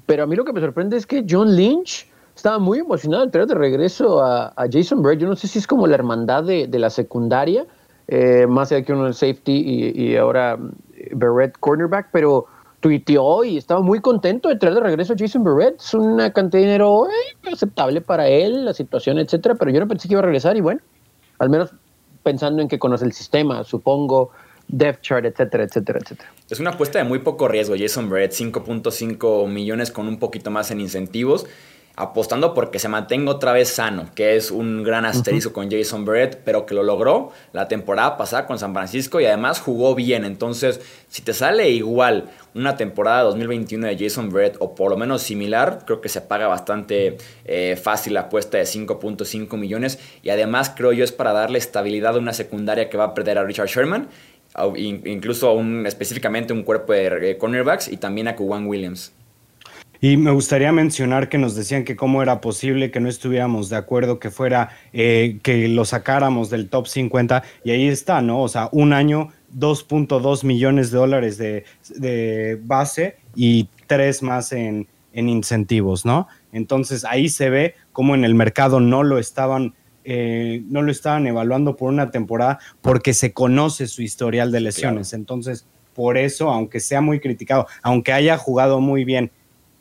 Pero 0.04 0.24
a 0.24 0.26
mí 0.26 0.36
lo 0.36 0.44
que 0.44 0.52
me 0.52 0.60
sorprende 0.60 0.98
es 0.98 1.06
que 1.06 1.24
John 1.28 1.56
Lynch 1.56 2.06
estaba 2.36 2.58
muy 2.58 2.80
emocionado 2.80 3.24
al 3.24 3.30
traer 3.30 3.46
de 3.46 3.54
regreso 3.54 4.22
a, 4.22 4.52
Jason 4.70 5.02
Bird. 5.02 5.18
Yo 5.18 5.26
no 5.26 5.36
sé 5.36 5.48
si 5.48 5.58
es 5.58 5.66
como 5.66 5.86
la 5.86 5.94
hermandad 5.94 6.44
de, 6.44 6.68
la 6.78 6.90
secundaria, 6.90 7.66
eh, 8.08 8.46
más 8.46 8.70
allá 8.70 8.84
que 8.84 8.92
uno 8.92 9.06
el 9.06 9.14
safety 9.14 9.92
y, 9.94 10.16
ahora 10.16 10.58
eh, 10.94 11.10
Barrett 11.14 11.56
cornerback, 11.58 12.10
pero 12.12 12.46
tuiteó 12.80 13.42
y 13.42 13.56
estaba 13.56 13.80
muy 13.80 14.00
contento 14.00 14.50
de 14.50 14.56
traer 14.56 14.74
de 14.74 14.80
regreso 14.82 15.14
a 15.14 15.16
Jason 15.18 15.42
Barrett. 15.42 15.80
Es 15.80 15.94
una 15.94 16.30
cantidad 16.32 16.60
de 16.60 16.66
dinero 16.66 17.06
eh, 17.08 17.50
aceptable 17.50 18.02
para 18.02 18.28
él, 18.28 18.66
la 18.66 18.74
situación, 18.74 19.18
etcétera, 19.18 19.54
pero 19.54 19.70
yo 19.70 19.80
no 19.80 19.88
pensé 19.88 20.06
que 20.06 20.14
iba 20.14 20.20
a 20.20 20.24
regresar 20.24 20.56
y 20.58 20.60
bueno, 20.60 20.80
al 21.38 21.48
menos 21.48 21.72
pensando 22.22 22.60
en 22.60 22.68
que 22.68 22.78
conoce 22.78 23.06
el 23.06 23.12
sistema, 23.12 23.64
supongo, 23.64 24.30
depth 24.68 25.00
chart, 25.00 25.24
etcétera, 25.24 25.64
etcétera, 25.64 26.00
etcétera. 26.02 26.30
Es 26.50 26.60
una 26.60 26.70
apuesta 26.70 26.98
de 26.98 27.04
muy 27.04 27.20
poco 27.20 27.48
riesgo, 27.48 27.76
Jason 27.78 28.10
Barrett, 28.10 28.32
5.5 28.32 29.48
millones 29.48 29.90
con 29.90 30.06
un 30.06 30.18
poquito 30.18 30.50
más 30.50 30.70
en 30.70 30.80
incentivos 30.80 31.46
apostando 31.96 32.52
porque 32.52 32.78
se 32.78 32.88
mantenga 32.88 33.30
otra 33.30 33.52
vez 33.52 33.70
sano, 33.70 34.10
que 34.14 34.36
es 34.36 34.50
un 34.50 34.82
gran 34.84 35.06
asterisco 35.06 35.54
con 35.54 35.70
Jason 35.70 36.04
Barrett, 36.04 36.42
pero 36.44 36.66
que 36.66 36.74
lo 36.74 36.82
logró 36.82 37.32
la 37.54 37.68
temporada 37.68 38.18
pasada 38.18 38.46
con 38.46 38.58
San 38.58 38.74
Francisco 38.74 39.18
y 39.18 39.24
además 39.24 39.60
jugó 39.60 39.94
bien. 39.94 40.26
Entonces, 40.26 40.80
si 41.08 41.22
te 41.22 41.32
sale 41.32 41.70
igual 41.70 42.30
una 42.54 42.76
temporada 42.76 43.22
2021 43.22 43.86
de 43.86 43.98
Jason 43.98 44.30
Barrett 44.30 44.56
o 44.60 44.74
por 44.74 44.90
lo 44.90 44.98
menos 44.98 45.22
similar, 45.22 45.84
creo 45.86 46.02
que 46.02 46.10
se 46.10 46.20
paga 46.20 46.48
bastante 46.48 47.16
eh, 47.46 47.76
fácil 47.82 48.12
la 48.12 48.20
apuesta 48.20 48.58
de 48.58 48.64
5.5 48.64 49.56
millones 49.56 49.98
y 50.22 50.28
además 50.28 50.72
creo 50.76 50.92
yo 50.92 51.02
es 51.02 51.12
para 51.12 51.32
darle 51.32 51.58
estabilidad 51.58 52.16
a 52.16 52.18
una 52.18 52.34
secundaria 52.34 52.90
que 52.90 52.98
va 52.98 53.04
a 53.04 53.14
perder 53.14 53.38
a 53.38 53.44
Richard 53.44 53.68
Sherman, 53.68 54.08
incluso 54.76 55.52
un, 55.54 55.86
específicamente 55.86 56.52
un 56.52 56.62
cuerpo 56.62 56.92
de 56.92 57.30
eh, 57.30 57.38
cornerbacks 57.38 57.88
y 57.88 57.96
también 57.96 58.28
a 58.28 58.36
Kuwan 58.36 58.66
Williams. 58.66 59.12
Y 60.00 60.16
me 60.16 60.30
gustaría 60.30 60.72
mencionar 60.72 61.28
que 61.28 61.38
nos 61.38 61.54
decían 61.54 61.84
que 61.84 61.96
cómo 61.96 62.22
era 62.22 62.40
posible 62.40 62.90
que 62.90 63.00
no 63.00 63.08
estuviéramos 63.08 63.68
de 63.70 63.76
acuerdo 63.76 64.18
que 64.18 64.30
fuera, 64.30 64.70
eh, 64.92 65.38
que 65.42 65.68
lo 65.68 65.84
sacáramos 65.84 66.50
del 66.50 66.68
top 66.68 66.86
50. 66.86 67.42
Y 67.64 67.70
ahí 67.70 67.88
está, 67.88 68.20
¿no? 68.20 68.42
O 68.42 68.48
sea, 68.48 68.68
un 68.72 68.92
año, 68.92 69.28
2.2 69.56 70.44
millones 70.44 70.90
de 70.90 70.98
dólares 70.98 71.38
de, 71.38 72.60
base 72.62 73.16
y 73.34 73.68
tres 73.86 74.22
más 74.22 74.52
en, 74.52 74.86
incentivos, 75.12 76.04
¿no? 76.04 76.28
Entonces 76.52 77.04
ahí 77.04 77.28
se 77.28 77.48
ve 77.48 77.74
cómo 77.92 78.14
en 78.14 78.24
el 78.24 78.34
mercado 78.34 78.80
no 78.80 79.02
lo 79.02 79.18
estaban 79.18 79.74
eh, 80.08 80.62
no 80.68 80.82
lo 80.82 80.92
estaban 80.92 81.26
evaluando 81.26 81.74
por 81.74 81.92
una 81.92 82.12
temporada 82.12 82.60
porque 82.80 83.12
se 83.12 83.32
conoce 83.32 83.88
su 83.88 84.02
historial 84.02 84.52
de 84.52 84.60
lesiones. 84.60 85.12
Entonces, 85.12 85.66
por 85.94 86.16
eso, 86.16 86.50
aunque 86.50 86.78
sea 86.78 87.00
muy 87.00 87.18
criticado, 87.18 87.66
aunque 87.82 88.12
haya 88.12 88.38
jugado 88.38 88.78
muy 88.80 89.04
bien 89.04 89.32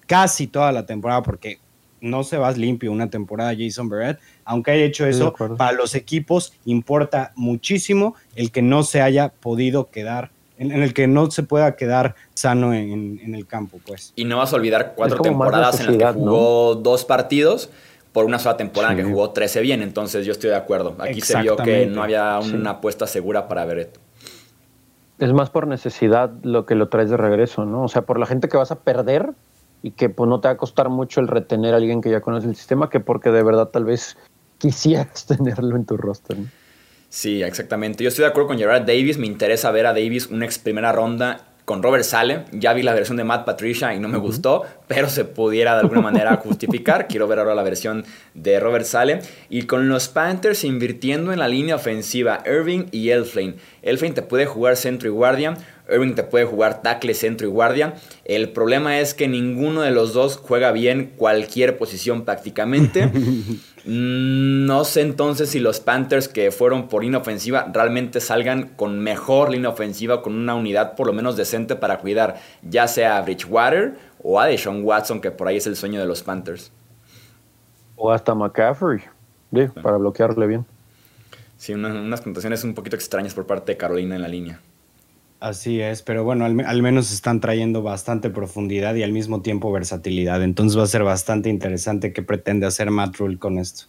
casi 0.06 0.48
toda 0.48 0.72
la 0.72 0.86
temporada, 0.86 1.24
porque 1.24 1.60
no 2.02 2.24
se 2.24 2.38
va 2.38 2.52
limpio 2.52 2.92
una 2.92 3.10
temporada 3.10 3.54
Jason 3.58 3.90
Barrett, 3.90 4.20
aunque 4.44 4.72
haya 4.72 4.86
hecho 4.86 5.06
eso, 5.06 5.34
para 5.58 5.72
los 5.72 5.96
equipos 5.96 6.54
importa 6.66 7.32
muchísimo 7.36 8.16
el 8.36 8.52
que 8.52 8.62
no 8.62 8.84
se 8.84 9.02
haya 9.02 9.30
podido 9.30 9.90
quedar, 9.90 10.30
en, 10.58 10.72
el 10.72 10.94
que 10.94 11.08
no 11.08 11.32
se 11.32 11.44
pueda 11.44 11.76
quedar 11.76 12.16
sano 12.34 12.74
en, 12.74 13.34
el 13.34 13.48
campo, 13.48 13.80
pues. 13.86 14.14
Y 14.16 14.26
no 14.26 14.38
vas 14.38 14.54
a 14.54 14.56
olvidar 14.56 14.94
cuatro 14.96 15.22
temporadas 15.22 15.80
en 15.80 15.88
las 15.88 16.14
que 16.14 16.20
jugó 16.20 16.76
dos 16.76 17.06
partidos 17.06 17.70
por 18.14 18.24
una 18.24 18.40
sola 18.40 18.56
temporada 18.56 18.94
en 18.94 19.00
que 19.00 19.04
jugó 19.04 19.32
13 19.32 19.60
bien, 19.60 19.82
entonces 19.82 20.26
yo 20.26 20.32
estoy 20.32 20.52
de 20.52 20.56
acuerdo. 20.56 20.96
Aquí 21.00 21.20
se 21.20 21.42
vio 21.42 21.58
que 21.58 21.86
no 21.86 22.02
había 22.02 22.40
una 22.40 22.72
apuesta 22.72 23.08
segura 23.08 23.50
para 23.50 23.66
Barrett. 23.66 24.00
Es 25.20 25.34
más 25.34 25.50
por 25.50 25.68
necesidad 25.68 26.32
lo 26.44 26.66
que 26.66 26.76
lo 26.76 26.88
traes 26.88 27.10
de 27.10 27.18
regreso, 27.18 27.66
¿no? 27.66 27.84
O 27.84 27.88
sea, 27.90 28.04
por 28.04 28.20
la 28.20 28.26
gente 28.26 28.48
que 28.48 28.56
vas 28.56 28.72
a 28.72 28.80
perder, 28.80 29.32
y 29.82 29.92
que 29.92 30.10
pues 30.10 30.30
no 30.30 30.40
te 30.40 30.48
va 30.48 30.54
a 30.54 30.58
costar 30.58 30.90
mucho 30.90 31.22
el 31.22 31.28
retener 31.28 31.74
a 31.74 31.78
alguien 31.78 32.02
que 32.02 32.10
ya 32.10 32.22
conoce 32.22 32.48
el 32.48 32.56
sistema 32.56 32.90
que 32.90 33.00
porque 33.00 33.32
de 33.32 33.44
verdad 33.44 33.68
tal 33.68 33.86
vez 33.86 34.18
quisieras 34.58 35.26
tenerlo 35.28 35.76
en 35.76 35.86
tu 35.86 35.98
roster. 35.98 36.38
Sí, 37.10 37.42
exactamente. 37.44 38.04
Yo 38.04 38.10
estoy 38.10 38.24
de 38.24 38.30
acuerdo 38.30 38.50
con 38.50 38.58
Gerard 38.58 38.86
Davis. 38.86 39.18
Me 39.18 39.28
interesa 39.28 39.72
ver 39.72 39.86
a 39.86 39.94
Davis 39.94 40.28
una 40.28 40.46
ex 40.46 40.60
primera 40.60 40.92
ronda 40.92 41.46
con 41.66 41.82
Robert 41.82 42.04
Sale. 42.04 42.46
Ya 42.52 42.74
vi 42.74 42.84
la 42.84 42.94
versión 42.94 43.18
de 43.18 43.24
Matt 43.24 43.46
Patricia 43.46 43.94
y 43.94 44.00
no 44.00 44.08
me 44.08 44.18
gustó, 44.18 44.64
pero 44.88 45.10
se 45.10 45.26
pudiera 45.26 45.74
de 45.74 45.82
alguna 45.82 46.02
manera 46.02 46.36
justificar. 46.44 47.08
Quiero 47.08 47.28
ver 47.28 47.40
ahora 47.40 47.56
la 47.56 47.64
versión 47.64 48.06
de 48.34 48.60
Robert 48.60 48.86
Sale. 48.86 49.22
Y 49.50 49.64
con 49.64 49.90
los 49.90 50.08
Panthers 50.08 50.64
invirtiendo 50.64 51.34
en 51.34 51.40
la 51.40 51.48
línea 51.48 51.76
ofensiva, 51.76 52.44
Irving 52.46 52.86
y 52.92 53.10
Elflane. 53.10 53.56
Elflane 53.82 54.14
te 54.14 54.22
puede 54.22 54.46
jugar 54.46 54.78
centro 54.78 55.08
y 55.10 55.12
guardia. 55.12 55.58
Irving 55.90 56.16
te 56.16 56.24
puede 56.24 56.46
jugar 56.46 56.82
tackle, 56.82 57.14
centro 57.14 57.48
y 57.48 57.50
guardia. 57.50 57.96
El 58.24 58.50
problema 58.50 59.00
es 59.00 59.14
que 59.14 59.28
ninguno 59.28 59.82
de 59.82 59.92
los 59.92 60.14
dos 60.14 60.38
juega 60.38 60.72
bien 60.72 61.14
cualquier 61.16 61.78
posición 61.78 62.26
prácticamente. 62.26 63.12
no 63.86 64.84
sé 64.84 65.02
entonces 65.02 65.50
si 65.50 65.60
los 65.60 65.80
Panthers 65.80 66.28
que 66.28 66.52
fueron 66.52 66.88
por 66.88 67.04
línea 67.04 67.20
ofensiva 67.20 67.70
realmente 67.72 68.20
salgan 68.20 68.70
con 68.76 69.00
mejor 69.00 69.52
línea 69.52 69.70
ofensiva, 69.70 70.22
con 70.22 70.34
una 70.36 70.56
unidad 70.56 70.96
por 70.96 71.08
lo 71.08 71.14
menos 71.14 71.38
decente 71.38 71.76
para 71.76 72.00
cuidar 72.00 72.36
ya 72.64 72.88
sea 72.88 73.18
a 73.18 73.22
Bridgewater 73.22 73.94
o 74.24 74.40
a 74.40 74.48
Deshaun 74.48 74.84
Watson, 74.84 75.22
que 75.22 75.30
por 75.30 75.48
ahí 75.48 75.58
es 75.58 75.68
el 75.68 75.76
sueño 75.76 76.00
de 76.00 76.08
los 76.08 76.24
Panthers. 76.24 76.72
O 77.96 78.12
hasta 78.12 78.34
McCaffrey, 78.34 79.02
para 79.82 79.98
bloquearle 79.98 80.48
bien. 80.48 80.66
Sí, 81.58 81.74
unas 81.74 82.22
connotaciones 82.22 82.64
un 82.64 82.74
poquito 82.74 82.96
extrañas 82.96 83.34
por 83.34 83.46
parte 83.46 83.74
de 83.74 83.78
Carolina 83.78 84.16
en 84.16 84.22
la 84.22 84.28
línea. 84.28 84.60
Así 85.46 85.80
es, 85.80 86.02
pero 86.02 86.24
bueno, 86.24 86.44
al, 86.44 86.82
menos 86.82 87.14
están 87.14 87.40
trayendo 87.40 87.84
bastante 87.84 88.32
profundidad 88.32 88.96
y 88.96 89.04
al 89.04 89.12
mismo 89.12 89.44
tiempo 89.44 89.72
versatilidad. 89.72 90.42
Entonces 90.42 90.76
va 90.76 90.82
a 90.82 90.88
ser 90.88 91.04
bastante 91.04 91.52
interesante 91.52 92.14
qué 92.14 92.24
pretende 92.24 92.66
hacer 92.66 92.90
Matt 92.90 93.18
Rule 93.18 93.38
con 93.38 93.60
esto. 93.60 93.86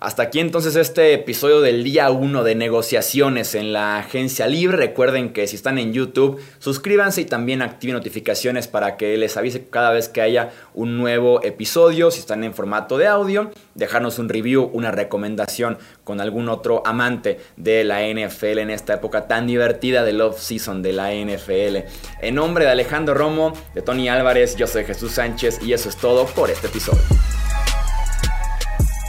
Hasta 0.00 0.22
aquí 0.22 0.40
entonces 0.40 0.76
este 0.76 1.12
episodio 1.12 1.60
del 1.60 1.84
día 1.84 2.10
1 2.10 2.42
de 2.42 2.54
negociaciones 2.54 3.54
en 3.54 3.74
la 3.74 3.98
agencia 3.98 4.46
libre. 4.46 4.78
Recuerden 4.78 5.34
que 5.34 5.46
si 5.46 5.56
están 5.56 5.76
en 5.76 5.92
YouTube, 5.92 6.40
suscríbanse 6.58 7.20
y 7.20 7.24
también 7.26 7.60
activen 7.60 7.96
notificaciones 7.96 8.66
para 8.66 8.96
que 8.96 9.18
les 9.18 9.36
avise 9.36 9.66
cada 9.68 9.90
vez 9.90 10.08
que 10.08 10.22
haya 10.22 10.52
un 10.72 10.96
nuevo 10.96 11.44
episodio. 11.44 12.10
Si 12.10 12.20
están 12.20 12.44
en 12.44 12.54
formato 12.54 12.96
de 12.96 13.08
audio, 13.08 13.50
dejarnos 13.74 14.18
un 14.18 14.30
review, 14.30 14.70
una 14.72 14.90
recomendación 14.90 15.76
con 16.02 16.22
algún 16.22 16.48
otro 16.48 16.82
amante 16.86 17.38
de 17.58 17.84
la 17.84 18.00
NFL 18.00 18.60
en 18.60 18.70
esta 18.70 18.94
época 18.94 19.28
tan 19.28 19.46
divertida 19.46 20.02
del 20.02 20.22
off-season 20.22 20.80
de 20.80 20.94
la 20.94 21.12
NFL. 21.12 21.90
En 22.22 22.36
nombre 22.36 22.64
de 22.64 22.70
Alejandro 22.70 23.12
Romo, 23.12 23.52
de 23.74 23.82
Tony 23.82 24.08
Álvarez, 24.08 24.56
yo 24.56 24.66
soy 24.66 24.86
Jesús 24.86 25.12
Sánchez 25.12 25.60
y 25.62 25.74
eso 25.74 25.90
es 25.90 25.96
todo 25.96 26.24
por 26.24 26.48
este 26.48 26.68
episodio. 26.68 27.02